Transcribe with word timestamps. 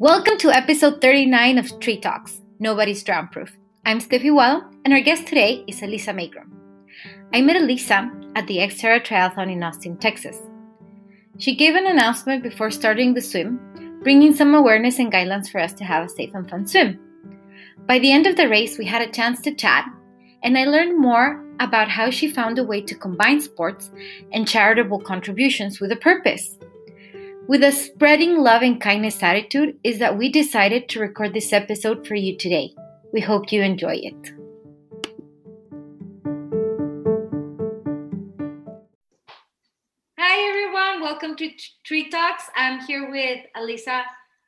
Welcome 0.00 0.38
to 0.38 0.52
episode 0.52 1.00
39 1.00 1.58
of 1.58 1.80
Tri 1.80 1.96
Talks 1.96 2.40
Nobody's 2.60 3.02
Drown 3.02 3.26
Proof. 3.26 3.58
I'm 3.84 3.98
Steffi 3.98 4.32
Wall, 4.32 4.62
and 4.84 4.94
our 4.94 5.00
guest 5.00 5.26
today 5.26 5.64
is 5.66 5.82
Elisa 5.82 6.12
Magrum. 6.12 6.52
I 7.34 7.40
met 7.40 7.56
Elisa 7.56 8.08
at 8.36 8.46
the 8.46 8.58
Xterra 8.58 9.04
Triathlon 9.04 9.50
in 9.50 9.60
Austin, 9.60 9.96
Texas. 9.96 10.38
She 11.38 11.56
gave 11.56 11.74
an 11.74 11.88
announcement 11.88 12.44
before 12.44 12.70
starting 12.70 13.12
the 13.12 13.20
swim, 13.20 13.58
bringing 14.04 14.36
some 14.36 14.54
awareness 14.54 15.00
and 15.00 15.12
guidelines 15.12 15.50
for 15.50 15.60
us 15.60 15.72
to 15.72 15.84
have 15.84 16.06
a 16.06 16.08
safe 16.08 16.32
and 16.32 16.48
fun 16.48 16.64
swim. 16.64 17.00
By 17.88 17.98
the 17.98 18.12
end 18.12 18.28
of 18.28 18.36
the 18.36 18.48
race, 18.48 18.78
we 18.78 18.86
had 18.86 19.02
a 19.02 19.10
chance 19.10 19.40
to 19.40 19.54
chat, 19.56 19.84
and 20.44 20.56
I 20.56 20.66
learned 20.66 20.96
more 20.96 21.44
about 21.58 21.88
how 21.88 22.10
she 22.10 22.30
found 22.30 22.60
a 22.60 22.64
way 22.64 22.82
to 22.82 22.94
combine 22.94 23.40
sports 23.40 23.90
and 24.32 24.46
charitable 24.46 25.00
contributions 25.00 25.80
with 25.80 25.90
a 25.90 25.96
purpose. 25.96 26.56
With 27.48 27.62
a 27.62 27.72
spreading 27.72 28.42
love 28.42 28.60
and 28.60 28.78
kindness 28.78 29.22
attitude, 29.22 29.78
is 29.82 30.00
that 30.00 30.18
we 30.18 30.30
decided 30.30 30.86
to 30.90 31.00
record 31.00 31.32
this 31.32 31.50
episode 31.50 32.06
for 32.06 32.14
you 32.14 32.36
today. 32.36 32.74
We 33.10 33.22
hope 33.22 33.50
you 33.50 33.62
enjoy 33.62 34.02
it. 34.02 34.32
Hi, 40.18 40.46
everyone. 40.46 41.00
Welcome 41.00 41.36
to 41.36 41.48
Tri 41.84 42.10
Talks. 42.10 42.50
I'm 42.54 42.80
here 42.84 43.10
with 43.10 43.38
Elisa 43.56 44.02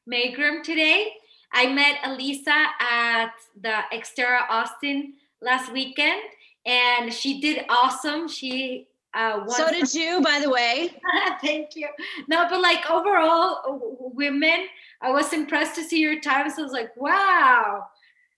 Magrum 0.06 0.62
today. 0.62 1.14
I 1.54 1.72
met 1.72 2.00
Elisa 2.04 2.66
at 2.82 3.32
the 3.58 3.80
Xterra 3.94 4.42
Austin 4.50 5.14
last 5.40 5.72
weekend, 5.72 6.20
and 6.66 7.10
she 7.14 7.40
did 7.40 7.64
awesome. 7.70 8.28
She 8.28 8.88
uh, 9.12 9.46
so 9.48 9.70
did 9.70 9.92
you, 9.92 10.20
by 10.22 10.40
the 10.40 10.50
way. 10.50 10.90
Thank 11.42 11.74
you. 11.74 11.88
No, 12.28 12.46
but 12.48 12.60
like 12.60 12.88
overall, 12.90 14.12
women, 14.14 14.66
I 15.02 15.10
was 15.10 15.32
impressed 15.32 15.74
to 15.76 15.84
see 15.84 15.98
your 16.00 16.20
times. 16.20 16.54
I 16.58 16.62
was 16.62 16.72
like, 16.72 16.96
wow, 16.96 17.86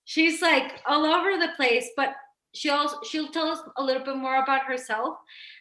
she's 0.04 0.40
like 0.40 0.80
all 0.86 1.04
over 1.04 1.38
the 1.38 1.52
place. 1.56 1.90
But 1.96 2.14
she'll 2.54 3.02
she'll 3.04 3.28
tell 3.28 3.48
us 3.48 3.60
a 3.76 3.82
little 3.82 4.04
bit 4.04 4.16
more 4.16 4.42
about 4.42 4.62
herself, 4.62 5.18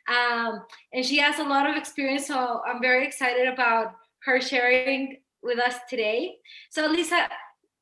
um, 0.07 0.63
and 0.93 1.05
she 1.05 1.17
has 1.17 1.39
a 1.39 1.43
lot 1.43 1.69
of 1.69 1.75
experience. 1.75 2.27
So 2.27 2.61
I'm 2.65 2.81
very 2.81 3.05
excited 3.05 3.47
about 3.47 3.95
her 4.23 4.39
sharing 4.39 5.17
with 5.43 5.59
us 5.59 5.75
today. 5.89 6.35
So 6.69 6.87
Lisa, 6.87 7.27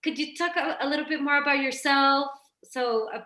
could 0.04 0.18
you 0.18 0.36
talk 0.36 0.56
a, 0.56 0.78
a 0.82 0.88
little 0.88 1.06
bit 1.06 1.22
more 1.22 1.42
about 1.42 1.60
yourself, 1.60 2.30
so 2.64 3.08
uh, 3.14 3.22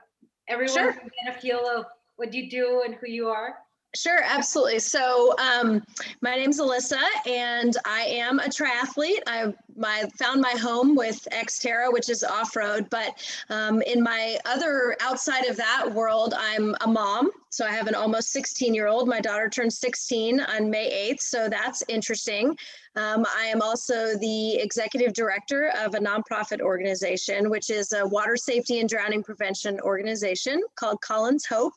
everyone 0.50 0.74
sure. 0.74 0.94
can 0.94 1.10
get 1.24 1.38
a 1.38 1.40
feel 1.40 1.66
of 1.66 1.86
what 2.18 2.34
you 2.34 2.50
do 2.50 2.84
and 2.86 2.96
who 2.96 3.08
you 3.08 3.30
are? 3.30 3.56
Sure, 3.96 4.22
absolutely. 4.24 4.80
So, 4.80 5.36
um, 5.38 5.84
my 6.22 6.36
name's 6.36 6.60
Alyssa, 6.60 7.00
and 7.28 7.78
I 7.86 8.02
am 8.02 8.40
a 8.40 8.46
triathlete. 8.46 9.20
I 9.28 9.54
my 9.78 10.06
found 10.18 10.42
my 10.42 10.52
home 10.52 10.96
with 10.96 11.28
Xterra, 11.32 11.92
which 11.92 12.10
is 12.10 12.24
off 12.24 12.56
road. 12.56 12.90
But 12.90 13.18
um, 13.50 13.82
in 13.84 14.02
my 14.02 14.38
other 14.46 14.96
outside 15.02 15.46
of 15.46 15.58
that 15.58 15.92
world, 15.92 16.34
I'm 16.38 16.76
a 16.82 16.88
mom. 16.88 17.32
So 17.50 17.66
I 17.66 17.72
have 17.72 17.88
an 17.88 17.94
almost 17.94 18.32
16 18.32 18.74
year 18.74 18.88
old. 18.88 19.08
My 19.08 19.20
daughter 19.20 19.48
turned 19.48 19.74
16 19.74 20.40
on 20.40 20.70
May 20.70 21.12
8th, 21.12 21.22
so 21.22 21.50
that's 21.50 21.84
interesting. 21.88 22.58
Um, 22.96 23.26
I 23.36 23.46
am 23.46 23.62
also 23.62 24.18
the 24.18 24.56
executive 24.56 25.14
director 25.14 25.72
of 25.80 25.96
a 25.96 26.00
nonprofit 26.00 26.62
organization, 26.62 27.50
which 27.50 27.70
is 27.70 27.94
a 27.94 28.08
water 28.08 28.36
safety 28.36 28.80
and 28.80 28.90
drowning 28.90 29.24
prevention 29.24 29.80
organization 29.82 30.62
called 30.76 31.02
Colin's 31.02 31.46
Hope. 31.46 31.74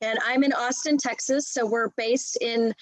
And 0.00 0.18
I'm 0.26 0.44
in 0.44 0.52
Austin, 0.52 0.98
Texas. 0.98 1.48
So 1.48 1.66
we're 1.66 1.90
based 1.96 2.38
in 2.40 2.74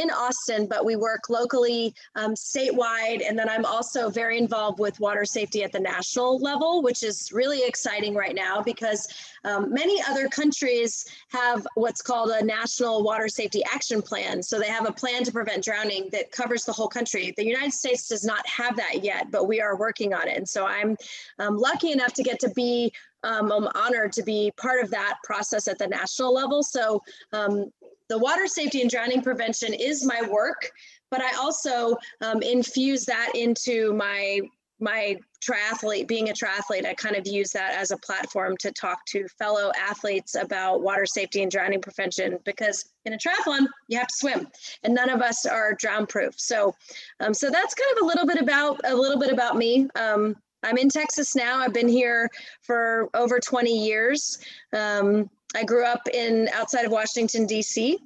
in 0.00 0.10
Austin, 0.10 0.66
but 0.66 0.84
we 0.84 0.96
work 0.96 1.28
locally, 1.28 1.94
um, 2.14 2.34
statewide. 2.34 3.22
And 3.26 3.38
then 3.38 3.48
I'm 3.48 3.64
also 3.64 4.10
very 4.10 4.38
involved 4.38 4.78
with 4.78 4.98
water 5.00 5.24
safety 5.24 5.64
at 5.64 5.72
the 5.72 5.80
national 5.80 6.38
level, 6.38 6.82
which 6.82 7.02
is 7.02 7.30
really 7.32 7.66
exciting 7.66 8.14
right 8.14 8.34
now 8.34 8.62
because 8.62 9.08
um, 9.44 9.72
many 9.72 10.00
other 10.08 10.28
countries 10.28 11.04
have 11.28 11.66
what's 11.74 12.02
called 12.02 12.30
a 12.30 12.44
national 12.44 13.02
water 13.02 13.28
safety 13.28 13.62
action 13.72 14.02
plan. 14.02 14.42
So 14.42 14.58
they 14.58 14.68
have 14.68 14.88
a 14.88 14.92
plan 14.92 15.24
to 15.24 15.32
prevent 15.32 15.64
drowning 15.64 16.08
that 16.12 16.32
covers 16.32 16.64
the 16.64 16.72
whole 16.72 16.88
country. 16.88 17.32
The 17.36 17.46
United 17.46 17.72
States 17.72 18.08
does 18.08 18.24
not 18.24 18.46
have 18.46 18.76
that 18.76 19.04
yet, 19.04 19.30
but 19.30 19.46
we 19.46 19.60
are 19.60 19.76
working 19.76 20.14
on 20.14 20.28
it. 20.28 20.36
And 20.36 20.48
so 20.48 20.66
I'm 20.66 20.96
um, 21.38 21.56
lucky 21.56 21.92
enough 21.92 22.12
to 22.14 22.22
get 22.22 22.38
to 22.40 22.50
be 22.50 22.92
um, 23.24 23.50
I'm 23.50 23.68
honored 23.74 24.12
to 24.12 24.22
be 24.22 24.52
part 24.56 24.82
of 24.82 24.90
that 24.90 25.16
process 25.24 25.66
at 25.68 25.78
the 25.78 25.88
national 25.88 26.32
level. 26.32 26.62
So 26.62 27.02
um, 27.32 27.72
the 28.08 28.18
water 28.18 28.46
safety 28.46 28.80
and 28.80 28.90
drowning 28.90 29.22
prevention 29.22 29.74
is 29.74 30.04
my 30.04 30.22
work, 30.28 30.70
but 31.10 31.20
I 31.20 31.36
also 31.36 31.96
um, 32.20 32.42
infuse 32.42 33.04
that 33.06 33.32
into 33.34 33.92
my 33.94 34.40
my 34.80 35.16
triathlete 35.44 36.06
being 36.08 36.30
a 36.30 36.32
triathlete 36.32 36.84
i 36.84 36.94
kind 36.94 37.16
of 37.16 37.26
use 37.26 37.50
that 37.50 37.74
as 37.74 37.90
a 37.90 37.96
platform 37.98 38.56
to 38.56 38.72
talk 38.72 39.04
to 39.06 39.26
fellow 39.38 39.70
athletes 39.78 40.34
about 40.34 40.82
water 40.82 41.06
safety 41.06 41.42
and 41.42 41.50
drowning 41.50 41.80
prevention 41.80 42.38
because 42.44 42.92
in 43.04 43.12
a 43.12 43.18
triathlon 43.18 43.66
you 43.88 43.98
have 43.98 44.08
to 44.08 44.16
swim 44.16 44.48
and 44.82 44.94
none 44.94 45.10
of 45.10 45.20
us 45.20 45.46
are 45.46 45.74
drown 45.74 46.06
proof 46.06 46.34
so 46.38 46.74
um, 47.20 47.32
so 47.32 47.50
that's 47.50 47.74
kind 47.74 47.96
of 47.96 48.02
a 48.02 48.06
little 48.06 48.26
bit 48.26 48.40
about 48.40 48.80
a 48.84 48.94
little 48.94 49.18
bit 49.18 49.32
about 49.32 49.56
me. 49.56 49.88
Um, 49.94 50.36
i'm 50.64 50.76
in 50.76 50.88
texas 50.88 51.36
now. 51.36 51.58
I've 51.58 51.72
been 51.72 51.88
here 51.88 52.28
for 52.62 53.08
over 53.14 53.38
20 53.38 53.70
years. 53.70 54.38
Um, 54.72 55.30
I 55.54 55.64
grew 55.64 55.84
up 55.84 56.02
in 56.12 56.48
outside 56.52 56.84
of 56.84 56.92
Washington 56.92 57.46
D.C. 57.46 57.98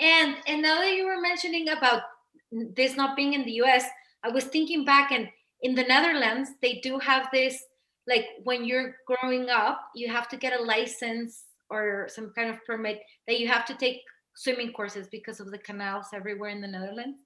And 0.00 0.36
and 0.46 0.62
now 0.62 0.80
that 0.80 0.92
you 0.92 1.06
were 1.06 1.20
mentioning 1.20 1.68
about 1.68 2.02
this 2.50 2.96
not 2.96 3.16
being 3.16 3.34
in 3.34 3.44
the 3.44 3.52
U.S., 3.62 3.84
I 4.24 4.30
was 4.30 4.44
thinking 4.44 4.84
back, 4.84 5.12
and 5.12 5.28
in 5.62 5.74
the 5.74 5.84
Netherlands, 5.84 6.50
they 6.62 6.80
do 6.82 6.98
have 6.98 7.28
this 7.32 7.62
like 8.06 8.26
when 8.44 8.64
you're 8.64 8.96
growing 9.06 9.50
up, 9.50 9.80
you 9.94 10.08
have 10.08 10.28
to 10.28 10.36
get 10.36 10.58
a 10.58 10.62
license 10.62 11.44
or 11.70 12.08
some 12.08 12.32
kind 12.34 12.48
of 12.48 12.64
permit 12.64 13.00
that 13.26 13.38
you 13.38 13.46
have 13.48 13.66
to 13.66 13.74
take 13.74 14.00
swimming 14.34 14.72
courses 14.72 15.08
because 15.10 15.40
of 15.40 15.50
the 15.50 15.58
canals 15.58 16.06
everywhere 16.14 16.50
in 16.50 16.60
the 16.60 16.68
Netherlands. 16.68 17.18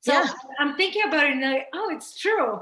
So 0.00 0.12
yeah. 0.12 0.26
I'm 0.58 0.76
thinking 0.76 1.02
about 1.06 1.26
it 1.26 1.32
and 1.32 1.42
like, 1.42 1.66
oh, 1.74 1.90
it's 1.92 2.18
true. 2.18 2.60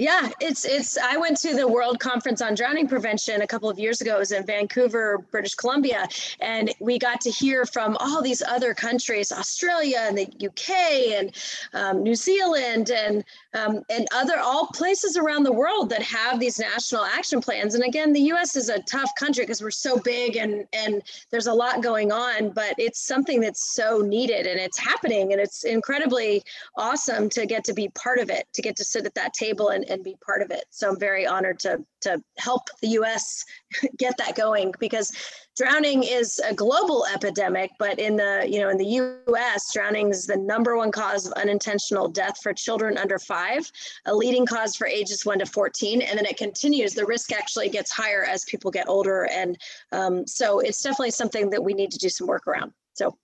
Yeah, 0.00 0.30
it's 0.40 0.64
it's. 0.64 0.96
I 0.96 1.18
went 1.18 1.36
to 1.40 1.54
the 1.54 1.68
World 1.68 2.00
Conference 2.00 2.40
on 2.40 2.54
Drowning 2.54 2.88
Prevention 2.88 3.42
a 3.42 3.46
couple 3.46 3.68
of 3.68 3.78
years 3.78 4.00
ago. 4.00 4.16
It 4.16 4.20
was 4.20 4.32
in 4.32 4.46
Vancouver, 4.46 5.18
British 5.30 5.54
Columbia, 5.54 6.08
and 6.40 6.72
we 6.80 6.98
got 6.98 7.20
to 7.20 7.30
hear 7.30 7.66
from 7.66 7.98
all 8.00 8.22
these 8.22 8.40
other 8.40 8.72
countries, 8.72 9.30
Australia 9.30 9.98
and 10.00 10.16
the 10.16 10.26
UK 10.42 10.70
and 11.18 11.36
um, 11.74 12.02
New 12.02 12.14
Zealand 12.14 12.90
and 12.90 13.22
um, 13.54 13.82
and 13.90 14.06
other 14.14 14.38
all 14.38 14.66
places 14.68 15.16
around 15.16 15.42
the 15.42 15.52
world 15.52 15.90
that 15.90 16.02
have 16.02 16.38
these 16.38 16.58
national 16.58 17.04
action 17.04 17.40
plans. 17.40 17.74
And 17.74 17.84
again, 17.84 18.12
the 18.12 18.20
U.S. 18.22 18.56
is 18.56 18.68
a 18.68 18.80
tough 18.82 19.10
country 19.18 19.44
because 19.44 19.62
we're 19.62 19.70
so 19.70 19.98
big 19.98 20.36
and 20.36 20.64
and 20.72 21.02
there's 21.30 21.46
a 21.46 21.52
lot 21.52 21.82
going 21.82 22.12
on, 22.12 22.50
but 22.50 22.74
it's 22.78 23.06
something 23.06 23.40
that's 23.40 23.74
so 23.74 24.00
needed 24.00 24.46
and 24.46 24.60
it's 24.60 24.78
happening, 24.78 25.32
and 25.32 25.40
it's 25.40 25.64
incredibly 25.64 26.42
awesome 26.76 27.28
to 27.30 27.46
get 27.46 27.64
to 27.64 27.74
be 27.74 27.88
part 27.90 28.18
of 28.18 28.30
it, 28.30 28.46
to 28.54 28.62
get 28.62 28.76
to 28.76 28.84
sit 28.84 29.06
at 29.06 29.14
that 29.14 29.32
table 29.34 29.68
and 29.68 29.88
and 29.90 30.04
be 30.04 30.16
part 30.24 30.42
of 30.42 30.50
it. 30.50 30.64
So 30.70 30.90
I'm 30.90 30.98
very 30.98 31.26
honored 31.26 31.58
to 31.60 31.84
to 32.02 32.22
help 32.38 32.62
the 32.80 32.88
U.S. 32.88 33.44
get 33.98 34.16
that 34.18 34.36
going 34.36 34.72
because 34.78 35.12
drowning 35.56 36.02
is 36.02 36.40
a 36.48 36.54
global 36.54 37.04
epidemic, 37.12 37.70
but 37.78 37.98
in 37.98 38.16
the 38.16 38.46
you 38.48 38.60
know 38.60 38.68
in 38.68 38.78
the 38.78 38.86
U.S., 38.86 39.72
drowning 39.72 40.10
is 40.10 40.26
the 40.26 40.36
number 40.36 40.76
one 40.76 40.90
cause 40.90 41.26
of 41.26 41.32
unintentional 41.34 42.08
death 42.08 42.40
for 42.42 42.52
children 42.52 42.96
under 42.96 43.18
five, 43.18 43.70
a 44.06 44.14
leading 44.14 44.46
cause 44.46 44.76
for 44.76 44.86
ages 44.86 45.26
one 45.26 45.38
to 45.38 45.46
14, 45.46 46.02
and 46.02 46.18
then 46.18 46.26
it 46.26 46.36
continues. 46.36 46.94
The 46.94 47.04
risk 47.04 47.32
actually 47.32 47.68
gets 47.68 47.90
higher 47.90 48.24
as 48.24 48.44
people 48.44 48.70
get 48.70 48.88
older, 48.88 49.28
and 49.30 49.58
um, 49.92 50.26
so 50.26 50.60
it's 50.60 50.82
definitely 50.82 51.10
something 51.10 51.50
that 51.50 51.62
we 51.62 51.74
need 51.74 51.90
to 51.90 51.98
do 51.98 52.08
some 52.08 52.26
work 52.26 52.46
around. 52.46 52.72
So, 52.94 53.16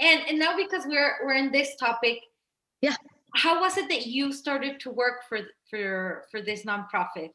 and 0.00 0.20
and 0.28 0.38
now 0.38 0.56
because 0.56 0.84
we're 0.86 1.18
we're 1.24 1.34
in 1.34 1.52
this 1.52 1.76
topic, 1.76 2.18
yeah, 2.80 2.96
how 3.34 3.60
was 3.60 3.76
it 3.76 3.88
that 3.88 4.06
you 4.06 4.32
started 4.32 4.80
to 4.80 4.90
work 4.90 5.22
for 5.28 5.40
for 5.68 6.24
for 6.30 6.42
this 6.42 6.64
nonprofit? 6.64 7.30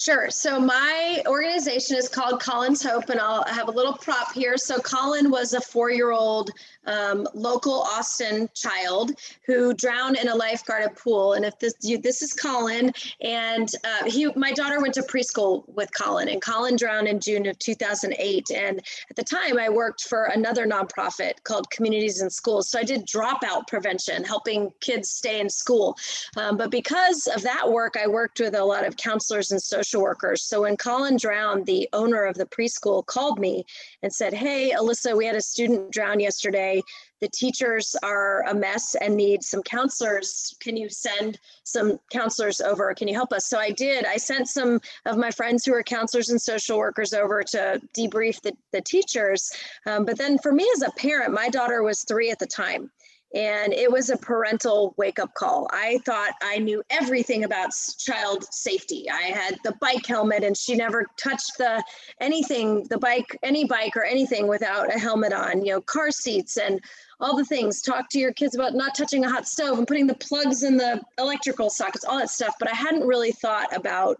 Sure. 0.00 0.30
So 0.30 0.58
my 0.58 1.22
organization 1.26 1.94
is 1.94 2.08
called 2.08 2.40
Colin's 2.40 2.82
Hope, 2.82 3.10
and 3.10 3.20
I'll 3.20 3.44
have 3.44 3.68
a 3.68 3.70
little 3.70 3.92
prop 3.92 4.32
here. 4.32 4.56
So 4.56 4.78
Colin 4.78 5.30
was 5.30 5.52
a 5.52 5.60
four-year-old 5.60 6.52
um, 6.86 7.28
local 7.34 7.82
Austin 7.82 8.48
child 8.54 9.12
who 9.44 9.74
drowned 9.74 10.16
in 10.16 10.28
a 10.28 10.34
lifeguarded 10.34 10.96
pool. 10.96 11.34
And 11.34 11.44
if 11.44 11.58
this 11.58 11.74
you, 11.82 11.98
this 11.98 12.22
is 12.22 12.32
Colin, 12.32 12.92
and 13.20 13.70
uh, 13.84 14.08
he 14.08 14.32
my 14.36 14.52
daughter 14.52 14.80
went 14.80 14.94
to 14.94 15.02
preschool 15.02 15.68
with 15.68 15.90
Colin, 15.92 16.30
and 16.30 16.40
Colin 16.40 16.76
drowned 16.76 17.06
in 17.06 17.20
June 17.20 17.46
of 17.46 17.58
2008. 17.58 18.50
And 18.52 18.80
at 19.10 19.16
the 19.16 19.22
time, 19.22 19.58
I 19.58 19.68
worked 19.68 20.04
for 20.04 20.24
another 20.24 20.66
nonprofit 20.66 21.42
called 21.44 21.68
Communities 21.68 22.22
in 22.22 22.30
Schools. 22.30 22.70
So 22.70 22.78
I 22.78 22.84
did 22.84 23.06
dropout 23.06 23.66
prevention, 23.68 24.24
helping 24.24 24.72
kids 24.80 25.10
stay 25.10 25.40
in 25.40 25.50
school. 25.50 25.98
Um, 26.38 26.56
but 26.56 26.70
because 26.70 27.26
of 27.26 27.42
that 27.42 27.70
work, 27.70 27.98
I 28.02 28.06
worked 28.06 28.40
with 28.40 28.54
a 28.54 28.64
lot 28.64 28.86
of 28.86 28.96
counselors 28.96 29.52
and 29.52 29.60
social 29.60 29.89
social 29.90 30.02
workers. 30.02 30.42
So 30.42 30.62
when 30.62 30.76
Colin 30.76 31.16
drowned, 31.16 31.66
the 31.66 31.88
owner 31.92 32.24
of 32.24 32.36
the 32.36 32.46
preschool 32.46 33.04
called 33.04 33.38
me 33.38 33.64
and 34.02 34.12
said, 34.12 34.32
Hey, 34.32 34.72
Alyssa, 34.76 35.16
we 35.16 35.26
had 35.26 35.36
a 35.36 35.40
student 35.40 35.90
drown 35.90 36.20
yesterday. 36.20 36.82
The 37.20 37.28
teachers 37.28 37.96
are 38.02 38.44
a 38.46 38.54
mess 38.54 38.94
and 38.94 39.16
need 39.16 39.42
some 39.42 39.62
counselors. 39.62 40.54
Can 40.60 40.76
you 40.76 40.88
send 40.88 41.38
some 41.64 41.98
counselors 42.10 42.60
over? 42.60 42.94
Can 42.94 43.08
you 43.08 43.14
help 43.14 43.32
us? 43.32 43.46
So 43.46 43.58
I 43.58 43.72
did. 43.72 44.06
I 44.06 44.16
sent 44.16 44.48
some 44.48 44.80
of 45.06 45.18
my 45.18 45.30
friends 45.30 45.64
who 45.64 45.74
are 45.74 45.82
counselors 45.82 46.30
and 46.30 46.40
social 46.40 46.78
workers 46.78 47.12
over 47.12 47.42
to 47.42 47.80
debrief 47.96 48.40
the, 48.40 48.52
the 48.72 48.80
teachers. 48.80 49.52
Um, 49.86 50.04
but 50.04 50.16
then 50.16 50.38
for 50.38 50.52
me 50.52 50.70
as 50.76 50.82
a 50.82 50.90
parent, 50.92 51.34
my 51.34 51.48
daughter 51.50 51.82
was 51.82 52.04
three 52.04 52.30
at 52.30 52.38
the 52.38 52.46
time 52.46 52.90
and 53.34 53.72
it 53.72 53.90
was 53.90 54.10
a 54.10 54.16
parental 54.16 54.94
wake 54.96 55.18
up 55.18 55.32
call. 55.34 55.68
I 55.72 55.98
thought 56.04 56.32
I 56.42 56.58
knew 56.58 56.82
everything 56.90 57.44
about 57.44 57.70
child 57.98 58.44
safety. 58.52 59.08
I 59.08 59.28
had 59.28 59.56
the 59.62 59.74
bike 59.80 60.06
helmet 60.06 60.42
and 60.42 60.56
she 60.56 60.74
never 60.74 61.06
touched 61.16 61.58
the 61.58 61.82
anything, 62.20 62.84
the 62.90 62.98
bike, 62.98 63.38
any 63.42 63.64
bike 63.64 63.96
or 63.96 64.04
anything 64.04 64.48
without 64.48 64.94
a 64.94 64.98
helmet 64.98 65.32
on, 65.32 65.64
you 65.64 65.72
know, 65.72 65.80
car 65.80 66.10
seats 66.10 66.56
and 66.56 66.80
all 67.20 67.36
the 67.36 67.44
things. 67.44 67.82
Talk 67.82 68.08
to 68.10 68.18
your 68.18 68.32
kids 68.32 68.54
about 68.54 68.74
not 68.74 68.94
touching 68.96 69.24
a 69.24 69.30
hot 69.30 69.46
stove 69.46 69.78
and 69.78 69.86
putting 69.86 70.06
the 70.06 70.14
plugs 70.14 70.64
in 70.64 70.76
the 70.76 71.00
electrical 71.18 71.70
sockets, 71.70 72.04
all 72.04 72.18
that 72.18 72.30
stuff. 72.30 72.54
But 72.58 72.70
I 72.70 72.74
hadn't 72.74 73.06
really 73.06 73.32
thought 73.32 73.74
about 73.76 74.18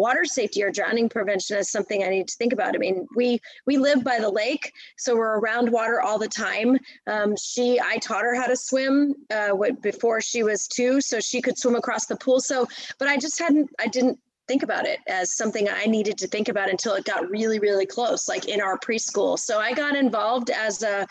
water 0.00 0.24
safety 0.24 0.62
or 0.62 0.70
drowning 0.70 1.10
prevention 1.10 1.58
is 1.58 1.70
something 1.70 2.02
I 2.02 2.08
need 2.08 2.26
to 2.28 2.36
think 2.36 2.54
about. 2.54 2.74
I 2.74 2.78
mean, 2.78 3.06
we 3.14 3.38
we 3.66 3.76
live 3.76 4.02
by 4.02 4.18
the 4.18 4.30
lake, 4.30 4.72
so 4.96 5.14
we're 5.14 5.38
around 5.38 5.70
water 5.70 6.00
all 6.00 6.18
the 6.18 6.34
time. 6.48 6.78
Um, 7.06 7.36
she, 7.36 7.78
I 7.78 7.98
taught 7.98 8.22
her 8.22 8.34
how 8.34 8.46
to 8.46 8.56
swim 8.56 9.14
uh, 9.30 9.52
before 9.82 10.22
she 10.22 10.42
was 10.42 10.66
two, 10.66 11.02
so 11.02 11.20
she 11.20 11.42
could 11.42 11.58
swim 11.58 11.76
across 11.76 12.06
the 12.06 12.16
pool. 12.16 12.40
So, 12.40 12.66
but 12.98 13.08
I 13.08 13.18
just 13.18 13.38
hadn't, 13.38 13.68
I 13.78 13.88
didn't 13.88 14.18
think 14.48 14.62
about 14.62 14.86
it 14.86 15.00
as 15.06 15.36
something 15.36 15.68
I 15.68 15.84
needed 15.84 16.16
to 16.18 16.26
think 16.26 16.48
about 16.48 16.70
until 16.70 16.94
it 16.94 17.04
got 17.04 17.28
really, 17.28 17.58
really 17.58 17.86
close, 17.86 18.26
like 18.26 18.48
in 18.48 18.60
our 18.62 18.78
preschool. 18.78 19.38
So 19.38 19.60
I 19.60 19.74
got 19.74 19.94
involved 19.94 20.48
as 20.50 20.82
a 20.82 21.06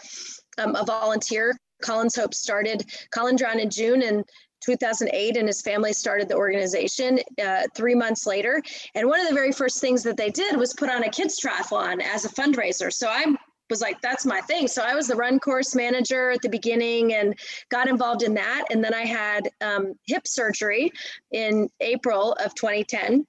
um, 0.57 0.75
a 0.75 0.83
volunteer 0.83 1.55
Colin's 1.81 2.15
Hope 2.15 2.33
started. 2.33 2.85
Colin 3.11 3.35
drowned 3.35 3.59
in 3.59 3.69
June, 3.69 4.01
and 4.01 4.25
2008 4.61 5.37
and 5.37 5.47
his 5.47 5.61
family 5.61 5.93
started 5.93 6.27
the 6.27 6.35
organization 6.35 7.19
uh, 7.43 7.63
three 7.73 7.95
months 7.95 8.25
later. 8.25 8.61
And 8.95 9.07
one 9.07 9.19
of 9.19 9.27
the 9.27 9.33
very 9.33 9.51
first 9.51 9.81
things 9.81 10.03
that 10.03 10.17
they 10.17 10.29
did 10.29 10.57
was 10.57 10.73
put 10.73 10.89
on 10.89 11.03
a 11.03 11.09
kids 11.09 11.39
triathlon 11.39 12.01
as 12.01 12.25
a 12.25 12.29
fundraiser. 12.29 12.91
So 12.91 13.07
I 13.07 13.25
was 13.69 13.81
like, 13.81 14.01
that's 14.01 14.25
my 14.25 14.41
thing. 14.41 14.67
So 14.67 14.83
I 14.83 14.95
was 14.95 15.07
the 15.07 15.15
run 15.15 15.39
course 15.39 15.75
manager 15.75 16.31
at 16.31 16.41
the 16.41 16.49
beginning 16.49 17.13
and 17.13 17.37
got 17.69 17.87
involved 17.87 18.23
in 18.23 18.33
that. 18.33 18.65
And 18.71 18.83
then 18.83 18.93
I 18.93 19.05
had 19.05 19.49
um, 19.61 19.93
hip 20.05 20.27
surgery 20.27 20.91
in 21.31 21.69
April 21.79 22.33
of 22.43 22.55
2010. 22.55 23.25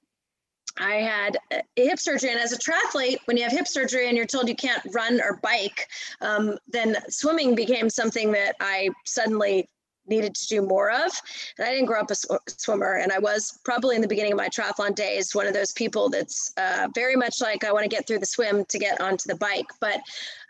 I 0.79 0.95
had 0.95 1.37
hip 1.77 1.99
surgery, 1.99 2.31
and 2.31 2.39
as 2.39 2.53
a 2.53 2.59
triathlete, 2.59 3.19
when 3.25 3.37
you 3.37 3.43
have 3.43 3.53
hip 3.53 3.67
surgery 3.67 4.09
and 4.09 4.17
you're 4.17 4.25
told 4.25 4.49
you 4.49 4.55
can't 4.55 4.83
run 4.93 5.21
or 5.21 5.39
bike, 5.43 5.89
um, 6.21 6.59
then 6.69 6.97
swimming 7.09 7.55
became 7.55 7.91
something 7.91 8.33
that 8.33 8.55
I 8.61 8.91
suddenly 9.05 9.69
needed 10.11 10.35
to 10.35 10.49
do 10.49 10.63
more 10.63 10.91
of. 10.91 11.11
And 11.59 11.67
I 11.67 11.73
didn't 11.73 11.87
grow 11.87 12.01
up 12.01 12.11
a 12.11 12.15
sw- 12.15 12.37
swimmer, 12.47 12.97
and 12.97 13.13
I 13.13 13.19
was 13.19 13.59
probably 13.65 13.97
in 13.97 14.03
the 14.03 14.09
beginning 14.09 14.33
of 14.33 14.39
my 14.39 14.49
triathlon 14.49 14.95
days 14.95 15.35
one 15.35 15.47
of 15.47 15.55
those 15.55 15.73
people 15.73 16.11
that's 16.11 16.53
uh, 16.57 16.89
very 16.95 17.17
much 17.17 17.41
like 17.41 17.65
I 17.65 17.73
want 17.73 17.85
to 17.85 17.89
get 17.89 18.07
through 18.07 18.19
the 18.19 18.27
swim 18.27 18.65
to 18.67 18.79
get 18.79 19.01
onto 19.01 19.29
the 19.29 19.37
bike. 19.37 19.69
But 19.81 20.01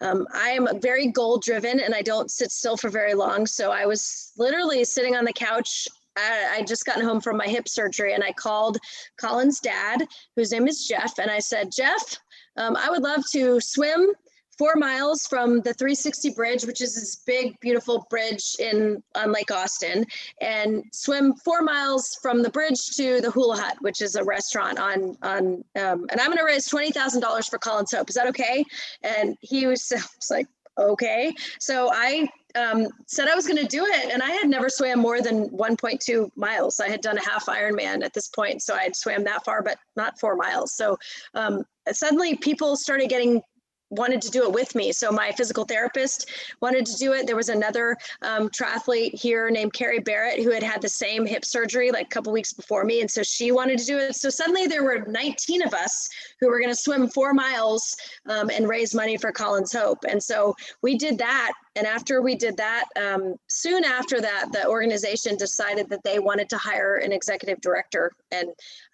um, 0.01 0.27
I 0.35 0.51
am 0.51 0.67
very 0.81 1.09
goal 1.09 1.39
driven, 1.39 1.81
and 1.81 1.95
I 1.95 2.03
don't 2.03 2.31
sit 2.31 2.51
still 2.51 2.77
for 2.77 2.91
very 2.91 3.15
long. 3.15 3.47
So 3.47 3.71
I 3.71 3.87
was 3.87 4.33
literally 4.37 4.85
sitting 4.85 5.15
on 5.15 5.25
the 5.25 5.33
couch 5.33 5.87
I, 6.17 6.57
I 6.59 6.63
just 6.63 6.85
gotten 6.85 7.05
home 7.05 7.21
from 7.21 7.37
my 7.37 7.47
hip 7.47 7.69
surgery 7.69 8.15
and 8.15 8.25
I 8.25 8.33
called 8.33 8.79
Colin's 9.17 9.61
dad, 9.61 10.07
whose 10.37 10.53
name 10.53 10.67
is 10.67 10.87
Jeff, 10.87 11.19
and 11.19 11.31
I 11.31 11.39
said, 11.39 11.71
Jeff, 11.73 12.19
um, 12.57 12.77
I 12.77 12.91
would 12.91 13.03
love 13.03 13.23
to 13.33 13.61
swim 13.61 14.13
four 14.61 14.77
miles 14.77 15.27
from 15.27 15.63
the 15.63 15.73
360 15.73 16.33
bridge, 16.33 16.67
which 16.67 16.83
is 16.83 16.95
this 16.95 17.17
big, 17.17 17.59
beautiful 17.61 18.07
bridge 18.11 18.57
in 18.59 19.03
on 19.15 19.33
Lake 19.33 19.51
Austin, 19.51 20.05
and 20.43 20.85
swim 20.93 21.33
four 21.33 21.63
miles 21.63 22.19
from 22.21 22.43
the 22.43 22.51
bridge 22.51 22.91
to 22.95 23.23
the 23.23 23.31
Hula 23.31 23.57
Hut, 23.57 23.79
which 23.81 24.03
is 24.03 24.17
a 24.17 24.23
restaurant 24.23 24.79
on 24.79 25.17
on. 25.23 25.65
Um, 25.77 26.07
and 26.11 26.21
I'm 26.21 26.27
going 26.27 26.37
to 26.37 26.45
raise 26.45 26.67
twenty 26.67 26.93
thousand 26.93 27.23
dollars 27.23 27.49
for 27.49 27.59
Colin's 27.59 27.91
Hope. 27.91 28.11
Is 28.11 28.17
that 28.17 28.27
okay? 28.27 28.63
And 29.03 29.35
he 29.41 29.67
was, 29.67 29.91
was 29.93 30.31
like, 30.31 30.47
okay. 30.77 31.33
So 31.59 31.91
I 31.91 32.29
um, 32.55 32.89
said 33.07 33.29
I 33.29 33.35
was 33.35 33.47
going 33.47 33.59
to 33.59 33.67
do 33.67 33.87
it, 33.87 34.13
and 34.13 34.23
I 34.23 34.31
had 34.31 34.51
never 34.51 34.69
swam 34.69 34.99
more 34.99 35.23
than 35.23 35.49
1.2 35.51 36.31
miles. 36.37 36.81
I 36.81 36.89
had 36.89 37.01
done 37.01 37.17
a 37.17 37.25
half 37.25 37.47
Ironman 37.47 38.05
at 38.05 38.13
this 38.13 38.29
point, 38.29 38.63
so 38.63 38.75
I 38.75 38.83
had 38.83 38.97
swam 38.97 39.25
that 39.25 39.45
far, 39.45 39.63
but 39.63 39.79
not 39.97 40.21
four 40.21 40.37
miles. 40.37 40.75
So 40.75 40.99
um, 41.35 41.65
suddenly, 41.93 42.37
people 42.37 42.77
started 42.77 43.09
getting 43.09 43.43
wanted 43.91 44.23
to 44.23 44.31
do 44.31 44.45
it 44.45 44.53
with 44.53 44.75
me. 44.75 44.93
So 44.93 45.11
my 45.11 45.33
physical 45.33 45.65
therapist 45.65 46.31
wanted 46.61 46.87
to 46.87 46.97
do 46.97 47.13
it. 47.13 47.27
There 47.27 47.37
was 47.37 47.49
another 47.49 47.97
um, 48.23 48.49
triathlete 48.49 49.15
here 49.15 49.51
named 49.51 49.73
Carrie 49.73 49.99
Barrett 49.99 50.43
who 50.43 50.51
had 50.51 50.63
had 50.63 50.81
the 50.81 50.89
same 50.89 51.27
hip 51.27 51.45
surgery 51.45 51.91
like 51.91 52.07
a 52.07 52.09
couple 52.09 52.33
weeks 52.33 52.53
before 52.53 52.85
me. 52.85 53.01
And 53.01 53.11
so 53.11 53.23
she 53.23 53.53
wanted 53.53 53.79
to 53.79 53.87
do 53.87 53.99
it. 53.99 54.15
So 54.15 54.31
suddenly 54.31 54.67
there 54.67 54.85
were 54.85 55.05
19 55.07 55.63
of 55.63 55.75
us 55.75 56.09
who 56.39 56.49
were 56.49 56.59
going 56.59 56.71
to 56.71 56.77
swim 56.77 57.09
four 57.09 57.35
miles 57.35 57.97
um, 58.27 58.51
and 58.51 58.69
raise 58.69 58.95
money 58.95 59.17
for 59.17 59.33
Colin's 59.33 59.73
Hope. 59.73 60.05
And 60.09 60.23
so 60.23 60.55
we 60.83 60.97
did 60.97 61.19
that 61.19 61.53
and 61.77 61.87
after 61.87 62.21
we 62.21 62.35
did 62.35 62.57
that, 62.57 62.87
um, 62.97 63.37
soon 63.49 63.85
after 63.85 64.21
that, 64.21 64.51
the 64.53 64.67
organization 64.67 65.37
decided 65.37 65.89
that 65.91 66.03
they 66.03 66.19
wanted 66.19 66.49
to 66.51 66.59
hire 66.59 66.97
an 66.97 67.13
executive 67.13 67.61
director. 67.61 68.11
And 68.33 68.49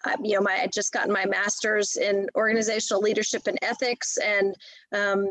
uh, 0.05 0.15
you 0.21 0.35
know, 0.35 0.41
my 0.41 0.61
I 0.61 0.67
just 0.67 0.93
gotten 0.93 1.11
my 1.11 1.25
master's 1.25 1.97
in 1.97 2.27
organizational 2.35 3.01
leadership 3.01 3.47
and 3.47 3.57
ethics, 3.63 4.17
and 4.17 4.55
um, 4.93 5.29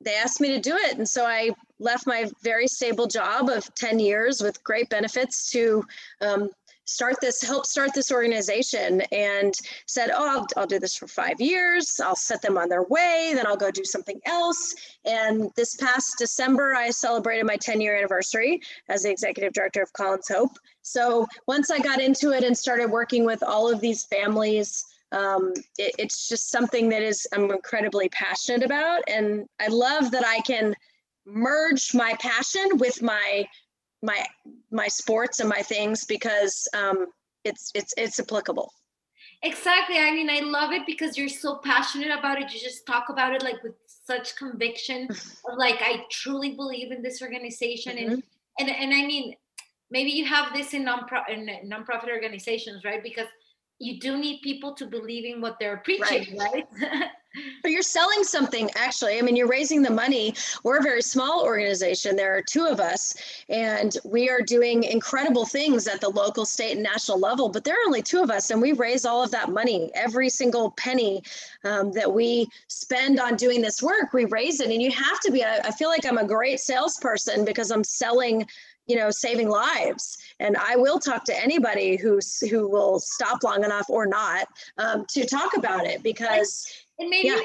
they 0.00 0.16
asked 0.16 0.40
me 0.40 0.48
to 0.48 0.60
do 0.60 0.76
it. 0.76 0.98
And 0.98 1.08
so 1.08 1.24
I 1.24 1.50
left 1.78 2.06
my 2.06 2.28
very 2.42 2.66
stable 2.66 3.06
job 3.06 3.48
of 3.48 3.72
10 3.74 4.00
years 4.00 4.42
with 4.42 4.62
great 4.64 4.88
benefits 4.88 5.50
to 5.52 5.84
um, 6.20 6.50
start 6.88 7.16
this, 7.20 7.42
help 7.42 7.66
start 7.66 7.92
this 7.94 8.10
organization 8.10 9.02
and 9.12 9.54
said, 9.86 10.10
oh, 10.10 10.38
I'll, 10.38 10.46
I'll 10.56 10.66
do 10.66 10.78
this 10.78 10.96
for 10.96 11.06
five 11.06 11.38
years. 11.38 12.00
I'll 12.02 12.16
set 12.16 12.40
them 12.40 12.56
on 12.56 12.68
their 12.68 12.84
way. 12.84 13.32
Then 13.34 13.46
I'll 13.46 13.56
go 13.56 13.70
do 13.70 13.84
something 13.84 14.18
else. 14.24 14.74
And 15.04 15.50
this 15.54 15.76
past 15.76 16.14
December, 16.18 16.74
I 16.74 16.90
celebrated 16.90 17.44
my 17.44 17.56
10 17.56 17.80
year 17.80 17.96
anniversary 17.96 18.62
as 18.88 19.02
the 19.02 19.10
executive 19.10 19.52
director 19.52 19.82
of 19.82 19.92
Colin's 19.92 20.28
Hope. 20.28 20.58
So 20.80 21.26
once 21.46 21.70
I 21.70 21.78
got 21.78 22.00
into 22.00 22.32
it 22.32 22.42
and 22.42 22.56
started 22.56 22.90
working 22.90 23.26
with 23.26 23.42
all 23.42 23.70
of 23.70 23.80
these 23.80 24.06
families, 24.06 24.82
um, 25.12 25.52
it, 25.76 25.94
it's 25.98 26.26
just 26.26 26.50
something 26.50 26.88
that 26.88 27.02
is 27.02 27.26
I'm 27.34 27.50
incredibly 27.50 28.08
passionate 28.08 28.62
about. 28.62 29.02
And 29.08 29.46
I 29.60 29.68
love 29.68 30.10
that 30.12 30.24
I 30.26 30.40
can 30.40 30.74
merge 31.26 31.94
my 31.94 32.14
passion 32.18 32.78
with 32.78 33.02
my 33.02 33.46
my 34.02 34.24
my 34.70 34.88
sports 34.88 35.40
and 35.40 35.48
my 35.48 35.62
things 35.62 36.04
because 36.04 36.68
um, 36.74 37.06
it's 37.44 37.70
it's 37.74 37.94
it's 37.96 38.20
applicable. 38.20 38.72
Exactly. 39.42 39.98
I 39.98 40.10
mean, 40.10 40.28
I 40.28 40.40
love 40.40 40.72
it 40.72 40.84
because 40.84 41.16
you're 41.16 41.28
so 41.28 41.56
passionate 41.56 42.16
about 42.18 42.40
it. 42.40 42.52
You 42.52 42.60
just 42.60 42.86
talk 42.86 43.08
about 43.08 43.34
it 43.34 43.42
like 43.42 43.62
with 43.62 43.74
such 44.04 44.36
conviction 44.36 45.08
of 45.10 45.56
like 45.56 45.80
I 45.80 46.04
truly 46.10 46.54
believe 46.54 46.92
in 46.92 47.02
this 47.02 47.22
organization 47.22 47.96
mm-hmm. 47.96 48.12
and 48.14 48.22
and 48.58 48.70
and 48.70 48.92
I 48.92 49.06
mean 49.06 49.34
maybe 49.90 50.10
you 50.10 50.26
have 50.26 50.52
this 50.52 50.74
in 50.74 50.84
non 50.84 51.06
in 51.28 51.48
nonprofit 51.64 52.08
organizations, 52.08 52.84
right? 52.84 53.02
Because 53.02 53.26
you 53.78 54.00
do 54.00 54.16
need 54.16 54.40
people 54.42 54.74
to 54.74 54.86
believe 54.86 55.24
in 55.24 55.40
what 55.40 55.58
they're 55.60 55.78
preaching, 55.78 56.36
right? 56.36 56.66
right? 56.80 57.10
but 57.62 57.70
you're 57.70 57.82
selling 57.82 58.24
something 58.24 58.70
actually. 58.74 59.18
I 59.18 59.22
mean, 59.22 59.36
you're 59.36 59.48
raising 59.48 59.82
the 59.82 59.90
money. 59.90 60.34
We're 60.64 60.78
a 60.78 60.82
very 60.82 61.02
small 61.02 61.44
organization. 61.44 62.16
There 62.16 62.36
are 62.36 62.42
two 62.42 62.66
of 62.66 62.80
us, 62.80 63.14
and 63.48 63.96
we 64.04 64.28
are 64.28 64.40
doing 64.40 64.84
incredible 64.84 65.46
things 65.46 65.86
at 65.86 66.00
the 66.00 66.08
local, 66.08 66.44
state, 66.44 66.72
and 66.72 66.82
national 66.82 67.20
level. 67.20 67.48
But 67.48 67.64
there 67.64 67.74
are 67.74 67.86
only 67.86 68.02
two 68.02 68.22
of 68.22 68.30
us, 68.30 68.50
and 68.50 68.60
we 68.60 68.72
raise 68.72 69.04
all 69.04 69.22
of 69.22 69.30
that 69.30 69.50
money. 69.50 69.90
Every 69.94 70.28
single 70.28 70.72
penny 70.72 71.22
um, 71.64 71.92
that 71.92 72.12
we 72.12 72.48
spend 72.66 73.20
on 73.20 73.36
doing 73.36 73.60
this 73.60 73.82
work, 73.82 74.12
we 74.12 74.24
raise 74.26 74.60
it. 74.60 74.70
And 74.70 74.82
you 74.82 74.90
have 74.90 75.20
to 75.20 75.30
be, 75.30 75.44
I, 75.44 75.58
I 75.58 75.70
feel 75.70 75.88
like 75.88 76.04
I'm 76.04 76.18
a 76.18 76.26
great 76.26 76.60
salesperson 76.60 77.44
because 77.44 77.70
I'm 77.70 77.84
selling 77.84 78.46
you 78.88 78.96
know 78.96 79.10
saving 79.10 79.48
lives. 79.48 80.18
And 80.40 80.56
i 80.56 80.76
will 80.76 80.98
talk 80.98 81.24
to 81.24 81.42
anybody 81.42 81.96
who's 81.96 82.38
who 82.48 82.68
will 82.68 82.98
stop 83.00 83.42
long 83.42 83.64
enough 83.64 83.88
or 83.88 84.06
not 84.06 84.48
um, 84.78 85.04
to 85.10 85.26
talk 85.26 85.56
about 85.56 85.84
it 85.84 86.02
because 86.02 86.66
and 86.98 87.08
maybe 87.08 87.28
yeah. 87.28 87.40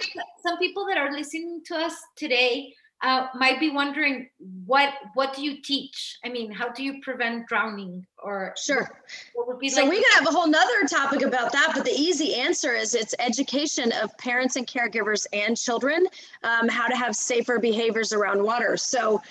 some 0.46 0.58
people 0.58 0.86
that 0.88 0.98
are 0.98 1.12
listening 1.12 1.62
to 1.66 1.76
us 1.76 1.96
today 2.16 2.74
uh, 3.04 3.28
might 3.36 3.60
be 3.60 3.70
wondering 3.70 4.30
what 4.66 4.94
what 5.14 5.36
do 5.36 5.44
you 5.44 5.62
teach? 5.62 6.18
I 6.24 6.30
mean 6.30 6.52
how 6.52 6.70
do 6.70 6.84
you 6.84 7.02
prevent 7.02 7.48
drowning 7.48 8.06
or 8.18 8.54
sure. 8.58 8.90
what 9.36 9.48
would 9.48 9.60
be 9.60 9.68
so 9.68 9.82
like 9.82 9.92
we 9.92 9.98
could 9.98 10.14
have 10.14 10.28
a 10.28 10.32
whole 10.32 10.48
nother 10.48 10.88
topic 10.90 11.22
about 11.22 11.52
that 11.52 11.74
but 11.76 11.84
the 11.84 11.92
easy 11.92 12.36
answer 12.36 12.74
is 12.74 12.96
it's 12.96 13.14
education 13.20 13.92
of 14.02 14.18
parents 14.18 14.56
and 14.56 14.66
caregivers 14.66 15.28
and 15.34 15.58
children 15.58 16.08
um, 16.44 16.70
how 16.70 16.88
to 16.88 16.96
have 16.96 17.14
safer 17.14 17.60
behaviors 17.60 18.14
around 18.14 18.42
water. 18.42 18.78
So 18.78 19.22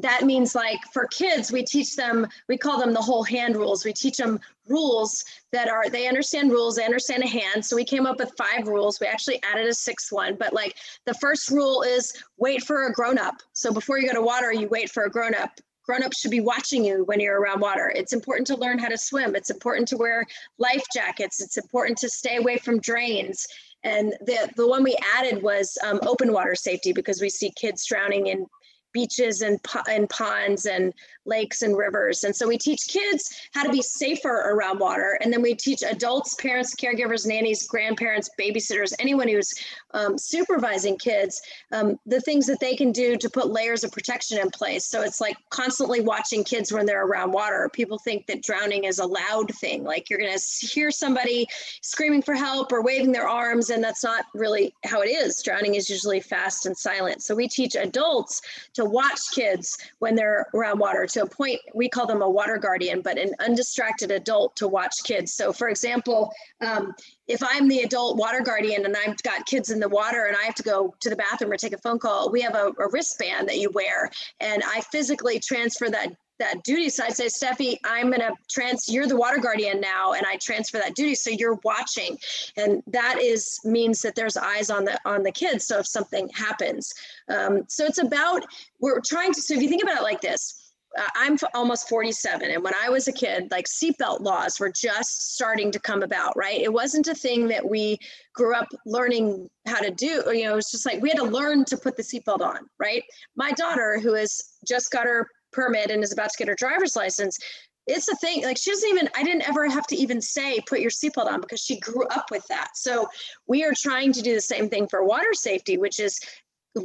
that 0.00 0.24
means 0.24 0.54
like 0.54 0.80
for 0.92 1.06
kids 1.06 1.52
we 1.52 1.62
teach 1.64 1.96
them 1.96 2.26
we 2.48 2.56
call 2.56 2.78
them 2.78 2.92
the 2.92 3.00
whole 3.00 3.22
hand 3.22 3.56
rules. 3.56 3.84
We 3.84 3.92
teach 3.92 4.16
them 4.16 4.40
rules 4.68 5.24
that 5.52 5.68
are 5.68 5.88
they 5.88 6.08
understand 6.08 6.50
rules 6.50 6.76
they 6.76 6.84
understand 6.84 7.22
a 7.22 7.28
hand. 7.28 7.64
So 7.64 7.76
we 7.76 7.84
came 7.84 8.06
up 8.06 8.18
with 8.18 8.32
five 8.36 8.68
rules. 8.68 9.00
We 9.00 9.06
actually 9.06 9.42
added 9.42 9.66
a 9.66 9.74
sixth 9.74 10.12
one. 10.12 10.36
But 10.36 10.52
like 10.52 10.76
the 11.06 11.14
first 11.14 11.50
rule 11.50 11.82
is 11.82 12.12
wait 12.36 12.62
for 12.62 12.86
a 12.86 12.92
grown 12.92 13.18
up 13.18 13.36
so 13.52 13.72
before 13.72 13.98
you 13.98 14.08
go 14.08 14.14
to 14.14 14.22
water 14.22 14.52
you 14.52 14.68
wait 14.68 14.90
for 14.90 15.04
a 15.04 15.10
grown 15.10 15.34
up 15.34 15.60
grown-ups 15.88 16.20
should 16.20 16.30
be 16.30 16.40
watching 16.40 16.84
you 16.84 17.02
when 17.04 17.18
you're 17.18 17.40
around 17.40 17.60
water. 17.60 17.90
It's 17.96 18.12
important 18.12 18.46
to 18.48 18.56
learn 18.56 18.78
how 18.78 18.88
to 18.88 18.98
swim. 18.98 19.34
It's 19.34 19.48
important 19.48 19.88
to 19.88 19.96
wear 19.96 20.26
life 20.58 20.84
jackets. 20.92 21.40
It's 21.40 21.56
important 21.56 21.96
to 21.98 22.10
stay 22.10 22.36
away 22.36 22.58
from 22.58 22.78
drains. 22.78 23.46
And 23.84 24.12
the 24.20 24.50
the 24.56 24.68
one 24.68 24.82
we 24.82 24.96
added 25.16 25.42
was 25.42 25.78
um, 25.82 25.98
open 26.02 26.32
water 26.32 26.54
safety 26.54 26.92
because 26.92 27.22
we 27.22 27.30
see 27.30 27.50
kids 27.52 27.86
drowning 27.86 28.26
in 28.26 28.46
beaches 28.92 29.42
and, 29.42 29.58
and 29.88 30.08
ponds 30.08 30.66
and 30.66 30.92
lakes 31.28 31.62
and 31.62 31.76
rivers. 31.76 32.24
And 32.24 32.34
so 32.34 32.48
we 32.48 32.58
teach 32.58 32.88
kids 32.88 33.48
how 33.52 33.62
to 33.62 33.70
be 33.70 33.82
safer 33.82 34.28
around 34.28 34.80
water. 34.80 35.18
And 35.20 35.32
then 35.32 35.42
we 35.42 35.54
teach 35.54 35.82
adults, 35.82 36.34
parents, 36.34 36.74
caregivers, 36.74 37.26
nannies, 37.26 37.66
grandparents, 37.66 38.30
babysitters, 38.40 38.94
anyone 38.98 39.28
who's 39.28 39.52
um, 39.92 40.16
supervising 40.16 40.96
kids, 40.98 41.40
um, 41.72 41.98
the 42.06 42.20
things 42.22 42.46
that 42.46 42.60
they 42.60 42.74
can 42.74 42.92
do 42.92 43.16
to 43.16 43.28
put 43.28 43.50
layers 43.50 43.84
of 43.84 43.92
protection 43.92 44.38
in 44.38 44.50
place. 44.50 44.86
So 44.86 45.02
it's 45.02 45.20
like 45.20 45.36
constantly 45.50 46.00
watching 46.00 46.44
kids 46.44 46.72
when 46.72 46.86
they're 46.86 47.06
around 47.06 47.32
water. 47.32 47.70
People 47.72 47.98
think 47.98 48.26
that 48.26 48.42
drowning 48.42 48.84
is 48.84 48.98
a 48.98 49.06
loud 49.06 49.54
thing, 49.56 49.84
like 49.84 50.08
you're 50.08 50.18
going 50.18 50.36
to 50.36 50.66
hear 50.66 50.90
somebody 50.90 51.46
screaming 51.82 52.22
for 52.22 52.34
help 52.34 52.72
or 52.72 52.82
waving 52.82 53.12
their 53.12 53.28
arms, 53.28 53.70
and 53.70 53.84
that's 53.84 54.04
not 54.04 54.24
really 54.34 54.74
how 54.84 55.02
it 55.02 55.08
is. 55.08 55.42
Drowning 55.42 55.74
is 55.74 55.90
usually 55.90 56.20
fast 56.20 56.66
and 56.66 56.76
silent. 56.76 57.22
So 57.22 57.34
we 57.34 57.48
teach 57.48 57.74
adults 57.74 58.40
to 58.78 58.84
watch 58.84 59.18
kids 59.32 59.76
when 59.98 60.14
they're 60.14 60.46
around 60.54 60.78
water 60.78 61.04
to 61.04 61.22
a 61.24 61.26
point, 61.26 61.60
we 61.74 61.88
call 61.88 62.06
them 62.06 62.22
a 62.22 62.30
water 62.30 62.58
guardian, 62.58 63.00
but 63.02 63.18
an 63.18 63.32
undistracted 63.40 64.12
adult 64.12 64.54
to 64.54 64.68
watch 64.68 64.94
kids. 65.02 65.32
So, 65.32 65.52
for 65.52 65.68
example, 65.68 66.30
um, 66.64 66.94
if 67.26 67.42
I'm 67.42 67.66
the 67.66 67.80
adult 67.80 68.18
water 68.18 68.40
guardian 68.40 68.84
and 68.84 68.96
I've 68.96 69.20
got 69.24 69.46
kids 69.46 69.70
in 69.70 69.80
the 69.80 69.88
water 69.88 70.26
and 70.26 70.36
I 70.36 70.44
have 70.44 70.54
to 70.54 70.62
go 70.62 70.94
to 71.00 71.10
the 71.10 71.16
bathroom 71.16 71.50
or 71.50 71.56
take 71.56 71.72
a 71.72 71.78
phone 71.78 71.98
call, 71.98 72.30
we 72.30 72.40
have 72.40 72.54
a, 72.54 72.72
a 72.78 72.88
wristband 72.92 73.48
that 73.48 73.58
you 73.58 73.68
wear, 73.70 74.10
and 74.38 74.62
I 74.64 74.80
physically 74.92 75.40
transfer 75.40 75.90
that 75.90 76.12
that 76.38 76.62
duty. 76.62 76.88
So 76.88 77.04
I'd 77.04 77.16
say, 77.16 77.26
Steffi, 77.26 77.78
I'm 77.84 78.10
gonna 78.10 78.32
trans. 78.48 78.88
You're 78.88 79.06
the 79.06 79.16
water 79.16 79.38
guardian 79.38 79.80
now, 79.80 80.12
and 80.12 80.24
I 80.26 80.36
transfer 80.36 80.78
that 80.78 80.94
duty. 80.94 81.14
So 81.14 81.30
you're 81.30 81.58
watching, 81.64 82.18
and 82.56 82.82
that 82.88 83.20
is 83.20 83.60
means 83.64 84.02
that 84.02 84.14
there's 84.14 84.36
eyes 84.36 84.70
on 84.70 84.84
the 84.84 84.98
on 85.04 85.22
the 85.22 85.32
kids. 85.32 85.66
So 85.66 85.78
if 85.78 85.86
something 85.86 86.28
happens, 86.30 86.92
um, 87.28 87.64
so 87.68 87.84
it's 87.84 87.98
about 87.98 88.44
we're 88.80 89.00
trying 89.00 89.32
to. 89.34 89.42
So 89.42 89.54
if 89.54 89.62
you 89.62 89.68
think 89.68 89.82
about 89.82 89.98
it 89.98 90.02
like 90.02 90.20
this, 90.20 90.72
uh, 90.96 91.02
I'm 91.14 91.36
almost 91.54 91.88
47, 91.88 92.50
and 92.50 92.62
when 92.64 92.74
I 92.74 92.88
was 92.88 93.08
a 93.08 93.12
kid, 93.12 93.50
like 93.50 93.66
seatbelt 93.66 94.20
laws 94.20 94.58
were 94.58 94.70
just 94.70 95.34
starting 95.34 95.70
to 95.72 95.78
come 95.78 96.02
about, 96.02 96.36
right? 96.36 96.60
It 96.60 96.72
wasn't 96.72 97.08
a 97.08 97.14
thing 97.14 97.48
that 97.48 97.68
we 97.68 97.98
grew 98.34 98.54
up 98.54 98.68
learning 98.86 99.50
how 99.66 99.80
to 99.80 99.90
do. 99.90 100.22
You 100.26 100.44
know, 100.44 100.52
it 100.52 100.56
was 100.56 100.70
just 100.70 100.86
like 100.86 101.02
we 101.02 101.10
had 101.10 101.18
to 101.18 101.24
learn 101.24 101.64
to 101.66 101.76
put 101.76 101.96
the 101.96 102.02
seatbelt 102.02 102.40
on, 102.40 102.68
right? 102.78 103.02
My 103.36 103.52
daughter, 103.52 103.98
who 104.00 104.14
has 104.14 104.40
just 104.66 104.90
got 104.90 105.04
her 105.04 105.28
permit 105.52 105.90
and 105.90 106.02
is 106.02 106.12
about 106.12 106.30
to 106.30 106.38
get 106.38 106.48
her 106.48 106.54
driver's 106.54 106.96
license, 106.96 107.38
it's 107.86 108.08
a 108.08 108.16
thing. 108.16 108.44
Like 108.44 108.58
she 108.58 108.70
doesn't 108.70 108.88
even, 108.88 109.08
I 109.16 109.22
didn't 109.22 109.48
ever 109.48 109.68
have 109.68 109.86
to 109.88 109.96
even 109.96 110.20
say, 110.20 110.60
put 110.66 110.80
your 110.80 110.90
seatbelt 110.90 111.26
on 111.26 111.40
because 111.40 111.60
she 111.60 111.80
grew 111.80 112.06
up 112.08 112.30
with 112.30 112.46
that. 112.48 112.76
So 112.76 113.08
we 113.46 113.64
are 113.64 113.72
trying 113.74 114.12
to 114.12 114.22
do 114.22 114.34
the 114.34 114.40
same 114.40 114.68
thing 114.68 114.88
for 114.88 115.04
water 115.04 115.32
safety, 115.32 115.78
which 115.78 115.98
is 115.98 116.20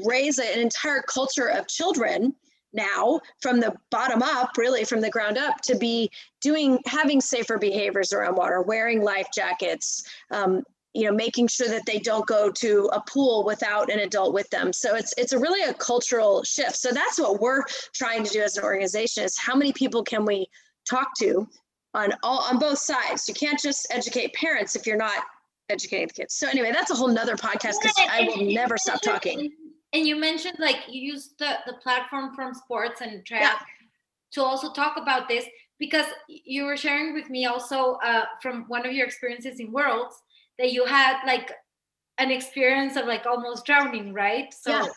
raise 0.06 0.40
an 0.40 0.60
entire 0.60 1.02
culture 1.02 1.48
of 1.48 1.68
children 1.68 2.34
now 2.74 3.20
from 3.40 3.60
the 3.60 3.74
bottom 3.92 4.24
up 4.24 4.58
really 4.58 4.84
from 4.84 5.00
the 5.00 5.10
ground 5.10 5.38
up 5.38 5.62
to 5.62 5.78
be 5.78 6.10
doing 6.42 6.80
having 6.86 7.22
safer 7.22 7.58
behaviors 7.58 8.12
around 8.12 8.36
water 8.36 8.62
wearing 8.62 9.02
life 9.04 9.28
jackets 9.34 10.04
um, 10.32 10.64
you 10.94 11.06
know 11.06 11.12
making 11.16 11.48
sure 11.48 11.68
that 11.68 11.86
they 11.86 12.00
don't 12.00 12.26
go 12.28 12.52
to 12.52 12.90
a 12.94 13.02
pool 13.02 13.44
without 13.44 13.92
an 13.92 14.00
adult 14.00 14.34
with 14.34 14.50
them. 14.50 14.72
So 14.72 14.96
it's 14.96 15.14
it's 15.18 15.34
a 15.34 15.40
really 15.40 15.68
a 15.68 15.74
cultural 15.74 16.44
shift. 16.44 16.76
So 16.76 16.92
that's 16.92 17.20
what 17.20 17.40
we're 17.40 17.64
trying 17.94 18.24
to 18.24 18.32
do 18.32 18.42
as 18.42 18.58
an 18.58 18.64
organization 18.64 19.24
is 19.24 19.38
how 19.38 19.56
many 19.56 19.74
people 19.74 20.04
can 20.04 20.26
we 20.26 20.48
talk 20.90 21.10
to 21.20 21.48
on 21.94 22.14
all 22.24 22.46
on 22.50 22.60
both 22.60 22.78
sides? 22.78 23.28
You 23.28 23.34
can't 23.34 23.60
just 23.60 23.88
educate 23.92 24.34
parents 24.34 24.76
if 24.76 24.86
you're 24.86 24.98
not 24.98 25.24
educating 25.70 26.08
the 26.08 26.14
kids. 26.14 26.36
So 26.36 26.48
anyway 26.48 26.72
that's 26.72 26.92
a 26.92 26.96
whole 26.96 27.08
nother 27.08 27.36
podcast 27.36 27.76
because 27.82 27.96
i 28.10 28.28
will 28.28 28.46
never 28.46 28.78
stop 28.78 29.02
talking. 29.02 29.52
and 29.94 30.08
you 30.08 30.16
mentioned 30.16 30.58
like 30.60 30.78
you 30.90 31.02
use 31.14 31.34
the 31.40 31.58
the 31.66 31.74
platform 31.74 32.36
from 32.36 32.54
sports 32.54 33.02
and 33.02 33.26
track 33.26 33.42
yeah. 33.42 33.60
to 34.34 34.44
also 34.44 34.72
talk 34.72 34.98
about 34.98 35.28
this 35.28 35.46
because 35.80 36.06
you 36.28 36.66
were 36.66 36.78
sharing 36.78 37.14
with 37.14 37.30
me 37.30 37.46
also 37.46 37.94
uh, 38.04 38.26
from 38.42 38.66
one 38.68 38.86
of 38.86 38.94
your 38.94 39.06
experiences 39.06 39.60
in 39.60 39.72
worlds 39.72 40.22
that 40.60 40.72
you 40.72 40.86
had 40.86 41.18
like 41.26 41.52
an 42.18 42.32
experience 42.32 42.96
of 42.96 43.06
like 43.06 43.26
almost 43.26 43.66
drowning 43.66 44.14
right 44.14 44.54
so 44.54 44.72
yeah. 44.72 44.88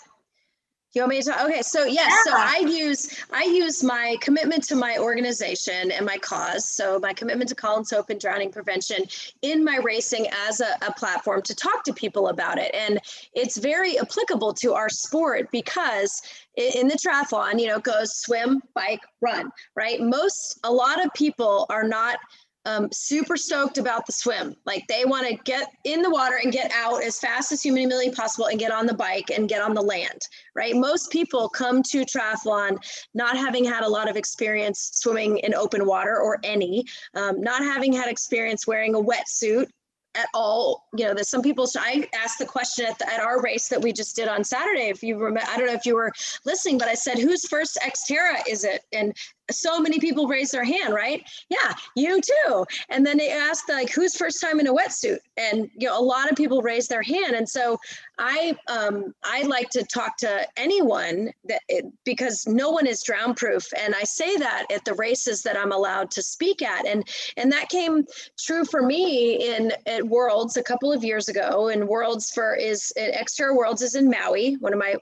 You 0.97 1.03
want 1.03 1.11
me 1.11 1.21
to? 1.21 1.31
talk? 1.31 1.45
Okay, 1.45 1.61
so 1.61 1.85
yes, 1.85 2.11
yeah. 2.11 2.33
so 2.33 2.39
I 2.39 2.67
use 2.67 3.23
I 3.31 3.45
use 3.45 3.85
my 3.85 4.17
commitment 4.23 4.63
to 4.69 4.77
my 4.77 4.97
organization 4.97 5.91
and 5.91 6.07
my 6.07 6.17
cause. 6.17 6.67
So 6.71 6.99
my 6.99 7.13
commitment 7.13 7.51
to 7.51 7.55
Colin's 7.55 7.91
Hope 7.91 8.09
and 8.09 8.19
drowning 8.19 8.51
prevention 8.51 9.05
in 9.43 9.63
my 9.63 9.77
racing 9.77 10.27
as 10.49 10.63
a, 10.63 10.75
a 10.81 10.93
platform 10.95 11.43
to 11.43 11.55
talk 11.55 11.85
to 11.85 11.93
people 11.93 12.29
about 12.29 12.57
it, 12.57 12.75
and 12.75 12.99
it's 13.35 13.59
very 13.59 13.99
applicable 13.99 14.55
to 14.55 14.73
our 14.73 14.89
sport 14.89 15.51
because 15.53 16.23
in 16.57 16.89
the 16.89 16.95
triathlon, 16.95 17.61
you 17.61 17.67
know, 17.67 17.79
goes 17.79 18.17
swim, 18.17 18.63
bike, 18.75 19.03
run, 19.21 19.51
right? 19.75 20.01
Most 20.01 20.59
a 20.65 20.73
lot 20.73 21.05
of 21.05 21.13
people 21.13 21.67
are 21.69 21.87
not 21.87 22.19
um, 22.67 22.89
super 22.93 23.37
stoked 23.37 23.79
about 23.79 24.05
the 24.07 24.13
swim. 24.13 24.55
Like 24.67 24.87
they 24.89 25.05
want 25.05 25.27
to 25.29 25.37
get 25.45 25.71
in 25.85 26.03
the 26.03 26.11
water 26.11 26.39
and 26.43 26.53
get 26.53 26.71
out 26.75 27.03
as 27.03 27.19
fast 27.19 27.53
as 27.53 27.63
humanly 27.63 28.11
possible 28.11 28.47
and 28.47 28.59
get 28.59 28.73
on 28.73 28.87
the 28.87 28.95
bike 28.95 29.31
and 29.35 29.49
get 29.49 29.63
on 29.63 29.73
the 29.73 29.81
land, 29.81 30.21
right? 30.55 30.75
Most 30.75 31.11
people 31.11 31.49
come 31.49 31.83
to 31.85 32.05
triathlon 32.05 32.77
not 33.15 33.37
having 33.37 33.65
had 33.65 33.85
a 33.85 33.89
lot 33.89 34.11
of 34.11 34.17
experience 34.17 34.91
swimming 34.95 35.39
in 35.39 35.55
open 35.55 35.87
water 35.87 36.19
or 36.19 36.39
any, 36.43 36.85
um, 37.15 37.41
not 37.41 37.63
having 37.63 37.93
had 37.93 38.09
experience 38.09 38.67
wearing 38.67 38.95
a 38.95 39.01
wetsuit 39.01 39.69
at 40.17 40.29
all 40.35 40.89
you 40.97 41.05
know 41.05 41.15
that 41.15 41.27
some 41.27 41.43
people 41.43 41.69
i 41.79 42.09
asked 42.15 42.39
the 42.39 42.47
question 42.47 42.87
at, 42.87 42.99
the, 42.99 43.13
at 43.13 43.21
our 43.21 43.43
race 43.43 43.69
that 43.69 43.81
we 43.81 43.93
just 43.93 44.17
did 44.17 44.29
on 44.29 44.43
saturday 44.43 44.89
if 44.89 45.03
you 45.03 45.19
remember 45.19 45.49
i 45.51 45.59
don't 45.59 45.67
know 45.67 45.75
if 45.75 45.85
you 45.85 45.95
were 45.95 46.11
listening 46.45 46.79
but 46.79 46.89
i 46.89 46.95
said 46.95 47.19
whose 47.19 47.47
first 47.47 47.79
xterra 47.85 48.41
is 48.49 48.65
it 48.65 48.83
and 48.93 49.15
so 49.51 49.81
many 49.81 49.99
people 49.99 50.27
raise 50.27 50.51
their 50.51 50.65
hand, 50.65 50.95
right? 50.95 51.23
Yeah, 51.49 51.75
you 51.95 52.21
too. 52.21 52.65
And 52.89 53.05
then 53.07 53.19
they 53.19 53.31
ask 53.31 53.69
like, 53.69 53.91
who's 53.91 54.17
first 54.17 54.41
time 54.41 54.61
in 54.61 54.67
a 54.67 54.75
wetsuit? 54.75 55.19
And 55.37 55.71
you 55.77 55.89
know, 55.89 55.99
a 55.99 56.03
lot 56.03 56.31
of 56.31 56.37
people 56.37 56.63
raise 56.63 56.89
their 56.89 57.03
hand. 57.03 57.35
And 57.35 57.49
so 57.49 57.79
I 58.19 58.57
um, 58.69 59.15
I 59.25 59.43
like 59.43 59.71
to 59.71 59.85
talk 59.85 60.17
to 60.19 60.47
anyone 60.57 61.31
that 61.45 61.63
it, 61.69 61.85
because 62.05 62.47
no 62.47 62.71
one 62.71 62.87
is 62.87 63.03
drown 63.03 63.35
proof. 63.35 63.67
And 63.79 63.95
I 63.95 64.05
say 64.05 64.37
that 64.37 64.67
at 64.73 64.85
the 64.85 64.95
races 64.95 65.43
that 65.43 65.57
I'm 65.57 65.73
allowed 65.73 66.11
to 66.13 66.23
speak 66.23 66.63
at. 66.63 66.87
And 66.87 67.07
and 67.37 67.53
that 67.53 67.69
came 67.69 68.05
true 68.39 68.65
for 68.65 68.83
me 68.83 69.55
in 69.55 69.73
at 69.87 70.05
Worlds 70.05 70.57
a 70.57 70.63
couple 70.63 70.93
of 70.93 71.05
years 71.05 71.29
ago. 71.29 71.69
And 71.69 71.89
Worlds 71.89 72.31
for 72.31 72.55
is 72.55 72.93
Xterra 72.99 73.55
Worlds 73.55 73.83
is 73.83 73.95
in 73.95 74.11
Maui, 74.11 74.55
one 74.55 74.73
of 74.73 74.79
my 74.79 74.95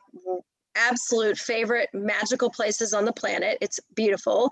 absolute 0.76 1.38
favorite 1.38 1.88
magical 1.92 2.50
places 2.50 2.92
on 2.92 3.04
the 3.04 3.12
planet. 3.12 3.58
It's 3.60 3.80
beautiful. 3.94 4.50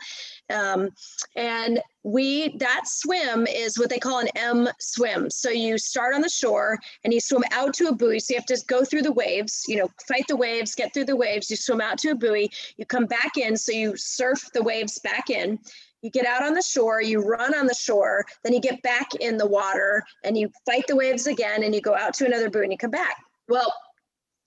Um, 0.50 0.90
and 1.36 1.80
we, 2.02 2.56
that 2.58 2.82
swim 2.86 3.46
is 3.46 3.78
what 3.78 3.90
they 3.90 3.98
call 3.98 4.18
an 4.18 4.28
M 4.36 4.68
swim. 4.80 5.30
So 5.30 5.50
you 5.50 5.78
start 5.78 6.14
on 6.14 6.20
the 6.20 6.28
shore 6.28 6.78
and 7.04 7.12
you 7.12 7.20
swim 7.20 7.44
out 7.52 7.74
to 7.74 7.88
a 7.88 7.94
buoy. 7.94 8.18
So 8.18 8.34
you 8.34 8.40
have 8.40 8.46
to 8.46 8.64
go 8.66 8.84
through 8.84 9.02
the 9.02 9.12
waves, 9.12 9.64
you 9.68 9.76
know, 9.76 9.88
fight 10.08 10.26
the 10.28 10.36
waves, 10.36 10.74
get 10.74 10.92
through 10.92 11.06
the 11.06 11.16
waves. 11.16 11.50
You 11.50 11.56
swim 11.56 11.80
out 11.80 11.98
to 11.98 12.10
a 12.10 12.14
buoy, 12.14 12.50
you 12.76 12.86
come 12.86 13.06
back 13.06 13.36
in. 13.36 13.56
So 13.56 13.72
you 13.72 13.96
surf 13.96 14.50
the 14.52 14.62
waves 14.62 14.98
back 14.98 15.30
in 15.30 15.58
you 16.02 16.10
get 16.10 16.26
out 16.26 16.42
on 16.42 16.52
the 16.52 16.62
shore, 16.62 17.00
you 17.00 17.20
run 17.20 17.54
on 17.54 17.66
the 17.66 17.74
shore, 17.74 18.26
then 18.42 18.52
you 18.52 18.60
get 18.60 18.82
back 18.82 19.14
in 19.20 19.36
the 19.36 19.46
water 19.46 20.02
and 20.24 20.36
you 20.36 20.50
fight 20.66 20.84
the 20.88 20.96
waves 20.96 21.28
again 21.28 21.62
and 21.62 21.74
you 21.74 21.80
go 21.80 21.94
out 21.94 22.12
to 22.14 22.26
another 22.26 22.50
buoy 22.50 22.64
and 22.64 22.72
you 22.72 22.78
come 22.78 22.90
back. 22.90 23.16
Well, 23.48 23.72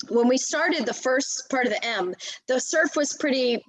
when 0.09 0.27
we 0.27 0.37
started 0.37 0.85
the 0.85 0.93
first 0.93 1.49
part 1.49 1.65
of 1.65 1.71
the 1.71 1.85
M, 1.85 2.13
the 2.47 2.59
surf 2.59 2.95
was 2.95 3.13
pretty 3.13 3.63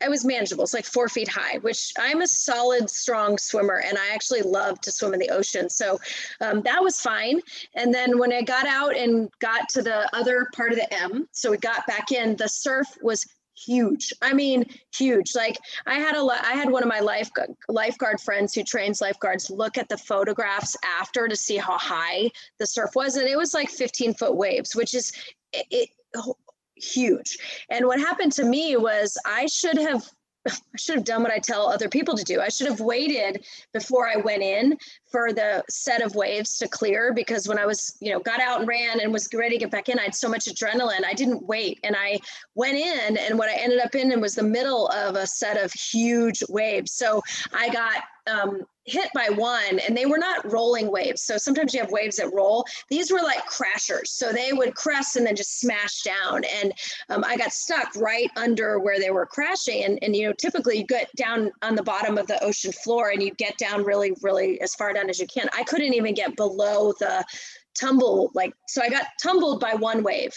it 0.00 0.08
was 0.08 0.24
manageable. 0.24 0.62
It's 0.62 0.74
like 0.74 0.84
four 0.84 1.08
feet 1.08 1.26
high, 1.26 1.58
which 1.58 1.92
I'm 1.98 2.22
a 2.22 2.26
solid, 2.26 2.88
strong 2.88 3.36
swimmer, 3.36 3.82
and 3.84 3.98
I 3.98 4.14
actually 4.14 4.42
love 4.42 4.80
to 4.82 4.92
swim 4.92 5.12
in 5.12 5.18
the 5.18 5.30
ocean. 5.30 5.68
So 5.68 5.98
um, 6.40 6.62
that 6.62 6.82
was 6.82 7.00
fine. 7.00 7.40
And 7.74 7.92
then 7.92 8.18
when 8.18 8.32
I 8.32 8.42
got 8.42 8.66
out 8.66 8.96
and 8.96 9.28
got 9.40 9.68
to 9.70 9.82
the 9.82 10.08
other 10.14 10.46
part 10.54 10.70
of 10.70 10.78
the 10.78 10.94
M, 10.94 11.26
so 11.32 11.50
we 11.50 11.56
got 11.56 11.84
back 11.88 12.12
in, 12.12 12.36
the 12.36 12.48
surf 12.48 12.86
was 13.02 13.26
huge. 13.56 14.12
I 14.22 14.32
mean, 14.32 14.64
huge. 14.94 15.34
Like 15.34 15.58
I 15.86 15.94
had 15.94 16.14
a, 16.14 16.20
I 16.20 16.52
had 16.52 16.70
one 16.70 16.82
of 16.82 16.88
my 16.88 17.00
life 17.00 17.30
lifeguard 17.68 18.20
friends 18.20 18.54
who 18.54 18.62
trains 18.62 19.00
lifeguards 19.00 19.50
look 19.50 19.78
at 19.78 19.88
the 19.88 19.98
photographs 19.98 20.76
after 20.84 21.28
to 21.28 21.36
see 21.36 21.56
how 21.56 21.76
high 21.76 22.30
the 22.58 22.66
surf 22.66 22.90
was, 22.94 23.16
and 23.16 23.28
it 23.28 23.36
was 23.36 23.52
like 23.52 23.68
15 23.68 24.14
foot 24.14 24.36
waves, 24.36 24.76
which 24.76 24.94
is 24.94 25.12
it, 25.52 25.66
it 25.70 25.88
huge. 26.76 27.38
And 27.70 27.86
what 27.86 28.00
happened 28.00 28.32
to 28.32 28.44
me 28.44 28.76
was 28.76 29.16
I 29.24 29.46
should 29.46 29.78
have 29.78 30.08
I 30.48 30.76
should 30.76 30.96
have 30.96 31.04
done 31.04 31.22
what 31.22 31.32
I 31.32 31.38
tell 31.38 31.68
other 31.68 31.88
people 31.88 32.16
to 32.16 32.24
do. 32.24 32.40
I 32.40 32.48
should 32.48 32.66
have 32.66 32.80
waited 32.80 33.44
before 33.72 34.08
I 34.08 34.16
went 34.16 34.42
in 34.42 34.76
for 35.10 35.32
the 35.32 35.62
set 35.70 36.02
of 36.02 36.14
waves 36.14 36.58
to 36.58 36.68
clear 36.68 37.12
because 37.14 37.46
when 37.46 37.58
I 37.58 37.66
was, 37.66 37.96
you 38.00 38.10
know, 38.10 38.18
got 38.18 38.40
out 38.40 38.60
and 38.60 38.68
ran 38.68 39.00
and 39.00 39.12
was 39.12 39.28
ready 39.32 39.56
to 39.56 39.60
get 39.60 39.70
back 39.70 39.88
in, 39.88 39.98
I 39.98 40.04
had 40.04 40.14
so 40.14 40.28
much 40.28 40.46
adrenaline. 40.46 41.04
I 41.04 41.12
didn't 41.12 41.46
wait. 41.46 41.78
And 41.84 41.94
I 41.96 42.18
went 42.54 42.76
in 42.76 43.16
and 43.18 43.38
what 43.38 43.50
I 43.50 43.54
ended 43.54 43.80
up 43.80 43.94
in 43.94 44.20
was 44.20 44.34
the 44.34 44.42
middle 44.42 44.88
of 44.88 45.14
a 45.14 45.26
set 45.26 45.62
of 45.62 45.72
huge 45.72 46.42
waves. 46.48 46.92
So 46.92 47.22
I 47.52 47.68
got 47.68 48.02
um, 48.26 48.62
hit 48.84 49.08
by 49.14 49.28
one 49.28 49.78
and 49.78 49.96
they 49.96 50.06
were 50.06 50.18
not 50.18 50.50
rolling 50.50 50.90
waves. 50.90 51.22
So 51.22 51.36
sometimes 51.36 51.72
you 51.72 51.80
have 51.80 51.90
waves 51.90 52.16
that 52.16 52.32
roll. 52.32 52.64
These 52.90 53.12
were 53.12 53.22
like 53.22 53.44
crashers. 53.46 54.08
So 54.08 54.32
they 54.32 54.52
would 54.52 54.74
crest 54.74 55.16
and 55.16 55.26
then 55.26 55.36
just 55.36 55.60
smash 55.60 56.02
down. 56.02 56.42
And 56.44 56.72
um, 57.08 57.24
I 57.24 57.36
got 57.36 57.52
stuck 57.52 57.94
right 57.96 58.30
under 58.36 58.80
where 58.80 58.98
they 58.98 59.10
were 59.10 59.26
crashing. 59.26 59.84
And, 59.84 59.98
and, 60.02 60.16
you 60.16 60.26
know, 60.26 60.32
typically 60.32 60.78
you 60.78 60.84
get 60.84 61.10
down 61.16 61.50
on 61.62 61.74
the 61.74 61.82
bottom 61.82 62.18
of 62.18 62.26
the 62.26 62.42
ocean 62.42 62.72
floor 62.72 63.10
and 63.10 63.22
you 63.22 63.32
get 63.34 63.56
down 63.58 63.84
really, 63.84 64.12
really 64.22 64.60
as 64.60 64.74
far 64.74 64.92
down 64.92 65.08
as 65.08 65.20
you 65.20 65.26
can. 65.26 65.48
I 65.56 65.62
couldn't 65.62 65.94
even 65.94 66.14
get 66.14 66.36
below 66.36 66.92
the 66.98 67.24
tumble. 67.74 68.30
Like, 68.34 68.52
so 68.66 68.82
I 68.82 68.88
got 68.88 69.06
tumbled 69.22 69.60
by 69.60 69.74
one 69.74 70.02
wave 70.02 70.32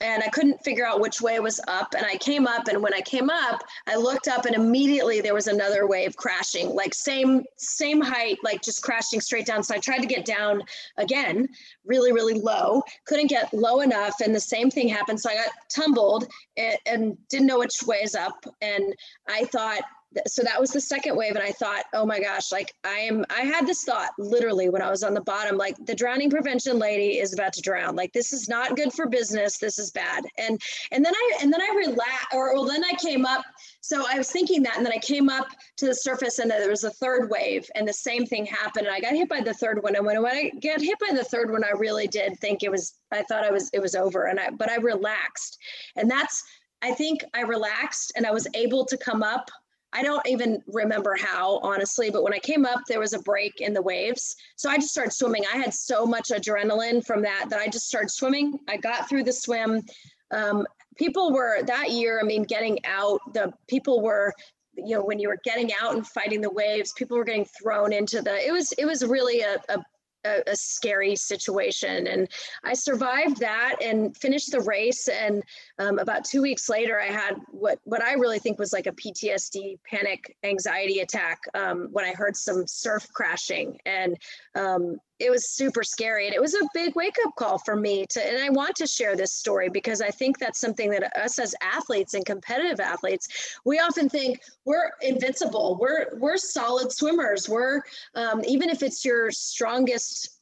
and 0.00 0.22
I 0.22 0.28
couldn't 0.28 0.62
figure 0.64 0.86
out 0.86 1.00
which 1.00 1.20
way 1.20 1.38
was 1.40 1.60
up. 1.68 1.94
And 1.96 2.06
I 2.06 2.16
came 2.16 2.46
up, 2.46 2.68
and 2.68 2.82
when 2.82 2.94
I 2.94 3.00
came 3.00 3.30
up, 3.30 3.62
I 3.86 3.96
looked 3.96 4.28
up, 4.28 4.44
and 4.44 4.54
immediately 4.54 5.20
there 5.20 5.34
was 5.34 5.46
another 5.46 5.86
wave 5.86 6.16
crashing, 6.16 6.74
like 6.74 6.94
same 6.94 7.44
same 7.56 8.00
height, 8.00 8.38
like 8.42 8.62
just 8.62 8.82
crashing 8.82 9.20
straight 9.20 9.46
down. 9.46 9.62
So 9.62 9.74
I 9.74 9.78
tried 9.78 10.00
to 10.00 10.06
get 10.06 10.24
down 10.24 10.62
again, 10.96 11.48
really 11.84 12.12
really 12.12 12.34
low, 12.34 12.82
couldn't 13.06 13.28
get 13.28 13.52
low 13.52 13.80
enough, 13.80 14.20
and 14.20 14.34
the 14.34 14.40
same 14.40 14.70
thing 14.70 14.88
happened. 14.88 15.20
So 15.20 15.30
I 15.30 15.34
got 15.36 15.50
tumbled 15.68 16.26
and, 16.56 16.76
and 16.86 17.28
didn't 17.28 17.46
know 17.46 17.58
which 17.58 17.82
way 17.86 17.98
is 17.98 18.14
up, 18.14 18.44
and 18.60 18.94
I 19.28 19.44
thought 19.46 19.82
so 20.26 20.42
that 20.42 20.60
was 20.60 20.70
the 20.70 20.80
second 20.80 21.16
wave 21.16 21.34
and 21.34 21.44
i 21.44 21.52
thought 21.52 21.84
oh 21.94 22.06
my 22.06 22.18
gosh 22.18 22.50
like 22.50 22.72
i 22.84 22.98
am 22.98 23.24
i 23.30 23.40
had 23.40 23.66
this 23.66 23.84
thought 23.84 24.10
literally 24.18 24.68
when 24.68 24.82
i 24.82 24.90
was 24.90 25.02
on 25.02 25.12
the 25.12 25.20
bottom 25.20 25.56
like 25.56 25.76
the 25.84 25.94
drowning 25.94 26.30
prevention 26.30 26.78
lady 26.78 27.18
is 27.18 27.32
about 27.34 27.52
to 27.52 27.60
drown. 27.60 27.96
Like 27.96 28.12
this 28.12 28.32
is 28.32 28.48
not 28.48 28.76
good 28.76 28.92
for 28.92 29.06
business. 29.06 29.58
This 29.58 29.78
is 29.78 29.90
bad. 29.90 30.24
And 30.38 30.60
and 30.92 31.04
then 31.04 31.14
i 31.14 31.38
and 31.42 31.52
then 31.52 31.60
i 31.60 31.74
relaxed 31.76 32.28
or 32.32 32.54
well 32.54 32.64
then 32.64 32.84
i 32.84 32.92
came 32.94 33.26
up 33.26 33.44
so 33.80 34.04
i 34.08 34.16
was 34.16 34.30
thinking 34.30 34.62
that 34.62 34.76
and 34.76 34.86
then 34.86 34.92
i 34.92 34.98
came 34.98 35.28
up 35.28 35.48
to 35.76 35.86
the 35.86 35.94
surface 35.94 36.38
and 36.38 36.50
there 36.50 36.68
was 36.68 36.84
a 36.84 36.90
third 36.90 37.30
wave 37.30 37.68
and 37.74 37.86
the 37.86 37.92
same 37.92 38.24
thing 38.26 38.46
happened 38.46 38.86
and 38.86 38.94
i 38.94 39.00
got 39.00 39.14
hit 39.14 39.28
by 39.28 39.40
the 39.40 39.54
third 39.54 39.82
one. 39.82 39.96
And 39.96 40.06
when, 40.06 40.22
when 40.22 40.34
i 40.34 40.50
get 40.60 40.80
hit 40.80 40.98
by 40.98 41.14
the 41.14 41.24
third 41.24 41.50
one 41.50 41.64
i 41.64 41.70
really 41.70 42.06
did 42.06 42.38
think 42.40 42.62
it 42.62 42.70
was 42.70 42.94
i 43.12 43.22
thought 43.22 43.44
i 43.44 43.50
was 43.50 43.70
it 43.72 43.80
was 43.80 43.94
over 43.94 44.26
and 44.26 44.38
i 44.38 44.50
but 44.50 44.70
i 44.70 44.76
relaxed. 44.76 45.58
And 45.96 46.10
that's 46.10 46.44
I 46.80 46.92
think 46.92 47.24
I 47.34 47.40
relaxed 47.40 48.12
and 48.14 48.24
I 48.24 48.30
was 48.30 48.46
able 48.54 48.84
to 48.84 48.96
come 48.96 49.24
up 49.24 49.50
I 49.92 50.02
don't 50.02 50.26
even 50.26 50.62
remember 50.66 51.16
how, 51.18 51.58
honestly, 51.58 52.10
but 52.10 52.22
when 52.22 52.34
I 52.34 52.38
came 52.38 52.66
up, 52.66 52.82
there 52.86 53.00
was 53.00 53.14
a 53.14 53.20
break 53.20 53.60
in 53.60 53.72
the 53.72 53.82
waves. 53.82 54.36
So 54.56 54.68
I 54.68 54.76
just 54.76 54.90
started 54.90 55.12
swimming. 55.12 55.44
I 55.52 55.56
had 55.56 55.72
so 55.72 56.04
much 56.04 56.28
adrenaline 56.28 57.04
from 57.04 57.22
that 57.22 57.46
that 57.48 57.58
I 57.58 57.68
just 57.68 57.88
started 57.88 58.10
swimming. 58.10 58.58
I 58.68 58.76
got 58.76 59.08
through 59.08 59.24
the 59.24 59.32
swim. 59.32 59.82
Um, 60.30 60.66
people 60.96 61.32
were 61.32 61.62
that 61.62 61.90
year, 61.90 62.20
I 62.20 62.24
mean, 62.24 62.42
getting 62.42 62.84
out, 62.84 63.20
the 63.32 63.52
people 63.66 64.02
were 64.02 64.34
you 64.74 64.94
know 64.94 65.02
when 65.02 65.18
you 65.18 65.28
were 65.28 65.40
getting 65.42 65.72
out 65.82 65.94
and 65.94 66.06
fighting 66.06 66.40
the 66.40 66.50
waves 66.50 66.92
people 66.92 67.16
were 67.16 67.24
getting 67.24 67.44
thrown 67.44 67.92
into 67.92 68.22
the 68.22 68.46
it 68.46 68.52
was 68.52 68.70
it 68.78 68.84
was 68.84 69.04
really 69.04 69.40
a, 69.40 69.56
a 69.70 69.82
a, 70.24 70.42
a, 70.46 70.56
scary 70.56 71.16
situation. 71.16 72.06
And 72.06 72.28
I 72.64 72.74
survived 72.74 73.38
that 73.40 73.76
and 73.82 74.16
finished 74.16 74.52
the 74.52 74.60
race. 74.60 75.08
And 75.08 75.42
um, 75.78 75.98
about 75.98 76.24
two 76.24 76.42
weeks 76.42 76.68
later, 76.68 77.00
I 77.00 77.06
had 77.06 77.36
what, 77.48 77.78
what 77.84 78.02
I 78.02 78.14
really 78.14 78.38
think 78.38 78.58
was 78.58 78.72
like 78.72 78.86
a 78.86 78.92
PTSD 78.92 79.78
panic 79.88 80.36
anxiety 80.44 81.00
attack 81.00 81.38
um, 81.54 81.88
when 81.92 82.04
I 82.04 82.12
heard 82.12 82.36
some 82.36 82.66
surf 82.66 83.06
crashing. 83.12 83.78
And 83.86 84.16
um, 84.54 84.96
it 85.18 85.30
was 85.30 85.48
super 85.48 85.82
scary 85.82 86.26
and 86.26 86.34
it 86.34 86.40
was 86.40 86.54
a 86.54 86.68
big 86.74 86.94
wake 86.94 87.16
up 87.26 87.34
call 87.36 87.58
for 87.58 87.76
me 87.76 88.06
to 88.08 88.24
and 88.24 88.42
i 88.42 88.48
want 88.50 88.74
to 88.76 88.86
share 88.86 89.16
this 89.16 89.32
story 89.32 89.68
because 89.68 90.00
i 90.00 90.10
think 90.10 90.38
that's 90.38 90.58
something 90.58 90.90
that 90.90 91.10
us 91.16 91.38
as 91.38 91.54
athletes 91.60 92.14
and 92.14 92.24
competitive 92.24 92.80
athletes 92.80 93.58
we 93.64 93.78
often 93.78 94.08
think 94.08 94.40
we're 94.64 94.90
invincible. 95.02 95.76
We're 95.80 96.16
we're 96.18 96.36
solid 96.36 96.92
swimmers. 96.92 97.48
We're 97.48 97.82
um, 98.14 98.42
even 98.46 98.68
if 98.68 98.82
it's 98.82 99.04
your 99.04 99.30
strongest 99.30 100.40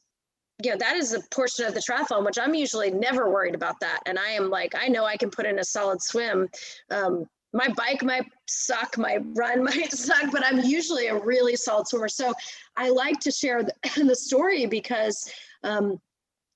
you 0.63 0.71
know 0.71 0.77
that 0.77 0.95
is 0.95 1.13
a 1.13 1.21
portion 1.29 1.65
of 1.65 1.75
the 1.75 1.79
triathlon 1.79 2.25
which 2.25 2.39
i'm 2.39 2.55
usually 2.55 2.89
never 2.89 3.29
worried 3.29 3.53
about 3.53 3.79
that. 3.79 3.99
And 4.07 4.17
i 4.17 4.29
am 4.29 4.49
like 4.49 4.73
i 4.75 4.87
know 4.87 5.05
i 5.05 5.15
can 5.15 5.29
put 5.29 5.45
in 5.45 5.59
a 5.59 5.63
solid 5.63 6.01
swim 6.01 6.49
um, 6.89 7.27
my 7.53 7.69
bike 7.69 8.03
might 8.03 8.25
suck, 8.45 8.97
my 8.97 9.17
run 9.35 9.63
might 9.63 9.91
suck, 9.91 10.31
but 10.31 10.45
I'm 10.45 10.59
usually 10.59 11.07
a 11.07 11.17
really 11.17 11.55
solid 11.55 11.87
swimmer. 11.87 12.09
So 12.09 12.33
I 12.75 12.89
like 12.89 13.19
to 13.21 13.31
share 13.31 13.63
the, 13.63 13.73
the 13.95 14.15
story 14.15 14.65
because 14.65 15.31
um, 15.63 15.99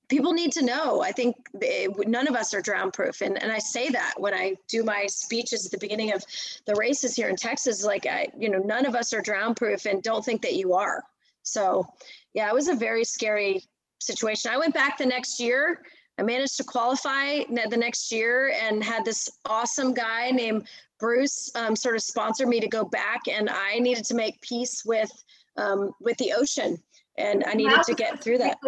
people 0.10 0.34
need 0.34 0.51
to 0.51 0.65
know. 0.65 1.01
I 1.01 1.12
think 1.12 1.36
they, 1.54 1.88
none 2.06 2.27
of 2.27 2.36
us 2.36 2.54
are 2.54 2.62
drown 2.62 2.91
proof. 2.91 3.21
And, 3.21 3.41
and 3.41 3.51
I 3.51 3.60
say 3.60 3.89
that 3.89 4.15
when 4.17 4.34
I 4.34 4.56
do 4.67 4.84
my 4.84 5.06
speeches 5.08 5.65
at 5.65 5.71
the 5.71 5.77
beginning 5.77 6.12
of 6.12 6.23
the 6.65 6.75
races 6.75 7.15
here 7.15 7.30
in 7.30 7.36
Texas, 7.36 7.84
like 7.84 8.06
I, 8.06 8.27
you 8.38 8.49
know, 8.49 8.60
none 8.60 8.86
of 8.86 8.93
us 8.93 9.13
are 9.13 9.21
drown 9.21 9.56
proof 9.56 9.86
and 9.86 10.04
don't 10.04 10.23
think 10.23 10.41
that 10.41 10.56
you 10.56 10.73
are. 10.73 11.04
So 11.43 11.88
yeah, 12.34 12.49
it 12.49 12.54
was 12.54 12.67
a 12.67 12.75
very 12.75 13.04
scary 13.04 13.63
situation. 13.99 14.51
I 14.51 14.58
went 14.58 14.73
back 14.73 14.97
the 14.97 15.06
next 15.06 15.39
year 15.39 15.82
I 16.21 16.23
managed 16.23 16.57
to 16.57 16.63
qualify 16.63 17.39
the 17.49 17.77
next 17.77 18.12
year 18.12 18.53
and 18.62 18.84
had 18.84 19.03
this 19.03 19.27
awesome 19.47 19.91
guy 19.91 20.29
named 20.29 20.67
Bruce 20.99 21.51
um, 21.55 21.75
sort 21.75 21.95
of 21.95 22.03
sponsor 22.03 22.45
me 22.45 22.60
to 22.60 22.67
go 22.67 22.84
back, 22.86 23.21
and 23.27 23.49
I 23.49 23.79
needed 23.79 24.05
to 24.05 24.13
make 24.13 24.39
peace 24.41 24.86
with 24.86 25.12
um, 25.57 25.95
with 25.99 26.15
the 26.17 26.34
ocean, 26.34 26.77
and 27.17 27.43
I 27.47 27.53
needed 27.53 27.71
Maui 27.71 27.84
to 27.86 27.93
get 27.95 28.23
through 28.23 28.38
that. 28.38 28.60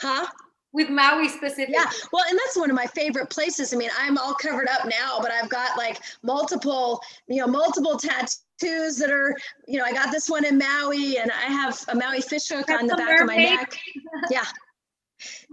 Huh? 0.00 0.26
With 0.72 0.88
Maui 0.88 1.28
specifically. 1.28 1.74
Yeah, 1.74 1.84
well, 2.14 2.24
and 2.26 2.38
that's 2.38 2.56
one 2.56 2.70
of 2.70 2.76
my 2.76 2.86
favorite 2.86 3.28
places. 3.28 3.74
I 3.74 3.76
mean, 3.76 3.90
I'm 3.98 4.16
all 4.16 4.32
covered 4.32 4.68
up 4.68 4.86
now, 4.86 5.18
but 5.20 5.30
I've 5.30 5.50
got 5.50 5.76
like 5.76 6.00
multiple, 6.22 7.02
you 7.28 7.42
know, 7.42 7.46
multiple 7.46 7.98
tattoos 7.98 8.96
that 8.96 9.10
are, 9.10 9.36
you 9.68 9.78
know, 9.78 9.84
I 9.84 9.92
got 9.92 10.12
this 10.12 10.30
one 10.30 10.46
in 10.46 10.56
Maui, 10.56 11.18
and 11.18 11.30
I 11.30 11.52
have 11.52 11.78
a 11.88 11.94
Maui 11.94 12.22
fish 12.22 12.48
hook 12.48 12.68
that's 12.68 12.80
on 12.80 12.88
the 12.88 12.96
back 12.96 13.20
mermaid. 13.20 13.20
of 13.20 13.26
my 13.26 13.56
neck. 13.56 13.78
Yeah, 14.30 14.44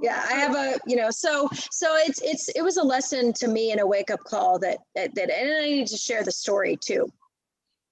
yeah 0.01 0.25
i 0.30 0.34
have 0.34 0.56
a 0.56 0.77
you 0.86 0.95
know 0.95 1.10
so 1.10 1.49
so 1.71 1.95
it's 1.97 2.21
it's 2.21 2.49
it 2.49 2.62
was 2.62 2.77
a 2.77 2.84
lesson 2.84 3.34
to 3.34 3.47
me 3.47 3.71
and 3.71 3.82
a 3.82 3.88
wake 3.88 4.10
up 4.12 4.23
call 4.23 4.60
that 4.60 4.80
that, 4.95 5.13
that 5.15 5.30
and 5.30 5.49
i 5.49 5.65
need 5.65 5.88
to 5.88 5.97
share 5.97 6.23
the 6.23 6.32
story 6.32 6.77
too 6.77 7.12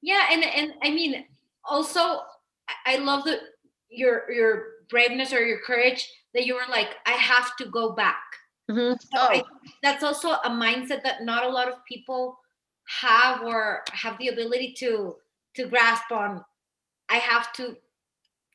yeah 0.01 0.27
and 0.31 0.43
and 0.43 0.73
i 0.83 0.89
mean 0.89 1.25
also 1.69 2.21
i 2.85 2.97
love 2.97 3.23
the 3.23 3.39
your 3.89 4.31
your 4.31 4.63
braveness 4.89 5.33
or 5.33 5.45
your 5.45 5.59
courage 5.59 6.09
that 6.33 6.45
you 6.45 6.55
were 6.55 6.69
like 6.69 6.95
i 7.05 7.11
have 7.11 7.55
to 7.57 7.65
go 7.65 7.91
back 7.91 8.23
mm-hmm. 8.69 8.93
so 8.93 9.07
oh. 9.15 9.27
I, 9.29 9.43
that's 9.81 10.03
also 10.03 10.31
a 10.31 10.49
mindset 10.49 11.03
that 11.03 11.23
not 11.23 11.45
a 11.45 11.49
lot 11.49 11.67
of 11.67 11.85
people 11.85 12.37
have 13.01 13.41
or 13.41 13.83
have 13.91 14.17
the 14.19 14.27
ability 14.27 14.75
to 14.79 15.15
to 15.55 15.67
grasp 15.67 16.11
on 16.11 16.43
i 17.09 17.15
have 17.15 17.51
to 17.53 17.75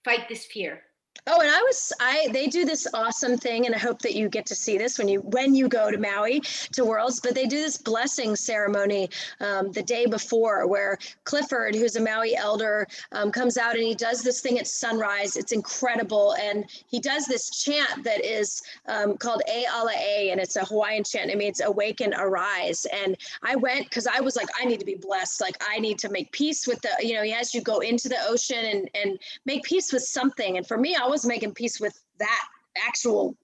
fight 0.05 0.29
this 0.29 0.47
fear 0.47 0.83
Oh, 1.27 1.41
and 1.41 1.51
I 1.51 1.61
was 1.63 1.93
I 2.01 2.29
they 2.33 2.47
do 2.47 2.65
this 2.65 2.87
awesome 2.95 3.37
thing, 3.37 3.67
and 3.67 3.75
I 3.75 3.79
hope 3.79 4.01
that 4.01 4.15
you 4.15 4.29
get 4.29 4.47
to 4.47 4.55
see 4.55 4.79
this 4.79 4.99
when 4.99 5.07
you 5.07 5.21
when 5.21 5.55
you 5.55 5.69
go 5.69 5.91
to 5.91 5.99
Maui 5.99 6.41
to 6.73 6.85
Worlds. 6.85 7.21
But 7.21 7.35
they 7.35 7.47
do 7.47 7.59
this 7.59 7.77
blessing 7.77 8.35
ceremony 8.37 9.11
um, 9.41 9.71
the 9.71 9.83
day 9.83 10.07
before, 10.07 10.67
where 10.67 10.99
Clifford, 11.25 11.75
who's 11.75 11.97
a 11.97 12.01
Maui 12.01 12.37
elder, 12.37 12.87
um, 13.13 13.31
comes 13.31 13.59
out 13.59 13.75
and 13.75 13.85
he 13.85 13.95
does 13.95 14.23
this 14.23 14.41
thing 14.41 14.59
at 14.59 14.67
sunrise. 14.67 15.37
It's 15.37 15.53
incredible, 15.53 16.35
and 16.41 16.65
he 16.87 16.99
does 16.99 17.27
this 17.27 17.51
chant 17.51 18.03
that 18.03 18.25
is 18.25 18.63
um, 18.87 19.19
called 19.19 19.43
A 19.47 19.67
Ala 19.67 19.93
A, 19.95 20.31
and 20.31 20.41
it's 20.41 20.57
a 20.57 20.65
Hawaiian 20.65 21.05
chant. 21.05 21.31
It 21.31 21.39
means 21.39 21.61
awaken, 21.61 22.15
arise. 22.15 22.87
And 22.87 23.17
I 23.43 23.57
went 23.57 23.85
because 23.85 24.07
I 24.07 24.21
was 24.21 24.37
like, 24.37 24.49
I 24.59 24.65
need 24.65 24.81
to 24.81 24.87
be 24.87 24.97
blessed. 24.97 25.41
Like 25.41 25.63
I 25.69 25.79
need 25.81 25.99
to 25.99 26.09
make 26.09 26.33
peace 26.33 26.67
with 26.67 26.81
the, 26.81 26.91
you 27.07 27.15
know, 27.15 27.25
has 27.37 27.55
you 27.55 27.61
go 27.61 27.81
into 27.81 28.09
the 28.09 28.19
ocean 28.27 28.65
and 28.65 28.91
and 28.95 29.19
make 29.45 29.65
peace 29.65 29.93
with 29.93 30.03
something. 30.03 30.57
And 30.57 30.67
for 30.67 30.79
me, 30.79 30.97
I 31.01 31.09
was 31.09 31.27
making 31.27 31.55
peace 31.55 31.81
with 31.81 31.99
that 32.19 32.45
actual 32.87 33.37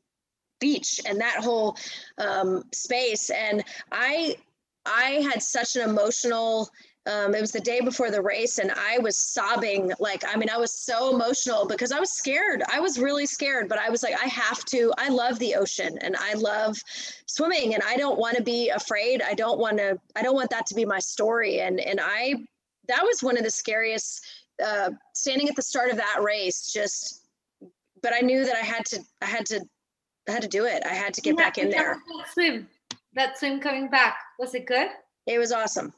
beach 0.61 1.01
and 1.07 1.21
that 1.21 1.43
whole 1.43 1.77
um, 2.19 2.63
space. 2.73 3.31
And 3.31 3.65
I, 3.93 4.37
I 4.85 5.23
had 5.23 5.43
such 5.43 5.77
an 5.77 5.89
emotional. 5.89 6.69
Um, 7.07 7.37
it 7.37 7.41
was 7.41 7.53
the 7.53 7.61
day 7.61 7.81
before 7.81 8.11
the 8.11 8.21
race, 8.21 8.59
and 8.59 8.73
I 8.73 8.99
was 8.99 9.17
sobbing. 9.17 9.93
Like, 10.01 10.25
I 10.27 10.37
mean, 10.37 10.51
I 10.51 10.57
was 10.57 10.73
so 10.73 11.15
emotional 11.15 11.65
because 11.65 11.93
I 11.93 12.01
was 12.01 12.11
scared. 12.11 12.65
I 12.69 12.81
was 12.81 12.99
really 12.99 13.27
scared, 13.27 13.69
but 13.69 13.79
I 13.79 13.91
was 13.91 14.03
like, 14.03 14.15
I 14.21 14.27
have 14.27 14.65
to. 14.67 14.93
I 14.99 15.09
love 15.09 15.39
the 15.39 15.55
ocean 15.55 15.99
and 16.01 16.17
I 16.17 16.35
love 16.35 16.77
swimming, 17.27 17.75
and 17.75 17.83
I 17.85 17.97
don't 17.97 18.19
want 18.19 18.37
to 18.37 18.43
be 18.43 18.71
afraid. 18.71 19.23
I 19.23 19.35
don't 19.35 19.61
want 19.61 19.79
to. 19.79 20.01
I 20.17 20.23
don't 20.23 20.35
want 20.35 20.51
that 20.51 20.67
to 20.67 20.75
be 20.75 20.85
my 20.85 20.99
story. 20.99 21.61
And 21.61 21.79
and 21.79 22.01
I, 22.03 22.35
that 22.89 23.05
was 23.05 23.23
one 23.23 23.37
of 23.37 23.45
the 23.45 23.51
scariest. 23.51 24.25
Uh, 24.65 24.91
standing 25.15 25.51
at 25.51 25.55
the 25.55 25.61
start 25.61 25.91
of 25.91 25.99
that 25.99 26.23
race, 26.23 26.73
just 26.73 27.26
but 28.07 28.15
I 28.15 28.21
knew 28.21 28.45
that 28.45 28.55
I 28.55 28.65
had 28.65 28.87
to, 28.87 29.01
I 29.21 29.27
had 29.27 29.45
to, 29.47 29.61
I 30.29 30.31
had 30.31 30.43
to 30.43 30.49
do 30.49 30.65
it. 30.65 30.85
I 30.87 30.95
had 30.95 31.13
to 31.15 31.21
get 31.21 31.35
yeah, 31.37 31.45
back 31.45 31.59
in 31.59 31.71
there. 31.71 31.97
That 32.19 32.33
swim, 32.33 32.69
that 33.15 33.37
swim 33.37 33.59
coming 33.59 33.91
back, 33.91 34.17
was 34.39 34.55
it 34.55 34.65
good? 34.65 34.91
It 35.27 35.39
was 35.39 35.51
awesome. 35.51 35.93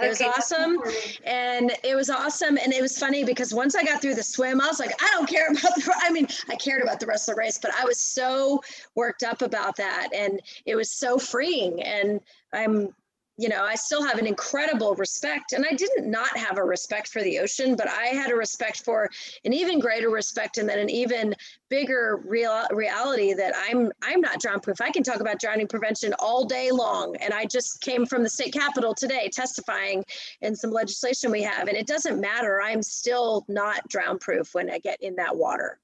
It 0.00 0.02
okay, 0.02 0.08
was 0.08 0.20
awesome. 0.20 0.80
And 1.24 1.72
it 1.82 1.96
was 1.96 2.10
awesome. 2.10 2.58
And 2.58 2.72
it 2.72 2.80
was 2.80 2.96
funny 2.96 3.24
because 3.24 3.52
once 3.52 3.74
I 3.74 3.82
got 3.82 4.00
through 4.00 4.14
the 4.14 4.22
swim, 4.22 4.60
I 4.60 4.68
was 4.68 4.78
like, 4.78 4.92
I 5.02 5.10
don't 5.14 5.28
care 5.28 5.48
about 5.48 5.74
the, 5.74 5.92
I 6.00 6.12
mean, 6.12 6.28
I 6.48 6.54
cared 6.54 6.80
about 6.80 7.00
the 7.00 7.06
rest 7.06 7.28
of 7.28 7.34
the 7.34 7.40
race, 7.40 7.58
but 7.60 7.72
I 7.74 7.84
was 7.84 8.00
so 8.00 8.62
worked 8.94 9.24
up 9.24 9.42
about 9.42 9.74
that. 9.78 10.10
And 10.14 10.40
it 10.64 10.76
was 10.76 10.92
so 10.92 11.18
freeing. 11.18 11.82
And 11.82 12.20
I'm 12.52 12.94
you 13.38 13.48
know, 13.48 13.64
I 13.64 13.76
still 13.76 14.04
have 14.04 14.18
an 14.18 14.26
incredible 14.26 14.96
respect, 14.96 15.52
and 15.52 15.64
I 15.64 15.72
didn't 15.72 16.10
not 16.10 16.36
have 16.36 16.58
a 16.58 16.64
respect 16.64 17.06
for 17.06 17.22
the 17.22 17.38
ocean, 17.38 17.76
but 17.76 17.88
I 17.88 18.06
had 18.06 18.32
a 18.32 18.34
respect 18.34 18.84
for 18.84 19.08
an 19.44 19.52
even 19.52 19.78
greater 19.78 20.10
respect, 20.10 20.58
and 20.58 20.68
then 20.68 20.80
an 20.80 20.90
even 20.90 21.36
bigger 21.68 22.20
real 22.26 22.66
reality 22.72 23.34
that 23.34 23.54
I'm 23.56 23.92
I'm 24.02 24.20
not 24.20 24.40
drown 24.40 24.58
proof. 24.58 24.80
I 24.80 24.90
can 24.90 25.04
talk 25.04 25.20
about 25.20 25.38
drowning 25.38 25.68
prevention 25.68 26.14
all 26.18 26.44
day 26.46 26.72
long, 26.72 27.14
and 27.20 27.32
I 27.32 27.44
just 27.44 27.80
came 27.80 28.06
from 28.06 28.24
the 28.24 28.28
state 28.28 28.52
capitol 28.52 28.92
today 28.92 29.30
testifying 29.32 30.04
in 30.40 30.56
some 30.56 30.72
legislation 30.72 31.30
we 31.30 31.42
have, 31.42 31.68
and 31.68 31.76
it 31.76 31.86
doesn't 31.86 32.20
matter. 32.20 32.60
I'm 32.60 32.82
still 32.82 33.44
not 33.46 33.86
drown 33.88 34.18
proof 34.18 34.52
when 34.52 34.68
I 34.68 34.80
get 34.80 35.00
in 35.00 35.14
that 35.14 35.36
water. 35.36 35.78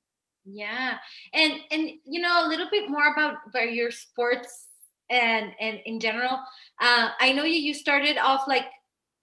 Yeah, 0.45 0.99
and 1.33 1.55
and 1.71 1.89
you 2.05 2.21
know 2.21 2.47
a 2.47 2.49
little 2.49 2.69
bit 2.69 2.91
more 2.91 3.13
about 3.13 3.37
about 3.47 3.73
your 3.73 3.93
sports 3.93 4.67
and 5.11 5.53
and 5.61 5.81
in 5.87 6.01
general 6.01 6.39
uh, 6.81 7.11
i 7.21 7.33
know 7.33 7.45
you 7.45 7.59
you 7.59 7.75
started 7.75 8.17
off 8.19 8.49
like 8.49 8.67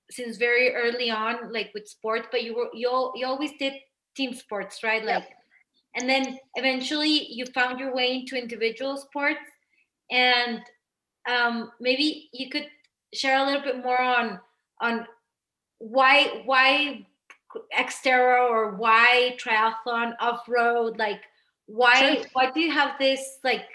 since 0.10 0.38
very 0.38 0.74
early 0.76 1.10
on 1.10 1.52
like 1.52 1.72
with 1.74 1.88
sports 1.88 2.28
but 2.32 2.44
you 2.44 2.56
were 2.56 2.70
you, 2.74 3.12
you 3.16 3.26
always 3.26 3.52
did 3.58 3.74
team 4.16 4.34
sports 4.34 4.84
right 4.84 5.06
like 5.06 5.24
yep. 5.24 5.30
and 5.96 6.10
then 6.10 6.38
eventually 6.56 7.28
you 7.32 7.46
found 7.46 7.80
your 7.80 7.96
way 7.96 8.16
into 8.16 8.36
individual 8.36 8.98
sports 8.98 9.40
and 10.12 10.62
um, 11.30 11.72
maybe 11.80 12.30
you 12.34 12.50
could 12.50 12.68
share 13.14 13.38
a 13.38 13.46
little 13.46 13.62
bit 13.62 13.84
more 13.84 14.02
on 14.02 14.40
on 14.82 15.06
why 15.80 16.42
why 16.46 17.06
xterra 17.78 18.50
or 18.50 18.76
why 18.76 19.36
triathlon 19.42 20.14
off-road 20.20 20.98
like 20.98 21.22
why 21.66 22.16
sure. 22.16 22.26
why 22.34 22.52
do 22.52 22.60
you 22.60 22.72
have 22.72 22.98
this 23.00 23.40
like 23.44 23.66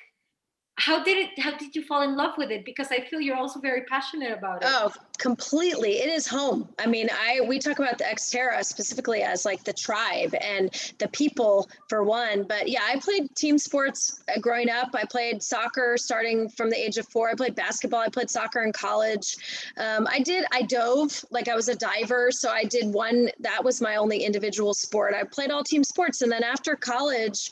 how 0.78 1.02
did 1.02 1.16
it 1.16 1.38
how 1.38 1.56
did 1.56 1.74
you 1.74 1.82
fall 1.82 2.02
in 2.02 2.16
love 2.16 2.36
with 2.36 2.50
it? 2.50 2.64
Because 2.64 2.88
i 2.90 3.00
feel 3.00 3.20
you're 3.20 3.36
also 3.36 3.60
very 3.60 3.82
passionate 3.82 4.36
about 4.36 4.62
it. 4.62 4.68
Oh 4.70 4.92
completely. 5.18 5.92
It 5.92 6.10
is 6.10 6.26
home. 6.26 6.68
I 6.78 6.86
mean 6.86 7.08
i 7.10 7.40
we 7.40 7.58
talk 7.58 7.78
about 7.78 7.96
the 7.96 8.04
xterra 8.04 8.62
specifically 8.62 9.22
as 9.22 9.46
like 9.46 9.64
the 9.64 9.72
tribe 9.72 10.34
and 10.38 10.70
the 10.98 11.08
people 11.08 11.70
for 11.88 12.04
one 12.04 12.42
but 12.42 12.68
yeah 12.68 12.82
i 12.86 12.98
played 12.98 13.34
team 13.34 13.56
sports 13.56 14.22
uh, 14.28 14.38
growing 14.40 14.68
up. 14.68 14.90
I 14.94 15.04
played 15.06 15.42
soccer 15.42 15.96
starting 15.96 16.48
from 16.50 16.68
the 16.68 16.76
age 16.76 16.98
of 16.98 17.08
four. 17.08 17.30
I 17.30 17.34
played 17.34 17.54
basketball. 17.54 18.00
I 18.00 18.08
played 18.08 18.28
soccer 18.28 18.62
in 18.62 18.72
college. 18.72 19.36
Um, 19.78 20.06
i 20.10 20.20
did 20.20 20.44
i 20.52 20.60
dove. 20.60 21.24
Like 21.30 21.48
i 21.48 21.54
was 21.54 21.68
a 21.68 21.74
diver 21.74 22.30
so 22.30 22.50
i 22.50 22.64
did 22.64 22.92
one 22.92 23.30
that 23.40 23.64
was 23.64 23.80
my 23.80 23.96
only 23.96 24.24
individual 24.24 24.74
sport. 24.74 25.14
I 25.14 25.24
played 25.24 25.50
all 25.50 25.64
team 25.64 25.84
sports 25.84 26.20
and 26.20 26.30
then 26.30 26.42
after 26.42 26.76
college 26.76 27.50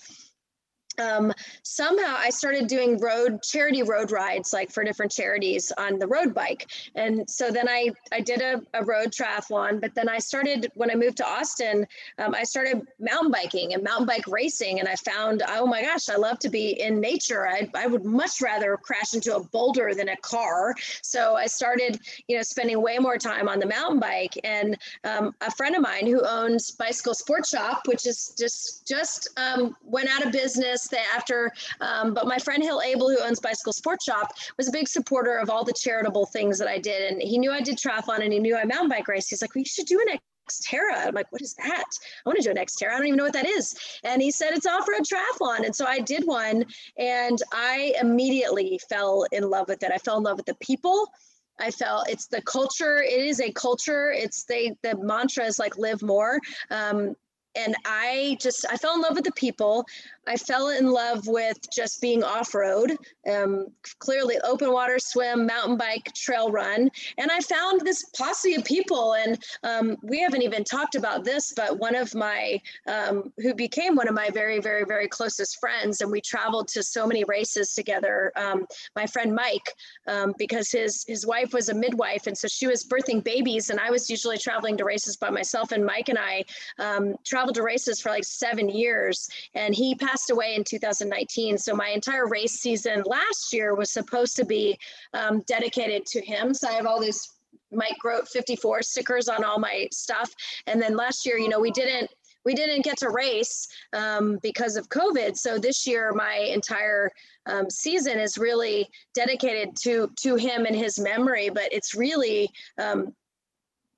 um, 0.98 1.32
somehow 1.62 2.14
I 2.16 2.30
started 2.30 2.66
doing 2.66 3.00
road 3.00 3.42
charity 3.42 3.82
road 3.82 4.10
rides 4.10 4.52
like 4.52 4.70
for 4.70 4.84
different 4.84 5.12
charities 5.12 5.72
on 5.78 5.98
the 5.98 6.06
road 6.06 6.34
bike. 6.34 6.70
And 6.94 7.28
so 7.28 7.50
then 7.50 7.68
I, 7.68 7.90
I 8.12 8.20
did 8.20 8.40
a, 8.40 8.62
a 8.74 8.84
road 8.84 9.10
triathlon, 9.10 9.80
but 9.80 9.94
then 9.94 10.08
I 10.08 10.18
started, 10.18 10.70
when 10.74 10.90
I 10.90 10.94
moved 10.94 11.16
to 11.18 11.26
Austin, 11.26 11.86
um, 12.18 12.34
I 12.34 12.44
started 12.44 12.86
mountain 12.98 13.30
biking 13.30 13.74
and 13.74 13.82
mountain 13.82 14.06
bike 14.06 14.26
racing. 14.28 14.80
And 14.80 14.88
I 14.88 14.96
found, 14.96 15.42
oh 15.48 15.66
my 15.66 15.82
gosh, 15.82 16.08
I 16.08 16.16
love 16.16 16.38
to 16.40 16.48
be 16.48 16.80
in 16.80 17.00
nature. 17.00 17.46
I, 17.46 17.68
I 17.74 17.86
would 17.86 18.04
much 18.04 18.40
rather 18.40 18.76
crash 18.76 19.14
into 19.14 19.34
a 19.34 19.42
boulder 19.42 19.94
than 19.94 20.10
a 20.10 20.16
car. 20.18 20.74
So 21.02 21.34
I 21.34 21.46
started, 21.46 22.00
you 22.28 22.36
know, 22.36 22.42
spending 22.42 22.80
way 22.80 22.98
more 22.98 23.18
time 23.18 23.48
on 23.48 23.58
the 23.58 23.66
mountain 23.66 24.00
bike. 24.00 24.38
And 24.44 24.76
um, 25.04 25.34
a 25.40 25.50
friend 25.50 25.74
of 25.74 25.82
mine 25.82 26.06
who 26.06 26.24
owns 26.24 26.70
Bicycle 26.70 27.14
Sport 27.14 27.46
Shop, 27.46 27.82
which 27.86 28.06
is 28.06 28.34
just, 28.38 28.86
just 28.86 29.28
um, 29.36 29.76
went 29.84 30.08
out 30.08 30.24
of 30.24 30.32
business 30.32 30.83
after, 30.92 31.52
um, 31.80 32.12
but 32.14 32.26
my 32.26 32.38
friend 32.38 32.62
Hill 32.62 32.82
Abel, 32.82 33.08
who 33.08 33.18
owns 33.20 33.40
Bicycle 33.40 33.72
Sports 33.72 34.04
Shop, 34.04 34.32
was 34.58 34.68
a 34.68 34.72
big 34.72 34.88
supporter 34.88 35.38
of 35.38 35.50
all 35.50 35.64
the 35.64 35.72
charitable 35.72 36.26
things 36.26 36.58
that 36.58 36.68
I 36.68 36.78
did. 36.78 37.12
And 37.12 37.22
he 37.22 37.38
knew 37.38 37.52
I 37.52 37.60
did 37.60 37.78
triathlon 37.78 38.22
and 38.22 38.32
he 38.32 38.38
knew 38.38 38.56
I 38.56 38.64
mountain 38.64 38.88
bike 38.88 39.08
race. 39.08 39.28
He's 39.28 39.42
like, 39.42 39.54
we 39.54 39.64
should 39.64 39.86
do 39.86 40.00
an 40.00 40.18
Xterra. 40.50 41.06
I'm 41.06 41.14
like, 41.14 41.30
what 41.32 41.42
is 41.42 41.54
that? 41.54 41.84
I 42.24 42.28
want 42.28 42.38
to 42.38 42.44
do 42.44 42.50
an 42.50 42.56
Xterra. 42.56 42.92
I 42.92 42.98
don't 42.98 43.06
even 43.06 43.16
know 43.16 43.24
what 43.24 43.32
that 43.32 43.46
is. 43.46 43.74
And 44.04 44.20
he 44.20 44.30
said 44.30 44.52
it's 44.52 44.66
off-road 44.66 45.02
triathlon. 45.02 45.64
And 45.64 45.74
so 45.74 45.86
I 45.86 46.00
did 46.00 46.24
one 46.26 46.66
and 46.98 47.38
I 47.52 47.94
immediately 48.00 48.78
fell 48.88 49.26
in 49.32 49.48
love 49.48 49.68
with 49.68 49.82
it. 49.82 49.90
I 49.92 49.98
fell 49.98 50.18
in 50.18 50.22
love 50.24 50.36
with 50.36 50.46
the 50.46 50.56
people. 50.56 51.10
I 51.58 51.70
felt 51.70 52.08
it's 52.08 52.26
the 52.26 52.42
culture. 52.42 53.02
It 53.02 53.24
is 53.24 53.40
a 53.40 53.52
culture. 53.52 54.10
It's 54.10 54.44
they 54.44 54.76
the 54.82 54.96
mantra 54.96 55.44
is 55.44 55.58
like 55.58 55.78
live 55.78 56.02
more. 56.02 56.40
Um, 56.70 57.14
and 57.56 57.74
I 57.84 58.36
just 58.40 58.66
I 58.70 58.76
fell 58.76 58.94
in 58.94 59.02
love 59.02 59.14
with 59.14 59.24
the 59.24 59.32
people. 59.32 59.86
I 60.26 60.36
fell 60.36 60.68
in 60.68 60.90
love 60.90 61.26
with 61.26 61.58
just 61.70 62.00
being 62.00 62.22
off 62.22 62.54
road, 62.54 62.96
um, 63.30 63.66
clearly 63.98 64.36
open 64.44 64.72
water 64.72 64.98
swim, 64.98 65.46
mountain 65.46 65.76
bike, 65.76 66.12
trail 66.14 66.50
run. 66.50 66.90
And 67.18 67.30
I 67.30 67.40
found 67.40 67.82
this 67.82 68.04
posse 68.16 68.54
of 68.54 68.64
people. 68.64 69.14
And 69.14 69.42
um, 69.62 69.96
we 70.02 70.20
haven't 70.20 70.42
even 70.42 70.64
talked 70.64 70.94
about 70.94 71.24
this, 71.24 71.52
but 71.54 71.78
one 71.78 71.94
of 71.94 72.14
my, 72.14 72.60
um, 72.86 73.32
who 73.38 73.54
became 73.54 73.96
one 73.96 74.08
of 74.08 74.14
my 74.14 74.30
very, 74.30 74.60
very, 74.60 74.84
very 74.84 75.08
closest 75.08 75.60
friends, 75.60 76.00
and 76.00 76.10
we 76.10 76.20
traveled 76.20 76.68
to 76.68 76.82
so 76.82 77.06
many 77.06 77.24
races 77.24 77.74
together, 77.74 78.32
um, 78.36 78.66
my 78.96 79.06
friend 79.06 79.34
Mike, 79.34 79.74
um, 80.06 80.34
because 80.38 80.70
his, 80.70 81.04
his 81.06 81.26
wife 81.26 81.52
was 81.52 81.68
a 81.68 81.74
midwife. 81.74 82.26
And 82.26 82.36
so 82.36 82.48
she 82.48 82.66
was 82.66 82.84
birthing 82.84 83.22
babies, 83.22 83.70
and 83.70 83.78
I 83.78 83.90
was 83.90 84.08
usually 84.08 84.38
traveling 84.38 84.76
to 84.78 84.84
races 84.84 85.16
by 85.16 85.30
myself. 85.30 85.72
And 85.72 85.84
Mike 85.84 86.08
and 86.08 86.18
I 86.18 86.44
um, 86.78 87.14
traveled 87.44 87.56
to 87.56 87.62
races 87.62 88.00
for 88.00 88.08
like 88.08 88.24
seven 88.24 88.68
years. 88.68 89.28
And 89.54 89.74
he 89.74 89.94
passed 89.94 90.30
away 90.30 90.54
in 90.54 90.64
2019. 90.64 91.58
So 91.58 91.74
my 91.74 91.88
entire 91.88 92.26
race 92.26 92.52
season 92.52 93.02
last 93.04 93.52
year 93.52 93.74
was 93.74 93.90
supposed 93.90 94.36
to 94.36 94.44
be 94.44 94.78
um, 95.12 95.42
dedicated 95.46 96.06
to 96.06 96.20
him. 96.22 96.54
So 96.54 96.68
I 96.68 96.72
have 96.72 96.86
all 96.86 97.00
these 97.00 97.28
Mike 97.70 97.98
Grote 97.98 98.28
54 98.28 98.82
stickers 98.82 99.28
on 99.28 99.44
all 99.44 99.58
my 99.58 99.88
stuff. 99.92 100.32
And 100.66 100.80
then 100.80 100.96
last 100.96 101.26
year, 101.26 101.36
you 101.36 101.48
know, 101.48 101.60
we 101.60 101.70
didn't 101.70 102.10
we 102.46 102.54
didn't 102.54 102.84
get 102.84 102.98
to 102.98 103.08
race 103.08 103.66
um, 103.94 104.38
because 104.42 104.76
of 104.76 104.90
COVID. 104.90 105.34
So 105.34 105.58
this 105.58 105.86
year, 105.86 106.12
my 106.12 106.34
entire 106.52 107.10
um, 107.46 107.70
season 107.70 108.18
is 108.18 108.36
really 108.36 108.86
dedicated 109.14 109.74
to 109.84 110.10
to 110.20 110.36
him 110.36 110.66
and 110.66 110.76
his 110.76 110.98
memory. 110.98 111.48
But 111.48 111.72
it's 111.72 111.94
really 111.94 112.50
um, 112.78 113.14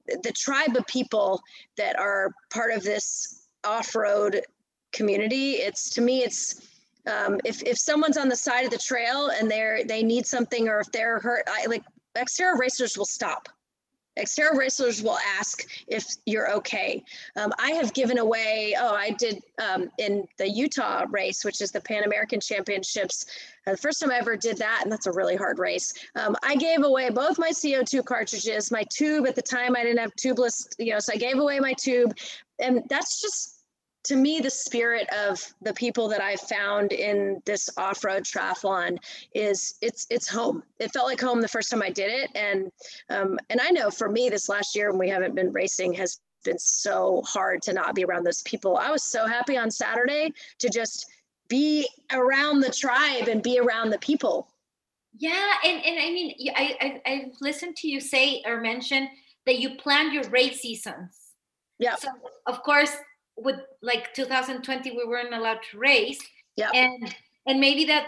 the 0.06 0.32
tribe 0.32 0.76
of 0.76 0.86
people 0.86 1.40
that 1.76 1.98
are 1.98 2.32
part 2.52 2.72
of 2.72 2.82
this 2.82 3.46
off-road 3.64 4.42
community. 4.92 5.52
It's 5.54 5.90
to 5.90 6.00
me, 6.00 6.22
it's 6.22 6.68
um, 7.06 7.38
if 7.44 7.62
if 7.62 7.78
someone's 7.78 8.16
on 8.16 8.28
the 8.28 8.36
side 8.36 8.64
of 8.64 8.70
the 8.70 8.78
trail 8.78 9.30
and 9.30 9.50
they're 9.50 9.84
they 9.84 10.02
need 10.02 10.26
something 10.26 10.68
or 10.68 10.80
if 10.80 10.90
they're 10.92 11.20
hurt, 11.20 11.44
I 11.48 11.66
like 11.66 11.82
Xterra 12.16 12.58
racers 12.58 12.96
will 12.96 13.04
stop. 13.04 13.48
Xterra 14.18 14.56
racers 14.56 15.02
will 15.02 15.18
ask 15.38 15.66
if 15.86 16.06
you're 16.24 16.50
okay. 16.54 17.04
Um, 17.36 17.52
I 17.58 17.72
have 17.72 17.92
given 17.92 18.18
away, 18.18 18.74
oh, 18.78 18.94
I 18.94 19.10
did 19.10 19.42
um, 19.58 19.90
in 19.98 20.26
the 20.38 20.48
Utah 20.48 21.06
race, 21.10 21.44
which 21.44 21.60
is 21.60 21.70
the 21.70 21.80
Pan 21.80 22.04
American 22.04 22.40
Championships. 22.40 23.26
Uh, 23.66 23.72
the 23.72 23.76
first 23.76 24.00
time 24.00 24.10
I 24.10 24.18
ever 24.18 24.36
did 24.36 24.58
that, 24.58 24.80
and 24.82 24.92
that's 24.92 25.06
a 25.06 25.12
really 25.12 25.36
hard 25.36 25.58
race. 25.58 25.92
Um, 26.14 26.36
I 26.42 26.56
gave 26.56 26.84
away 26.84 27.10
both 27.10 27.38
my 27.38 27.50
CO2 27.50 28.04
cartridges, 28.04 28.70
my 28.70 28.84
tube. 28.90 29.26
At 29.26 29.34
the 29.34 29.42
time, 29.42 29.76
I 29.76 29.82
didn't 29.82 29.98
have 29.98 30.14
tubeless, 30.16 30.66
you 30.78 30.92
know, 30.92 30.98
so 30.98 31.12
I 31.12 31.16
gave 31.16 31.38
away 31.38 31.60
my 31.60 31.74
tube. 31.74 32.16
And 32.58 32.82
that's 32.88 33.20
just 33.20 33.55
to 34.06 34.14
me, 34.14 34.38
the 34.38 34.50
spirit 34.50 35.08
of 35.12 35.42
the 35.62 35.74
people 35.74 36.06
that 36.08 36.20
I've 36.20 36.40
found 36.40 36.92
in 36.92 37.42
this 37.44 37.68
off-road 37.76 38.22
triathlon 38.22 38.98
is 39.34 39.74
it's 39.82 40.06
it's 40.10 40.28
home. 40.28 40.62
It 40.78 40.92
felt 40.92 41.06
like 41.06 41.20
home 41.20 41.40
the 41.40 41.48
first 41.48 41.70
time 41.72 41.82
I 41.82 41.90
did 41.90 42.12
it, 42.12 42.30
and 42.36 42.70
um, 43.10 43.36
and 43.50 43.60
I 43.60 43.70
know 43.70 43.90
for 43.90 44.08
me, 44.08 44.28
this 44.28 44.48
last 44.48 44.76
year 44.76 44.90
when 44.90 45.00
we 45.00 45.08
haven't 45.08 45.34
been 45.34 45.52
racing 45.52 45.92
has 45.94 46.20
been 46.44 46.58
so 46.58 47.20
hard 47.26 47.62
to 47.62 47.72
not 47.72 47.96
be 47.96 48.04
around 48.04 48.22
those 48.22 48.42
people. 48.42 48.76
I 48.76 48.92
was 48.92 49.02
so 49.02 49.26
happy 49.26 49.56
on 49.58 49.72
Saturday 49.72 50.32
to 50.60 50.68
just 50.68 51.06
be 51.48 51.88
around 52.12 52.60
the 52.60 52.70
tribe 52.70 53.26
and 53.26 53.42
be 53.42 53.58
around 53.58 53.90
the 53.90 53.98
people. 53.98 54.46
Yeah, 55.18 55.52
and 55.64 55.84
and 55.84 55.98
I 55.98 56.10
mean, 56.12 56.36
I 56.54 56.76
I 56.80 57.12
I've 57.12 57.32
listened 57.40 57.74
to 57.78 57.88
you 57.88 57.98
say 57.98 58.44
or 58.46 58.60
mention 58.60 59.08
that 59.46 59.58
you 59.58 59.74
planned 59.74 60.12
your 60.12 60.28
race 60.30 60.60
seasons. 60.60 61.18
Yeah. 61.80 61.96
So 61.96 62.08
of 62.46 62.62
course 62.62 62.96
with 63.36 63.56
like 63.82 64.14
2020 64.14 64.90
we 64.90 65.04
weren't 65.04 65.34
allowed 65.34 65.60
to 65.70 65.78
race 65.78 66.20
yeah. 66.56 66.70
And 66.72 67.14
and 67.46 67.60
maybe 67.60 67.84
that 67.84 68.06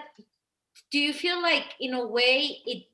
do 0.91 0.99
you 0.99 1.13
feel 1.13 1.41
like 1.41 1.75
in 1.81 1.95
a 1.95 2.07
way 2.07 2.59
it 2.67 2.85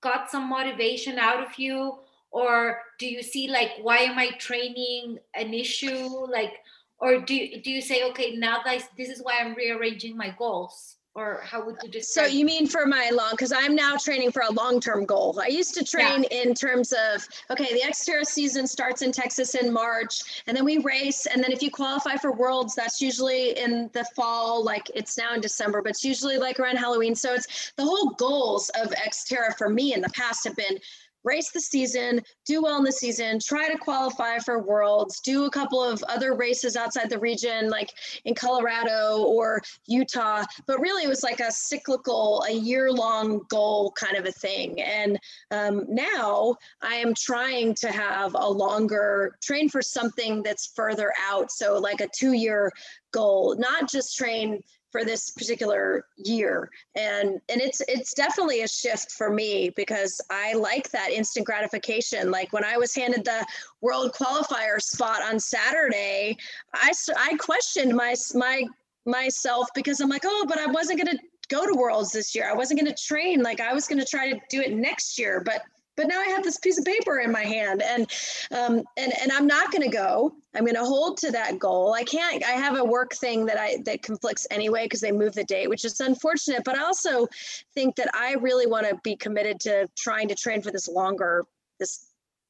got 0.00 0.30
some 0.30 0.48
motivation 0.48 1.18
out 1.18 1.42
of 1.46 1.58
you? 1.58 1.98
Or 2.30 2.78
do 2.98 3.06
you 3.06 3.22
see 3.22 3.48
like 3.48 3.72
why 3.82 3.98
am 3.98 4.18
i 4.18 4.30
training 4.38 5.18
an 5.34 5.52
issue? 5.52 6.08
Like 6.30 6.52
or 6.98 7.20
do, 7.20 7.60
do 7.62 7.70
you 7.70 7.80
say 7.80 8.08
okay 8.10 8.36
now 8.36 8.58
that 8.64 8.86
this 8.98 9.08
is 9.08 9.22
why 9.22 9.40
i'm 9.40 9.54
rearranging 9.54 10.14
my 10.14 10.34
goals 10.38 10.96
or 11.20 11.40
how 11.44 11.64
would 11.64 11.76
you 11.82 11.90
describe 11.90 12.28
so 12.28 12.32
you 12.32 12.44
mean 12.44 12.66
for 12.66 12.86
my 12.86 13.10
long 13.10 13.30
because 13.32 13.52
i'm 13.52 13.74
now 13.74 13.96
training 13.96 14.30
for 14.30 14.42
a 14.42 14.52
long-term 14.52 15.04
goal 15.04 15.38
i 15.42 15.46
used 15.46 15.74
to 15.74 15.84
train 15.84 16.24
yeah. 16.30 16.42
in 16.42 16.54
terms 16.54 16.92
of 16.92 17.26
okay 17.50 17.72
the 17.74 17.82
xterra 17.88 18.24
season 18.24 18.66
starts 18.66 19.02
in 19.02 19.12
texas 19.12 19.54
in 19.54 19.72
march 19.72 20.42
and 20.46 20.56
then 20.56 20.64
we 20.64 20.78
race 20.78 21.26
and 21.26 21.42
then 21.42 21.52
if 21.52 21.62
you 21.62 21.70
qualify 21.70 22.16
for 22.16 22.32
worlds 22.32 22.74
that's 22.74 23.00
usually 23.00 23.58
in 23.58 23.90
the 23.92 24.04
fall 24.16 24.64
like 24.64 24.90
it's 24.94 25.18
now 25.18 25.34
in 25.34 25.40
december 25.40 25.82
but 25.82 25.90
it's 25.90 26.04
usually 26.04 26.38
like 26.38 26.58
around 26.58 26.76
halloween 26.76 27.14
so 27.14 27.34
it's 27.34 27.72
the 27.76 27.84
whole 27.84 28.10
goals 28.10 28.70
of 28.80 28.90
xterra 28.92 29.56
for 29.58 29.68
me 29.68 29.92
in 29.92 30.00
the 30.00 30.10
past 30.10 30.44
have 30.44 30.56
been 30.56 30.78
race 31.24 31.50
the 31.50 31.60
season, 31.60 32.20
do 32.46 32.62
well 32.62 32.78
in 32.78 32.84
the 32.84 32.92
season, 32.92 33.38
try 33.38 33.68
to 33.68 33.78
qualify 33.78 34.38
for 34.38 34.62
worlds, 34.62 35.20
do 35.20 35.44
a 35.44 35.50
couple 35.50 35.82
of 35.82 36.02
other 36.08 36.34
races 36.34 36.76
outside 36.76 37.10
the 37.10 37.18
region, 37.18 37.68
like 37.68 37.90
in 38.24 38.34
Colorado 38.34 39.22
or 39.24 39.60
Utah. 39.86 40.44
But 40.66 40.80
really, 40.80 41.04
it 41.04 41.08
was 41.08 41.22
like 41.22 41.40
a 41.40 41.52
cyclical, 41.52 42.44
a 42.48 42.52
year 42.52 42.92
long 42.92 43.42
goal 43.48 43.92
kind 43.92 44.16
of 44.16 44.26
a 44.26 44.32
thing. 44.32 44.80
And 44.80 45.18
um, 45.50 45.84
now 45.88 46.56
I 46.82 46.96
am 46.96 47.14
trying 47.14 47.74
to 47.76 47.90
have 47.90 48.34
a 48.34 48.48
longer 48.48 49.36
train 49.42 49.68
for 49.68 49.82
something 49.82 50.42
that's 50.42 50.72
further 50.74 51.12
out. 51.20 51.50
So, 51.50 51.78
like 51.78 52.00
a 52.00 52.08
two 52.08 52.32
year 52.32 52.72
goal, 53.12 53.56
not 53.58 53.90
just 53.90 54.16
train 54.16 54.60
for 54.90 55.04
this 55.04 55.30
particular 55.30 56.04
year. 56.16 56.70
And 56.94 57.40
and 57.48 57.60
it's 57.60 57.80
it's 57.88 58.14
definitely 58.14 58.62
a 58.62 58.68
shift 58.68 59.12
for 59.12 59.30
me 59.30 59.70
because 59.76 60.20
i 60.30 60.52
like 60.54 60.90
that 60.90 61.10
instant 61.10 61.46
gratification. 61.46 62.30
Like 62.30 62.52
when 62.52 62.64
i 62.64 62.76
was 62.76 62.94
handed 62.94 63.24
the 63.24 63.44
world 63.80 64.12
qualifier 64.12 64.80
spot 64.80 65.22
on 65.22 65.38
saturday 65.38 66.36
i 66.74 66.92
i 67.16 67.34
questioned 67.36 67.94
my 67.94 68.14
my 68.34 68.64
myself 69.06 69.68
because 69.74 70.00
i'm 70.00 70.08
like 70.08 70.24
oh 70.24 70.44
but 70.48 70.58
i 70.58 70.66
wasn't 70.66 71.02
going 71.02 71.16
to 71.16 71.22
go 71.50 71.66
to 71.66 71.74
worlds 71.74 72.12
this 72.12 72.34
year. 72.34 72.48
I 72.48 72.54
wasn't 72.54 72.80
going 72.80 72.94
to 72.94 73.02
train. 73.02 73.42
Like 73.42 73.60
i 73.60 73.74
was 73.74 73.86
going 73.86 73.98
to 73.98 74.06
try 74.06 74.32
to 74.32 74.40
do 74.48 74.60
it 74.60 74.72
next 74.72 75.18
year. 75.18 75.42
But 75.44 75.62
but 76.00 76.08
now 76.08 76.18
I 76.18 76.28
have 76.28 76.42
this 76.42 76.58
piece 76.58 76.78
of 76.78 76.84
paper 76.86 77.18
in 77.18 77.30
my 77.30 77.42
hand 77.42 77.82
and 77.82 78.10
um, 78.52 78.82
and 78.96 79.12
and 79.20 79.30
I'm 79.30 79.46
not 79.46 79.70
going 79.70 79.82
to 79.82 79.94
go. 79.94 80.32
I'm 80.54 80.64
going 80.64 80.76
to 80.76 80.84
hold 80.84 81.18
to 81.18 81.30
that 81.32 81.58
goal. 81.58 81.92
I 81.92 82.04
can't. 82.04 82.42
I 82.42 82.52
have 82.52 82.78
a 82.78 82.84
work 82.84 83.12
thing 83.12 83.44
that 83.46 83.58
I 83.58 83.76
that 83.84 84.02
conflicts 84.02 84.46
anyway 84.50 84.86
because 84.86 85.02
they 85.02 85.12
move 85.12 85.34
the 85.34 85.44
date, 85.44 85.68
which 85.68 85.84
is 85.84 86.00
unfortunate. 86.00 86.64
But 86.64 86.78
I 86.78 86.84
also 86.84 87.28
think 87.74 87.96
that 87.96 88.08
I 88.14 88.32
really 88.40 88.66
want 88.66 88.88
to 88.88 88.98
be 89.04 89.14
committed 89.14 89.60
to 89.60 89.90
trying 89.94 90.28
to 90.28 90.34
train 90.34 90.62
for 90.62 90.70
this 90.70 90.88
longer 90.88 91.44
this 91.78 92.06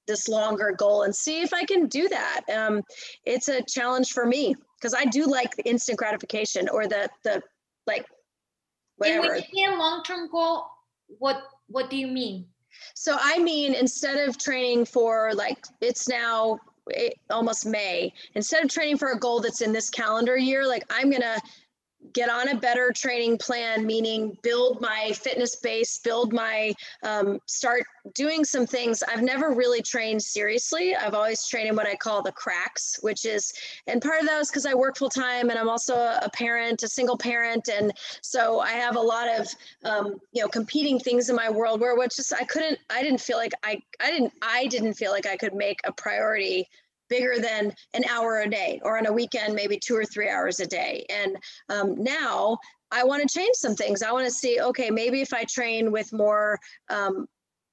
this 0.07 0.29
longer 0.29 0.73
goal 0.79 1.03
and 1.03 1.15
see 1.15 1.43
if 1.43 1.53
I 1.53 1.65
can 1.65 1.89
do 1.89 2.09
that. 2.09 2.43
Um, 2.55 2.83
it's 3.25 3.49
a 3.49 3.63
challenge 3.63 4.13
for 4.13 4.27
me 4.27 4.55
because 4.79 4.95
I 4.95 5.07
do 5.07 5.27
like 5.27 5.57
the 5.57 5.69
instant 5.69 5.99
gratification 5.99 6.69
or 6.69 6.87
the 6.87 7.09
the 7.25 7.43
like 7.89 8.07
whatever. 8.97 9.23
And 9.23 9.29
when 9.29 9.43
you 9.53 9.67
say 9.67 9.75
a 9.75 9.77
long 9.77 10.05
term 10.05 10.29
goal, 10.31 10.67
what 11.19 11.43
what 11.67 11.91
do 11.91 11.97
you 11.97 12.07
mean? 12.07 12.47
So 12.95 13.17
I 13.19 13.39
mean, 13.39 13.75
instead 13.75 14.29
of 14.29 14.39
training 14.39 14.85
for 14.85 15.33
like 15.35 15.65
it's 15.81 16.09
now 16.09 16.59
eh, 16.95 17.11
almost 17.31 17.67
May, 17.67 18.13
instead 18.35 18.65
of 18.65 18.71
training 18.71 18.99
for 18.99 19.13
a 19.13 19.19
goal 19.19 19.41
that's 19.41 19.61
in 19.61 19.73
this 19.73 19.91
calendar 19.91 20.37
year, 20.37 20.67
like 20.67 20.85
I'm 20.91 21.11
gonna 21.11 21.39
get 22.13 22.29
on 22.31 22.49
a 22.49 22.57
better 22.57 22.93
training 22.95 23.39
plan, 23.39 23.87
meaning 23.87 24.37
build 24.43 24.81
my 24.81 25.13
fitness 25.13 25.57
base, 25.57 25.99
build 25.99 26.33
my, 26.33 26.75
um, 27.03 27.39
start 27.47 27.85
doing 28.15 28.45
some 28.45 28.67
things. 28.67 29.03
I've 29.03 29.23
never 29.23 29.53
really 29.53 29.83
trained 29.83 30.23
seriously. 30.23 30.97
I've 30.97 31.15
always 31.15 31.47
trained 31.47 31.69
in 31.69 31.77
what 31.77 31.87
I 31.87 31.95
call 31.95 32.23
the 32.23 32.33
cracks, 32.33 32.99
which 33.03 33.25
is, 33.25 33.53
and 33.87 34.01
part 34.01 34.21
of 34.21 34.27
that 34.27 34.41
is 34.41 34.49
because 34.49 34.67
I 34.67 34.75
work 34.75 34.97
full 34.97 35.11
time 35.11 35.51
and 35.51 35.59
I'm 35.59 35.69
also 35.69 35.95
a 35.95 36.31
parent, 36.33 36.83
a 36.83 36.89
single 36.89 37.19
parent. 37.19 37.69
And 37.69 37.93
so 38.23 38.61
I 38.61 38.73
have 38.73 38.97
a 38.97 39.01
lot 39.01 39.29
of, 39.29 39.47
um, 39.85 40.21
you 40.33 40.43
know, 40.43 40.49
competing 40.49 40.99
things 40.99 41.29
in 41.29 41.37
my 41.37 41.51
world 41.51 41.81
where 41.81 41.97
which 41.97 42.17
just, 42.17 42.33
I 42.33 42.45
couldn't, 42.45 42.79
I 42.89 43.03
didn't 43.03 43.21
feel 43.21 43.37
like 43.37 43.53
I, 43.63 43.81
I 44.01 44.11
didn't, 44.11 44.33
I 44.43 44.67
didn't 44.67 44.95
feel 44.95 45.13
like 45.13 45.27
I 45.27 45.37
could 45.37 45.55
make 45.55 45.81
a 45.85 45.93
priority 45.93 46.69
bigger 47.11 47.39
than 47.39 47.73
an 47.93 48.05
hour 48.09 48.41
a 48.41 48.49
day 48.49 48.81
or 48.83 48.97
on 48.97 49.07
a 49.07 49.13
weekend 49.13 49.55
maybe 49.55 49.79
two 49.79 49.97
or 49.97 50.05
three 50.05 50.31
hours 50.31 50.61
a 50.61 50.67
day. 50.67 51.05
And 51.11 51.37
um, 51.69 52.03
now 52.03 52.59
i 52.93 53.05
want 53.05 53.23
to 53.23 53.39
change 53.39 53.55
some 53.55 53.77
things. 53.77 54.03
I 54.03 54.13
want 54.13 54.27
to 54.27 54.33
see 54.33 54.61
okay 54.61 54.91
maybe 54.91 55.21
if 55.21 55.33
i 55.35 55.45
train 55.45 55.93
with 55.93 56.13
more 56.13 56.59
um, 56.89 57.27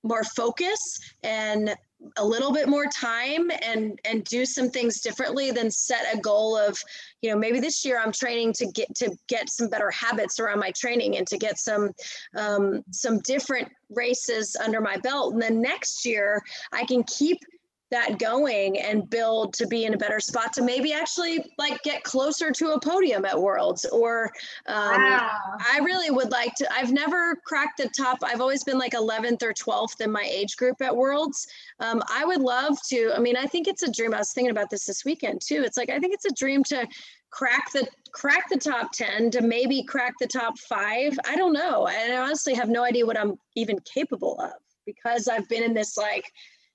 more 0.03 0.23
focus 0.23 0.99
and 1.23 1.75
a 2.17 2.25
little 2.25 2.53
bit 2.53 2.69
more 2.69 2.85
time 2.85 3.49
and 3.63 3.99
and 4.05 4.23
do 4.25 4.45
some 4.45 4.69
things 4.69 5.01
differently 5.01 5.49
than 5.49 5.71
set 5.71 6.13
a 6.13 6.19
goal 6.19 6.55
of 6.55 6.79
you 7.21 7.31
know 7.31 7.37
maybe 7.37 7.59
this 7.59 7.83
year 7.83 7.99
i'm 7.99 8.11
training 8.11 8.53
to 8.53 8.67
get 8.67 8.93
to 8.93 9.09
get 9.27 9.49
some 9.49 9.67
better 9.67 9.89
habits 9.89 10.39
around 10.39 10.59
my 10.59 10.71
training 10.71 11.17
and 11.17 11.25
to 11.27 11.37
get 11.37 11.57
some 11.57 11.89
um, 12.35 12.83
some 12.91 13.19
different 13.19 13.67
races 13.89 14.55
under 14.63 14.81
my 14.81 14.97
belt. 14.97 15.33
And 15.33 15.41
then 15.41 15.61
next 15.61 16.05
year 16.05 16.41
i 16.71 16.85
can 16.85 17.03
keep 17.03 17.39
that 17.89 18.19
going 18.19 18.79
and 18.79 19.09
build 19.09 19.53
to 19.53 19.65
be 19.67 19.85
in 19.85 19.93
a 19.93 19.97
better 19.97 20.19
spot 20.19 20.51
to 20.53 20.61
maybe 20.61 20.91
actually 20.91 21.43
like 21.57 21.81
get 21.83 22.03
closer 22.03 22.51
to 22.51 22.71
a 22.71 22.79
podium 22.79 23.23
at 23.25 23.39
worlds 23.39 23.85
or 23.85 24.31
um, 24.67 25.01
wow. 25.01 25.31
i 25.71 25.79
really 25.83 26.11
would 26.11 26.31
like 26.31 26.53
to 26.55 26.67
i've 26.73 26.91
never 26.91 27.35
cracked 27.45 27.77
the 27.77 27.89
top 27.89 28.17
i've 28.23 28.41
always 28.41 28.63
been 28.63 28.77
like 28.77 28.93
11th 28.93 29.41
or 29.41 29.53
12th 29.53 30.01
in 30.01 30.11
my 30.11 30.23
age 30.29 30.57
group 30.57 30.81
at 30.81 30.95
worlds 30.95 31.47
um, 31.79 32.01
i 32.13 32.25
would 32.25 32.41
love 32.41 32.77
to 32.83 33.11
i 33.15 33.19
mean 33.19 33.37
i 33.37 33.45
think 33.45 33.67
it's 33.67 33.83
a 33.83 33.91
dream 33.91 34.13
i 34.13 34.19
was 34.19 34.33
thinking 34.33 34.51
about 34.51 34.69
this 34.69 34.85
this 34.85 35.05
weekend 35.05 35.41
too 35.41 35.63
it's 35.63 35.77
like 35.77 35.89
i 35.89 35.99
think 35.99 36.13
it's 36.13 36.25
a 36.25 36.33
dream 36.33 36.63
to 36.63 36.85
crack 37.29 37.71
the 37.71 37.87
crack 38.11 38.49
the 38.49 38.57
top 38.57 38.91
10 38.91 39.31
to 39.31 39.41
maybe 39.41 39.83
crack 39.83 40.13
the 40.19 40.27
top 40.27 40.57
five 40.59 41.17
i 41.27 41.35
don't 41.35 41.53
know 41.53 41.87
and 41.87 42.13
i 42.13 42.17
honestly 42.17 42.53
have 42.53 42.69
no 42.69 42.83
idea 42.83 43.05
what 43.05 43.19
i'm 43.19 43.37
even 43.55 43.77
capable 43.93 44.39
of 44.41 44.51
because 44.85 45.27
i've 45.27 45.47
been 45.47 45.63
in 45.63 45.73
this 45.73 45.97
like 45.97 46.25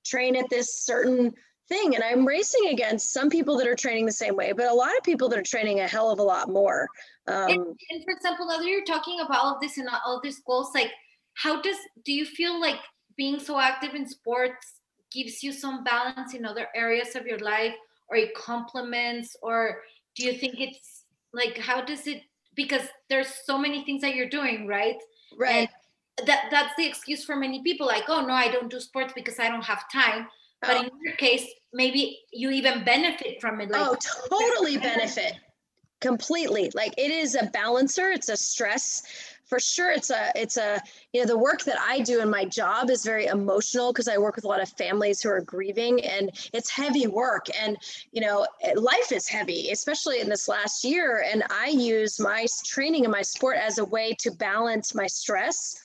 train 0.04 0.36
at 0.36 0.48
this 0.50 0.84
certain 0.84 1.32
thing. 1.68 1.94
And 1.94 2.04
i'm 2.04 2.26
racing 2.26 2.68
against 2.68 3.12
some 3.12 3.30
people 3.30 3.56
that 3.58 3.66
are 3.66 3.74
training 3.74 4.06
the 4.06 4.12
same 4.12 4.36
way 4.36 4.52
but 4.52 4.66
a 4.66 4.74
lot 4.74 4.96
of 4.96 5.02
people 5.04 5.28
that 5.28 5.38
are 5.38 5.44
training 5.44 5.80
a 5.80 5.88
hell 5.88 6.10
of 6.10 6.18
a 6.18 6.22
lot 6.22 6.48
more. 6.48 6.88
Um, 7.28 7.50
and, 7.50 7.66
and, 7.90 8.04
for 8.04 8.12
example 8.12 8.46
now 8.46 8.58
that 8.58 8.66
you're 8.66 8.84
talking 8.84 9.20
about 9.20 9.38
all 9.42 9.54
of 9.54 9.60
this 9.60 9.78
and 9.78 9.88
all 10.04 10.20
these 10.22 10.40
goals 10.40 10.70
like 10.74 10.90
how 11.34 11.62
does 11.62 11.76
do 12.04 12.12
you 12.12 12.24
feel 12.24 12.60
like 12.60 12.80
being 13.16 13.38
so 13.38 13.58
active 13.58 13.94
in 13.94 14.06
sports 14.06 14.74
gives 15.12 15.42
you 15.42 15.52
some 15.52 15.84
balance 15.84 16.34
in 16.34 16.44
other 16.44 16.66
areas 16.74 17.14
of 17.14 17.26
your 17.26 17.38
life 17.38 17.74
or 18.08 18.16
it 18.16 18.34
complements 18.34 19.36
or 19.42 19.82
do 20.16 20.26
you 20.26 20.32
think 20.32 20.54
it's 20.58 21.04
like 21.32 21.56
how 21.58 21.80
does 21.80 22.06
it 22.06 22.22
because 22.54 22.82
there's 23.08 23.32
so 23.44 23.56
many 23.56 23.84
things 23.84 24.02
that 24.02 24.14
you're 24.14 24.28
doing 24.28 24.66
right? 24.66 24.96
Right. 25.38 25.54
and 25.60 25.68
that 26.26 26.48
that's 26.50 26.74
the 26.76 26.86
excuse 26.86 27.24
for 27.24 27.36
many 27.36 27.62
people 27.62 27.86
like 27.86 28.04
oh 28.08 28.24
no 28.24 28.34
i 28.34 28.48
don't 28.48 28.70
do 28.70 28.80
sports 28.80 29.12
because 29.14 29.38
i 29.38 29.48
don't 29.48 29.64
have 29.64 29.90
time. 29.90 30.26
But 30.60 30.76
oh. 30.76 30.80
in 30.82 30.90
your 31.04 31.16
case 31.16 31.46
maybe 31.72 32.20
you 32.32 32.50
even 32.50 32.84
benefit 32.84 33.40
from 33.40 33.60
it 33.60 33.70
like, 33.70 33.80
oh 33.80 33.96
totally 34.30 34.76
benefit. 34.76 35.34
Completely. 36.00 36.70
Like 36.74 36.94
it 36.98 37.10
is 37.10 37.36
a 37.36 37.46
balancer 37.46 38.10
it's 38.10 38.28
a 38.28 38.36
stress. 38.36 39.02
For 39.46 39.60
sure 39.60 39.90
it's 39.90 40.10
a 40.10 40.32
it's 40.34 40.56
a 40.56 40.80
you 41.12 41.20
know 41.20 41.26
the 41.26 41.36
work 41.36 41.62
that 41.64 41.78
i 41.78 42.00
do 42.00 42.22
in 42.22 42.30
my 42.30 42.46
job 42.46 42.88
is 42.88 43.04
very 43.04 43.26
emotional 43.26 43.92
because 43.92 44.08
i 44.08 44.16
work 44.16 44.34
with 44.34 44.46
a 44.46 44.48
lot 44.48 44.62
of 44.62 44.68
families 44.70 45.20
who 45.20 45.28
are 45.28 45.42
grieving 45.42 46.02
and 46.06 46.30
it's 46.54 46.70
heavy 46.70 47.06
work 47.06 47.48
and 47.60 47.76
you 48.12 48.22
know 48.22 48.46
life 48.76 49.12
is 49.12 49.28
heavy 49.28 49.68
especially 49.70 50.20
in 50.20 50.28
this 50.30 50.48
last 50.48 50.84
year 50.84 51.22
and 51.30 51.42
i 51.50 51.66
use 51.66 52.18
my 52.18 52.46
training 52.64 53.04
and 53.04 53.12
my 53.12 53.20
sport 53.20 53.58
as 53.58 53.76
a 53.76 53.84
way 53.84 54.14
to 54.20 54.30
balance 54.30 54.94
my 54.94 55.06
stress 55.06 55.81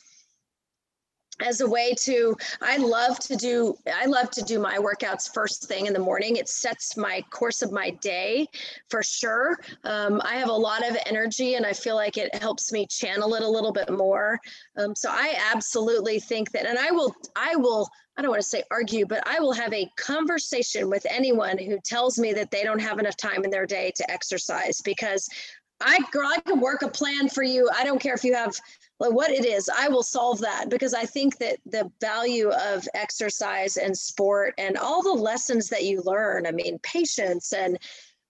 as 1.41 1.62
a 1.62 1.69
way 1.69 1.93
to 1.93 2.36
i 2.62 2.78
love 2.78 3.19
to 3.19 3.36
do 3.36 3.76
i 3.93 4.06
love 4.06 4.30
to 4.32 4.41
do 4.41 4.60
my 4.60 4.78
workouts 4.78 5.32
first 5.34 5.67
thing 5.67 5.86
in 5.86 5.93
the 5.93 6.00
morning. 6.00 6.38
It 6.38 6.50
sets 6.50 6.97
my 6.97 7.23
course 7.30 7.62
of 7.62 7.71
my 7.71 7.91
day 8.02 8.47
for 8.89 9.04
sure. 9.04 9.58
Um, 9.84 10.21
i 10.23 10.36
have 10.36 10.50
a 10.50 10.54
lot 10.54 10.88
of 10.88 10.97
energy 11.06 11.56
and 11.56 11.65
i 11.65 11.73
feel 11.73 11.95
like 11.95 12.17
it 12.17 12.34
helps 12.36 12.71
me 12.71 12.88
channel 12.88 13.36
it 13.36 13.43
a 13.43 13.47
little 13.47 13.71
bit 13.71 13.89
more. 13.89 14.39
Um, 14.78 14.95
so 14.95 15.10
i 15.12 15.38
absolutely 15.54 16.19
think 16.19 16.52
that 16.52 16.65
and 16.65 16.80
i 16.80 16.91
will 16.91 17.13
i 17.36 17.56
will 17.56 17.89
I 18.17 18.23
don't 18.23 18.32
want 18.32 18.41
to 18.41 18.47
say 18.47 18.63
argue, 18.71 19.06
but 19.06 19.21
I 19.28 19.39
will 19.39 19.54
have 19.54 19.71
a 19.73 19.88
conversation 19.95 20.89
with 20.89 21.06
anyone 21.08 21.60
who 21.60 21.78
tells 21.86 22.17
me 22.17 22.34
that 22.34 22.50
they 22.50 22.63
don't 22.63 22.82
have 22.82 22.97
enough 22.97 23.15
time 23.15 23.43
in 23.43 23.52
their 23.52 23.67
day 23.67 23.91
to 23.95 24.12
exercise 24.12 24.82
because 24.82 25.30
I, 25.79 25.99
girl, 26.11 26.27
I 26.27 26.39
can 26.41 26.59
work 26.59 26.81
a 26.81 26.87
plan 26.87 27.29
for 27.29 27.43
you. 27.43 27.69
I 27.75 27.83
don't 27.83 28.01
care 28.01 28.15
if 28.15 28.23
you 28.23 28.33
have 28.33 28.55
like 28.99 29.13
what 29.13 29.29
it 29.29 29.45
is 29.45 29.69
i 29.77 29.87
will 29.87 30.03
solve 30.03 30.39
that 30.39 30.69
because 30.69 30.93
i 30.93 31.05
think 31.05 31.37
that 31.37 31.57
the 31.67 31.87
value 32.01 32.49
of 32.49 32.87
exercise 32.95 33.77
and 33.77 33.95
sport 33.95 34.53
and 34.57 34.77
all 34.77 35.03
the 35.03 35.21
lessons 35.21 35.69
that 35.69 35.83
you 35.83 36.01
learn 36.03 36.47
i 36.47 36.51
mean 36.51 36.79
patience 36.79 37.53
and 37.53 37.77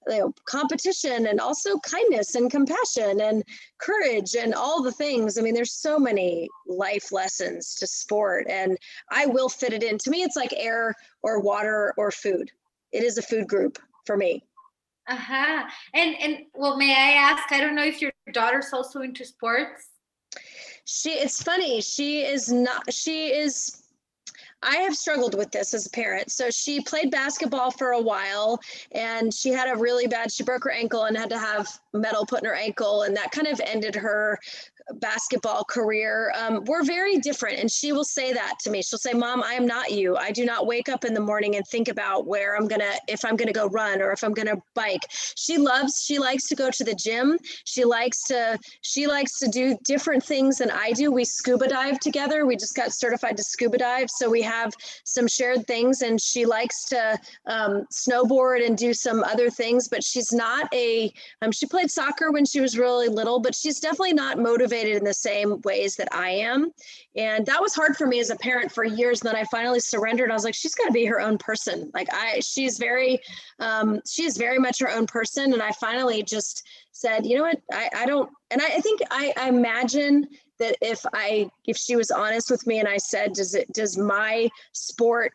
you 0.10 0.20
know, 0.20 0.34
competition 0.46 1.28
and 1.28 1.40
also 1.40 1.78
kindness 1.80 2.36
and 2.36 2.50
compassion 2.50 3.20
and 3.22 3.44
courage 3.78 4.36
and 4.36 4.54
all 4.54 4.82
the 4.82 4.92
things. 4.92 5.38
I 5.38 5.42
mean, 5.42 5.54
there's 5.54 5.74
so 5.74 6.00
many 6.00 6.48
life 6.66 7.12
lessons 7.12 7.76
to 7.76 7.88
sport, 7.88 8.48
and 8.50 8.78
I 9.12 9.26
will 9.26 9.50
fit 9.50 9.74
it 9.74 9.84
in. 9.84 9.98
To 9.98 10.10
me, 10.10 10.24
it's 10.24 10.38
like 10.38 10.54
air 10.56 10.96
or 11.24 11.42
water 11.42 11.94
or 11.98 12.12
food. 12.12 12.50
It 12.94 13.04
is 13.04 13.18
a 13.18 13.22
food 13.22 13.48
group 13.48 13.80
for 14.06 14.16
me. 14.16 14.47
Uh 15.08 15.16
huh. 15.16 15.64
And 15.94 16.16
and 16.22 16.38
well, 16.54 16.78
may 16.78 16.94
I 16.94 17.14
ask? 17.14 17.52
I 17.52 17.62
don't 17.62 17.76
know 17.76 17.86
if 17.86 18.02
your 18.02 18.12
daughter's 18.34 18.74
also 18.74 19.02
into 19.02 19.26
sports 19.26 19.88
she 20.88 21.10
it's 21.10 21.44
funny 21.44 21.82
she 21.82 22.22
is 22.22 22.50
not 22.50 22.92
she 22.94 23.28
is 23.28 23.84
I 24.64 24.78
have 24.78 24.96
struggled 24.96 25.36
with 25.36 25.52
this 25.52 25.76
as 25.76 25.86
a 25.86 25.90
parent. 25.92 26.32
So 26.32 26.50
she 26.50 26.82
played 26.82 27.12
basketball 27.12 27.70
for 27.70 27.92
a 27.92 28.02
while 28.02 28.60
and 28.92 29.32
she 29.32 29.50
had 29.50 29.70
a 29.70 29.78
really 29.78 30.08
bad, 30.08 30.32
she 30.32 30.44
broke 30.44 30.64
her 30.64 30.72
ankle 30.72 31.04
and 31.04 31.16
had 31.16 31.30
to 31.30 31.38
have 31.38 31.68
metal 31.94 32.26
put 32.26 32.42
in 32.42 32.50
her 32.50 32.56
ankle. 32.56 33.04
And 33.04 33.16
that 33.16 33.32
kind 33.32 33.48
of 33.48 33.62
ended 33.64 33.94
her 33.94 34.40
basketball 34.96 35.64
career 35.66 36.32
um, 36.38 36.64
we're 36.66 36.84
very 36.84 37.18
different. 37.18 37.60
And 37.60 37.70
she 37.70 37.92
will 37.92 38.06
say 38.06 38.32
that 38.34 38.56
to 38.62 38.70
me. 38.70 38.82
She'll 38.82 39.00
say 39.00 39.14
mom 39.14 39.44
i 39.44 39.54
am 39.54 39.66
not 39.66 39.92
you. 39.92 40.16
I 40.16 40.32
do 40.32 40.46
not 40.46 40.66
wake 40.66 40.90
up 40.90 41.04
in 41.04 41.14
the 41.14 41.20
morning 41.20 41.56
and 41.56 41.68
think 41.68 41.88
about 41.90 42.26
where 42.26 42.56
i'm 42.56 42.68
gonna 42.68 42.94
if 43.08 43.26
i'm 43.26 43.36
gonna 43.36 43.52
go 43.52 43.68
run 43.68 44.02
or 44.02 44.12
if 44.12 44.24
i'm 44.24 44.34
gonna 44.34 44.56
bike. 44.76 45.06
She 45.10 45.58
loves 45.58 46.04
she 46.04 46.20
likes 46.20 46.48
to 46.50 46.56
go 46.56 46.72
to 46.72 46.84
the 46.84 46.96
gym. 46.96 47.38
She 47.66 47.84
likes 47.84 48.24
to 48.24 48.58
she 48.82 49.08
likes 49.08 49.40
to 49.40 49.48
do 49.48 49.78
different 49.84 50.24
things 50.24 50.58
than 50.60 50.72
i 50.72 50.92
do. 50.94 51.12
We 51.12 51.26
scuba 51.26 51.68
dive 51.68 52.00
together. 52.00 52.46
We 52.46 52.56
just 52.56 52.76
got 52.76 52.94
certified 52.94 53.38
to 53.38 53.44
scuba 53.44 53.78
dive. 53.78 54.10
So 54.10 54.30
we 54.30 54.42
have 54.44 54.74
some 55.04 55.28
shared 55.28 55.68
things 55.68 56.02
and 56.02 56.22
she 56.22 56.46
likes 56.46 56.86
to 56.86 57.20
um, 57.46 57.86
snowboard 57.92 58.66
and 58.66 58.78
do 58.78 58.94
some 58.94 59.24
other 59.24 59.50
things 59.50 59.88
but 59.88 60.04
she's 60.04 60.32
not 60.32 60.74
a 60.74 61.12
um, 61.42 61.52
she 61.52 61.66
played 61.66 61.92
soccer 61.92 62.32
when 62.32 62.46
she 62.46 62.62
was 62.62 62.78
really 62.78 63.10
little 63.10 63.40
but 63.40 63.54
she's 63.54 63.80
definitely 63.80 64.14
not 64.14 64.38
motivated 64.38 64.77
motivated 64.78 64.98
in 64.98 65.04
the 65.04 65.14
same 65.14 65.62
ways 65.62 65.96
that 65.96 66.08
I 66.12 66.30
am. 66.30 66.72
And 67.16 67.46
that 67.46 67.62
was 67.62 67.74
hard 67.74 67.96
for 67.96 68.08
me 68.08 68.20
as 68.20 68.30
a 68.30 68.36
parent 68.36 68.72
for 68.72 68.84
years. 68.84 69.22
And 69.22 69.30
then 69.30 69.36
I 69.36 69.44
finally 69.46 69.80
surrendered. 69.80 70.32
I 70.32 70.34
was 70.34 70.44
like, 70.44 70.56
she's 70.56 70.76
got 70.76 70.86
to 70.86 70.92
be 70.92 71.06
her 71.06 71.20
own 71.20 71.38
person. 71.38 71.92
Like 71.94 72.08
I, 72.12 72.40
she's 72.42 72.78
very, 72.78 73.20
um, 73.60 74.02
she 74.08 74.24
is 74.24 74.38
very 74.38 74.60
much 74.60 74.80
her 74.80 74.92
own 74.92 75.08
person. 75.08 75.54
And 75.54 75.62
I 75.62 75.72
finally 75.72 76.24
just 76.24 76.64
said, 76.92 77.26
you 77.26 77.38
know 77.38 77.44
what, 77.44 77.62
I, 77.72 77.90
I 77.96 78.06
don't, 78.06 78.30
and 78.52 78.62
I, 78.62 78.66
I 78.66 78.82
think 78.82 79.02
I, 79.12 79.34
I 79.38 79.50
imagine 79.50 80.28
that 80.60 80.76
if 80.82 81.06
I, 81.14 81.50
if 81.66 81.78
she 81.78 81.96
was 81.96 82.10
honest 82.10 82.50
with 82.50 82.66
me 82.66 82.80
and 82.80 82.88
I 82.88 82.98
said, 82.98 83.34
does 83.34 83.54
it, 83.54 83.72
does 83.74 83.98
my 83.98 84.50
sport 84.72 85.32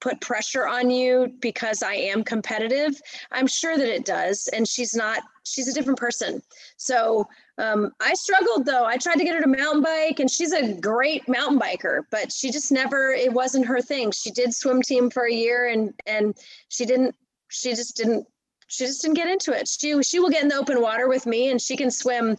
put 0.00 0.20
pressure 0.20 0.66
on 0.66 0.90
you 0.90 1.32
because 1.40 1.82
I 1.82 1.94
am 1.94 2.24
competitive. 2.24 3.00
I'm 3.30 3.46
sure 3.46 3.76
that 3.76 3.88
it 3.88 4.06
does. 4.06 4.48
And 4.48 4.66
she's 4.66 4.94
not, 4.94 5.22
she's 5.44 5.68
a 5.68 5.74
different 5.74 5.98
person. 5.98 6.42
So 6.76 7.28
um, 7.60 7.92
I 8.00 8.14
struggled 8.14 8.64
though. 8.64 8.84
I 8.84 8.96
tried 8.96 9.16
to 9.16 9.24
get 9.24 9.34
her 9.34 9.42
to 9.42 9.46
mountain 9.46 9.82
bike 9.82 10.18
and 10.20 10.30
she's 10.30 10.52
a 10.52 10.74
great 10.74 11.28
mountain 11.28 11.58
biker, 11.58 12.02
but 12.10 12.32
she 12.32 12.50
just 12.50 12.72
never, 12.72 13.12
it 13.12 13.32
wasn't 13.32 13.66
her 13.66 13.80
thing. 13.80 14.10
She 14.12 14.30
did 14.30 14.54
swim 14.54 14.82
team 14.82 15.10
for 15.10 15.26
a 15.26 15.32
year 15.32 15.68
and, 15.68 15.92
and 16.06 16.34
she 16.68 16.86
didn't, 16.86 17.14
she 17.48 17.70
just 17.70 17.96
didn't, 17.96 18.26
she 18.68 18.86
just 18.86 19.02
didn't 19.02 19.16
get 19.16 19.28
into 19.28 19.52
it. 19.52 19.68
She, 19.68 20.02
she 20.02 20.20
will 20.20 20.30
get 20.30 20.42
in 20.42 20.48
the 20.48 20.56
open 20.56 20.80
water 20.80 21.08
with 21.08 21.26
me 21.26 21.50
and 21.50 21.60
she 21.60 21.76
can 21.76 21.90
swim 21.90 22.36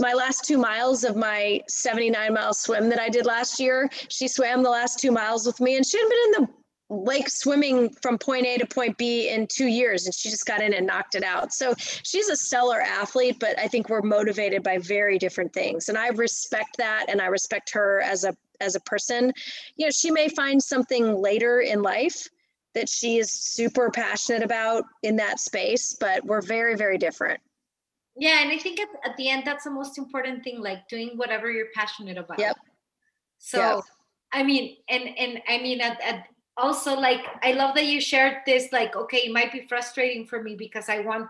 my 0.00 0.12
last 0.12 0.44
two 0.44 0.58
miles 0.58 1.04
of 1.04 1.14
my 1.14 1.60
79 1.68 2.34
mile 2.34 2.52
swim 2.52 2.88
that 2.88 2.98
I 2.98 3.08
did 3.08 3.26
last 3.26 3.60
year, 3.60 3.88
she 4.08 4.26
swam 4.26 4.62
the 4.62 4.70
last 4.70 4.98
two 4.98 5.12
miles 5.12 5.46
with 5.46 5.60
me 5.60 5.76
and 5.76 5.86
she 5.86 5.98
hadn't 5.98 6.10
been 6.10 6.18
in 6.18 6.42
the 6.42 6.58
lake 6.90 7.28
swimming 7.28 7.90
from 8.02 8.16
point 8.16 8.46
A 8.46 8.58
to 8.58 8.66
point 8.66 8.96
B 8.96 9.28
in 9.28 9.46
two 9.46 9.66
years 9.66 10.06
and 10.06 10.14
she 10.14 10.30
just 10.30 10.46
got 10.46 10.62
in 10.62 10.72
and 10.72 10.86
knocked 10.86 11.14
it 11.14 11.22
out. 11.22 11.52
So 11.52 11.74
she's 11.78 12.28
a 12.28 12.36
stellar 12.36 12.80
athlete, 12.80 13.36
but 13.38 13.58
I 13.58 13.68
think 13.68 13.88
we're 13.88 14.02
motivated 14.02 14.62
by 14.62 14.78
very 14.78 15.18
different 15.18 15.52
things. 15.52 15.88
And 15.88 15.98
I 15.98 16.08
respect 16.08 16.78
that 16.78 17.06
and 17.08 17.20
I 17.20 17.26
respect 17.26 17.70
her 17.74 18.00
as 18.00 18.24
a 18.24 18.34
as 18.60 18.74
a 18.74 18.80
person. 18.80 19.32
You 19.76 19.86
know, 19.86 19.90
she 19.90 20.10
may 20.10 20.28
find 20.28 20.62
something 20.62 21.14
later 21.20 21.60
in 21.60 21.82
life 21.82 22.28
that 22.74 22.88
she 22.88 23.18
is 23.18 23.32
super 23.32 23.90
passionate 23.90 24.42
about 24.42 24.84
in 25.02 25.16
that 25.16 25.40
space, 25.40 25.96
but 25.98 26.24
we're 26.24 26.42
very, 26.42 26.74
very 26.74 26.98
different. 26.98 27.40
Yeah, 28.16 28.42
and 28.42 28.50
I 28.50 28.58
think 28.58 28.80
at, 28.80 28.88
at 29.04 29.16
the 29.16 29.28
end 29.28 29.44
that's 29.44 29.64
the 29.64 29.70
most 29.70 29.96
important 29.96 30.42
thing, 30.42 30.60
like 30.60 30.88
doing 30.88 31.12
whatever 31.16 31.50
you're 31.50 31.68
passionate 31.74 32.18
about. 32.18 32.38
Yep. 32.38 32.56
So 33.38 33.58
yep. 33.58 33.84
I 34.32 34.42
mean, 34.42 34.76
and 34.88 35.08
and 35.16 35.40
I 35.48 35.58
mean 35.58 35.80
at, 35.80 36.00
at 36.02 36.24
also 36.58 36.94
like 36.98 37.24
I 37.42 37.52
love 37.52 37.74
that 37.74 37.86
you 37.86 38.00
shared 38.00 38.38
this, 38.46 38.72
like, 38.72 38.96
okay, 38.96 39.18
it 39.18 39.32
might 39.32 39.52
be 39.52 39.66
frustrating 39.68 40.26
for 40.26 40.42
me 40.42 40.54
because 40.54 40.88
I 40.88 41.00
want 41.00 41.28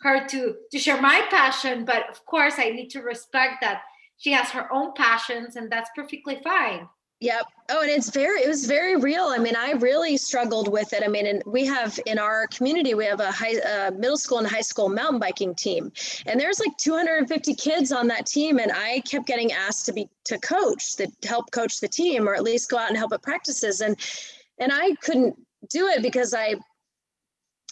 her 0.00 0.26
to 0.26 0.56
to 0.70 0.78
share 0.78 1.00
my 1.00 1.26
passion, 1.30 1.84
but 1.84 2.08
of 2.10 2.24
course 2.26 2.54
I 2.58 2.70
need 2.70 2.88
to 2.90 3.02
respect 3.02 3.60
that 3.60 3.82
she 4.16 4.32
has 4.32 4.50
her 4.50 4.72
own 4.72 4.94
passions 4.94 5.56
and 5.56 5.70
that's 5.70 5.90
perfectly 5.94 6.40
fine. 6.42 6.88
Yep. 7.22 7.46
Oh, 7.70 7.82
and 7.82 7.90
it's 7.90 8.10
very, 8.10 8.40
it 8.40 8.48
was 8.48 8.66
very 8.66 8.96
real. 8.96 9.26
I 9.26 9.38
mean, 9.38 9.54
I 9.54 9.72
really 9.72 10.16
struggled 10.16 10.72
with 10.72 10.92
it. 10.92 11.04
I 11.04 11.08
mean, 11.08 11.26
and 11.28 11.40
we 11.46 11.64
have 11.66 11.96
in 12.04 12.18
our 12.18 12.48
community, 12.48 12.94
we 12.94 13.04
have 13.04 13.20
a 13.20 13.30
high, 13.30 13.58
uh, 13.58 13.92
middle 13.92 14.16
school 14.16 14.38
and 14.38 14.46
high 14.46 14.60
school 14.60 14.88
mountain 14.88 15.20
biking 15.20 15.54
team, 15.54 15.92
and 16.26 16.40
there's 16.40 16.58
like 16.58 16.76
250 16.78 17.54
kids 17.54 17.92
on 17.92 18.08
that 18.08 18.26
team, 18.26 18.58
and 18.58 18.72
I 18.72 19.02
kept 19.08 19.28
getting 19.28 19.52
asked 19.52 19.86
to 19.86 19.92
be 19.92 20.08
to 20.24 20.36
coach, 20.40 20.96
to 20.96 21.06
help 21.24 21.52
coach 21.52 21.78
the 21.78 21.86
team, 21.86 22.28
or 22.28 22.34
at 22.34 22.42
least 22.42 22.68
go 22.68 22.78
out 22.78 22.88
and 22.88 22.98
help 22.98 23.12
at 23.12 23.22
practices, 23.22 23.82
and 23.82 23.96
and 24.62 24.72
I 24.72 24.94
couldn't 25.02 25.36
do 25.68 25.88
it 25.88 26.02
because 26.02 26.32
I 26.34 26.54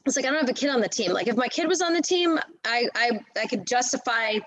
it's 0.06 0.16
like 0.16 0.24
I 0.24 0.30
don't 0.30 0.40
have 0.40 0.48
a 0.48 0.54
kid 0.54 0.70
on 0.70 0.80
the 0.80 0.88
team. 0.88 1.12
Like 1.12 1.28
if 1.28 1.36
my 1.36 1.48
kid 1.48 1.68
was 1.68 1.82
on 1.82 1.92
the 1.92 2.00
team, 2.00 2.38
I 2.64 2.88
I 2.94 3.20
I 3.38 3.46
could 3.46 3.66
justify, 3.66 4.38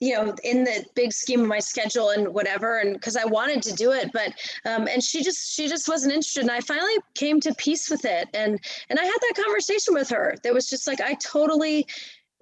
you 0.00 0.14
know, 0.14 0.34
in 0.42 0.64
the 0.64 0.84
big 0.94 1.12
scheme 1.12 1.42
of 1.42 1.46
my 1.46 1.58
schedule 1.58 2.10
and 2.10 2.28
whatever, 2.28 2.78
and 2.78 2.94
because 2.94 3.16
I 3.16 3.26
wanted 3.26 3.62
to 3.64 3.74
do 3.74 3.92
it, 3.92 4.10
but 4.12 4.32
um, 4.64 4.88
and 4.88 5.02
she 5.02 5.22
just 5.22 5.54
she 5.54 5.68
just 5.68 5.86
wasn't 5.86 6.14
interested, 6.14 6.42
and 6.42 6.50
I 6.50 6.60
finally 6.60 6.94
came 7.14 7.40
to 7.40 7.54
peace 7.54 7.90
with 7.90 8.04
it, 8.06 8.28
and 8.32 8.58
and 8.88 8.98
I 8.98 9.04
had 9.04 9.18
that 9.20 9.42
conversation 9.44 9.94
with 9.94 10.08
her. 10.08 10.34
That 10.42 10.54
was 10.54 10.68
just 10.68 10.86
like 10.86 11.00
I 11.02 11.14
totally 11.14 11.86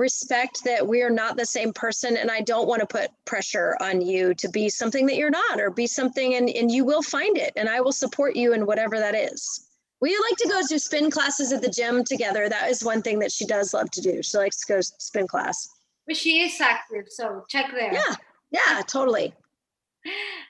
respect 0.00 0.64
that 0.64 0.86
we 0.86 1.02
are 1.02 1.10
not 1.10 1.36
the 1.36 1.46
same 1.46 1.72
person 1.72 2.16
and 2.16 2.30
i 2.30 2.40
don't 2.40 2.66
want 2.66 2.80
to 2.80 2.86
put 2.86 3.10
pressure 3.26 3.76
on 3.80 4.00
you 4.00 4.34
to 4.34 4.48
be 4.48 4.68
something 4.68 5.06
that 5.06 5.16
you're 5.16 5.30
not 5.30 5.60
or 5.60 5.70
be 5.70 5.86
something 5.86 6.34
and, 6.34 6.48
and 6.50 6.70
you 6.70 6.84
will 6.84 7.02
find 7.02 7.36
it 7.36 7.52
and 7.54 7.68
i 7.68 7.80
will 7.80 7.92
support 7.92 8.34
you 8.34 8.52
in 8.54 8.66
whatever 8.66 8.98
that 8.98 9.14
is 9.14 9.70
we 10.00 10.18
like 10.30 10.36
to 10.38 10.48
go 10.48 10.60
to 10.66 10.78
spin 10.78 11.10
classes 11.10 11.52
at 11.52 11.60
the 11.60 11.68
gym 11.68 12.04
together. 12.04 12.48
That 12.48 12.70
is 12.70 12.82
one 12.82 13.02
thing 13.02 13.18
that 13.18 13.30
she 13.30 13.44
does 13.44 13.74
love 13.74 13.90
to 13.90 14.00
do. 14.00 14.22
She 14.22 14.38
likes 14.38 14.64
to 14.64 14.72
go 14.72 14.80
spin 14.80 15.26
class. 15.26 15.68
But 16.06 16.16
she 16.16 16.40
is 16.40 16.60
active, 16.60 17.06
so 17.08 17.44
check 17.48 17.70
there. 17.72 17.92
Yeah, 17.92 18.14
yeah, 18.50 18.82
totally. 18.86 19.34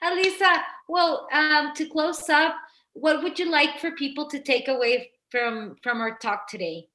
Alisa, 0.03 0.61
well, 0.87 1.27
um, 1.33 1.73
to 1.75 1.85
close 1.85 2.29
up, 2.29 2.55
what 2.93 3.21
would 3.21 3.37
you 3.37 3.51
like 3.51 3.79
for 3.79 3.91
people 3.91 4.27
to 4.29 4.39
take 4.39 4.67
away 4.67 5.11
from 5.29 5.75
from 5.83 5.99
our 5.99 6.17
talk 6.17 6.47
today? 6.47 6.87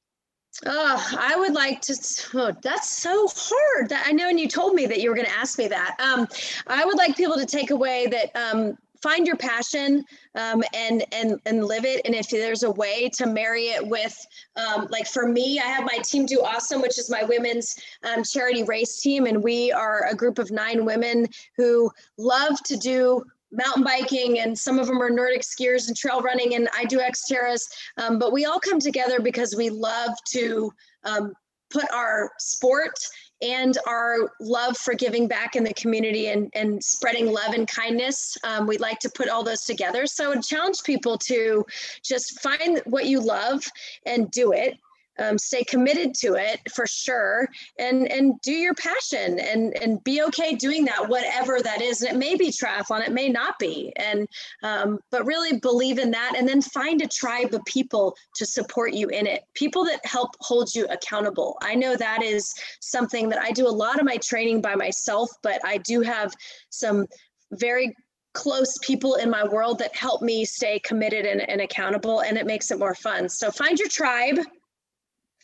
Oh, 0.64 1.16
I 1.18 1.36
would 1.36 1.52
like 1.52 1.80
to. 1.82 1.94
Oh, 2.34 2.52
that's 2.62 2.90
so 2.90 3.28
hard. 3.28 3.90
That 3.90 4.04
I 4.06 4.12
know, 4.12 4.28
and 4.28 4.40
you 4.40 4.48
told 4.48 4.74
me 4.74 4.86
that 4.86 5.00
you 5.00 5.10
were 5.10 5.16
going 5.16 5.26
to 5.26 5.36
ask 5.38 5.58
me 5.58 5.68
that. 5.68 5.96
Um, 6.00 6.26
I 6.66 6.84
would 6.84 6.96
like 6.96 7.16
people 7.16 7.36
to 7.36 7.46
take 7.46 7.70
away 7.70 8.06
that 8.06 8.34
um, 8.34 8.78
find 9.02 9.26
your 9.26 9.36
passion 9.36 10.04
um, 10.34 10.62
and 10.74 11.04
and 11.12 11.40
and 11.46 11.64
live 11.64 11.84
it 11.84 12.00
and 12.04 12.14
if 12.14 12.28
there's 12.28 12.62
a 12.62 12.70
way 12.72 13.08
to 13.10 13.26
marry 13.26 13.66
it 13.66 13.86
with 13.86 14.26
um, 14.56 14.88
like 14.90 15.06
for 15.06 15.28
me 15.28 15.60
i 15.60 15.66
have 15.66 15.84
my 15.84 15.98
team 15.98 16.26
do 16.26 16.40
awesome 16.42 16.80
which 16.80 16.98
is 16.98 17.10
my 17.10 17.22
women's 17.22 17.76
um, 18.04 18.22
charity 18.24 18.62
race 18.64 19.00
team 19.00 19.26
and 19.26 19.42
we 19.42 19.70
are 19.72 20.06
a 20.10 20.14
group 20.14 20.38
of 20.38 20.50
nine 20.50 20.84
women 20.84 21.26
who 21.56 21.90
love 22.18 22.60
to 22.64 22.76
do 22.76 23.22
mountain 23.56 23.82
biking 23.82 24.40
and 24.40 24.56
some 24.56 24.78
of 24.78 24.86
them 24.86 25.02
are 25.02 25.10
nordic 25.10 25.42
skiers 25.42 25.88
and 25.88 25.96
trail 25.96 26.20
running 26.20 26.54
and 26.54 26.68
i 26.76 26.84
do 26.84 26.98
xterras 26.98 27.62
um, 27.96 28.18
but 28.18 28.32
we 28.32 28.44
all 28.44 28.60
come 28.60 28.78
together 28.78 29.20
because 29.20 29.54
we 29.56 29.70
love 29.70 30.10
to 30.28 30.70
um, 31.04 31.32
put 31.70 31.90
our 31.92 32.30
sport 32.38 32.94
and 33.42 33.76
our 33.86 34.32
love 34.40 34.76
for 34.78 34.94
giving 34.94 35.28
back 35.28 35.56
in 35.56 35.64
the 35.64 35.74
community 35.74 36.28
and, 36.28 36.50
and 36.54 36.82
spreading 36.82 37.30
love 37.30 37.52
and 37.52 37.68
kindness. 37.68 38.36
Um, 38.44 38.66
we'd 38.66 38.80
like 38.80 38.98
to 39.00 39.10
put 39.10 39.28
all 39.28 39.42
those 39.42 39.64
together. 39.64 40.06
So 40.06 40.24
I 40.24 40.28
would 40.28 40.42
challenge 40.42 40.82
people 40.84 41.18
to 41.18 41.64
just 42.02 42.40
find 42.40 42.80
what 42.86 43.06
you 43.06 43.20
love 43.20 43.62
and 44.06 44.30
do 44.30 44.52
it 44.52 44.78
um, 45.18 45.38
stay 45.38 45.64
committed 45.64 46.14
to 46.14 46.34
it 46.34 46.60
for 46.74 46.86
sure 46.86 47.48
and 47.78 48.10
and 48.10 48.40
do 48.42 48.52
your 48.52 48.74
passion 48.74 49.38
and 49.38 49.76
and 49.82 50.02
be 50.04 50.22
okay 50.22 50.54
doing 50.54 50.84
that 50.84 51.08
whatever 51.08 51.60
that 51.62 51.80
is. 51.80 52.02
And 52.02 52.14
it 52.14 52.18
may 52.18 52.34
be 52.34 52.50
triathlon 52.50 53.06
it 53.06 53.12
may 53.12 53.28
not 53.28 53.58
be. 53.58 53.92
And 53.96 54.28
um, 54.62 54.98
but 55.10 55.26
really 55.26 55.58
believe 55.58 55.98
in 55.98 56.10
that 56.12 56.34
and 56.36 56.48
then 56.48 56.62
find 56.62 57.02
a 57.02 57.08
tribe 57.08 57.54
of 57.54 57.64
people 57.64 58.16
to 58.36 58.46
support 58.46 58.92
you 58.92 59.08
in 59.08 59.26
it 59.26 59.44
people 59.54 59.84
that 59.84 60.04
help 60.04 60.30
hold 60.40 60.74
you 60.74 60.86
accountable. 60.86 61.56
I 61.62 61.74
know 61.74 61.96
that 61.96 62.22
is 62.22 62.54
something 62.80 63.28
that 63.28 63.38
i 63.38 63.50
do 63.50 63.66
a 63.66 63.70
lot 63.70 63.98
of 63.98 64.04
my 64.04 64.16
training 64.16 64.60
by 64.60 64.74
myself 64.74 65.30
but 65.42 65.60
i 65.64 65.78
do 65.78 66.00
have 66.00 66.34
some 66.70 67.06
very 67.52 67.94
close 68.36 68.76
people 68.82 69.14
in 69.14 69.30
my 69.30 69.42
world 69.44 69.78
that 69.78 69.96
help 69.96 70.20
me 70.20 70.44
stay 70.44 70.78
committed 70.80 71.24
and, 71.24 71.48
and 71.48 71.60
accountable 71.62 72.20
and 72.20 72.36
it 72.36 72.44
makes 72.44 72.70
it 72.70 72.78
more 72.78 72.94
fun. 72.94 73.30
So 73.30 73.50
find 73.50 73.78
your 73.78 73.88
tribe 73.88 74.38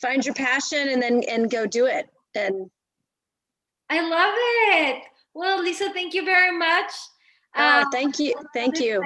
find 0.02 0.26
your 0.26 0.34
passion 0.34 0.88
and 0.90 1.00
then 1.00 1.22
and 1.28 1.50
go 1.50 1.64
do 1.64 1.86
it. 1.86 2.10
And 2.34 2.70
i 3.88 4.06
love 4.06 4.34
it. 4.36 5.04
Well 5.34 5.62
lisa 5.62 5.90
thank 5.92 6.12
you 6.12 6.24
very 6.24 6.56
much. 6.56 6.90
Uh, 7.56 7.82
um, 7.84 7.92
thank 7.92 8.18
you. 8.18 8.34
thank 8.52 8.78
you. 8.80 9.02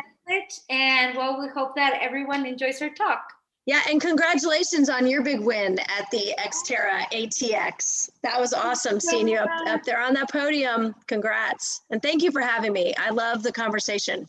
and 0.70 1.16
well 1.16 1.40
we 1.40 1.48
hope 1.48 1.76
that 1.76 1.98
everyone 2.00 2.46
enjoys 2.46 2.80
our 2.82 2.90
talk. 2.90 3.22
Yeah 3.66 3.82
and 3.88 4.00
congratulations 4.00 4.88
on 4.88 5.06
your 5.06 5.22
big 5.22 5.40
win 5.40 5.78
at 5.78 6.10
the 6.10 6.34
xterra 6.38 7.02
atx 7.12 8.10
that 8.22 8.40
was 8.40 8.52
awesome 8.52 8.98
seeing 8.98 9.28
you 9.28 9.38
up, 9.38 9.50
up 9.68 9.82
there 9.84 10.00
on 10.00 10.14
that 10.14 10.30
podium. 10.30 10.94
Congrats. 11.06 11.82
And 11.90 12.00
thank 12.00 12.22
you 12.22 12.30
for 12.30 12.40
having 12.40 12.72
me. 12.72 12.94
I 12.96 13.10
love 13.10 13.42
the 13.42 13.52
conversation. 13.52 14.26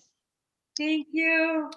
Thank 0.77 1.07
you 1.11 1.71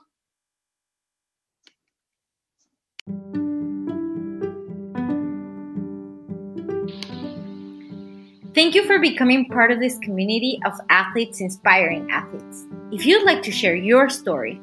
Thank 8.60 8.74
you 8.74 8.84
for 8.84 8.98
becoming 8.98 9.48
part 9.48 9.72
of 9.72 9.80
this 9.80 9.98
community 10.00 10.60
of 10.66 10.74
athletes 10.90 11.40
inspiring 11.40 12.10
athletes. 12.10 12.66
If 12.92 13.06
you'd 13.06 13.24
like 13.24 13.40
to 13.44 13.50
share 13.50 13.74
your 13.74 14.10
story 14.10 14.60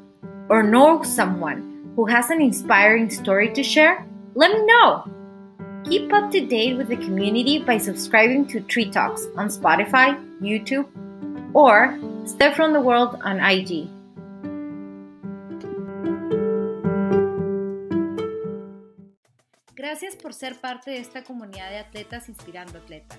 or 0.48 0.62
know 0.62 1.02
someone 1.02 1.90
who 1.96 2.06
has 2.06 2.30
an 2.30 2.40
inspiring 2.40 3.10
story 3.10 3.52
to 3.54 3.62
share, 3.64 4.06
let 4.36 4.52
me 4.52 4.64
know. 4.66 5.02
Keep 5.84 6.12
up 6.12 6.30
to 6.30 6.46
date 6.46 6.78
with 6.78 6.86
the 6.86 6.96
community 6.98 7.58
by 7.58 7.76
subscribing 7.76 8.46
to 8.54 8.60
Tri 8.60 8.84
Talks 8.84 9.26
on 9.36 9.48
Spotify, 9.48 10.14
YouTube, 10.40 10.86
or 11.52 11.98
Step 12.24 12.54
from 12.54 12.72
the 12.72 12.80
World 12.80 13.18
on 13.24 13.40
IG. 13.40 13.90
Gracias 19.74 20.14
por 20.14 20.32
ser 20.32 20.54
parte 20.54 20.92
de 20.92 20.98
esta 20.98 21.24
comunidad 21.24 21.70
de 21.70 21.78
atletas 21.78 22.28
inspirando 22.28 22.78
atletas. 22.78 23.18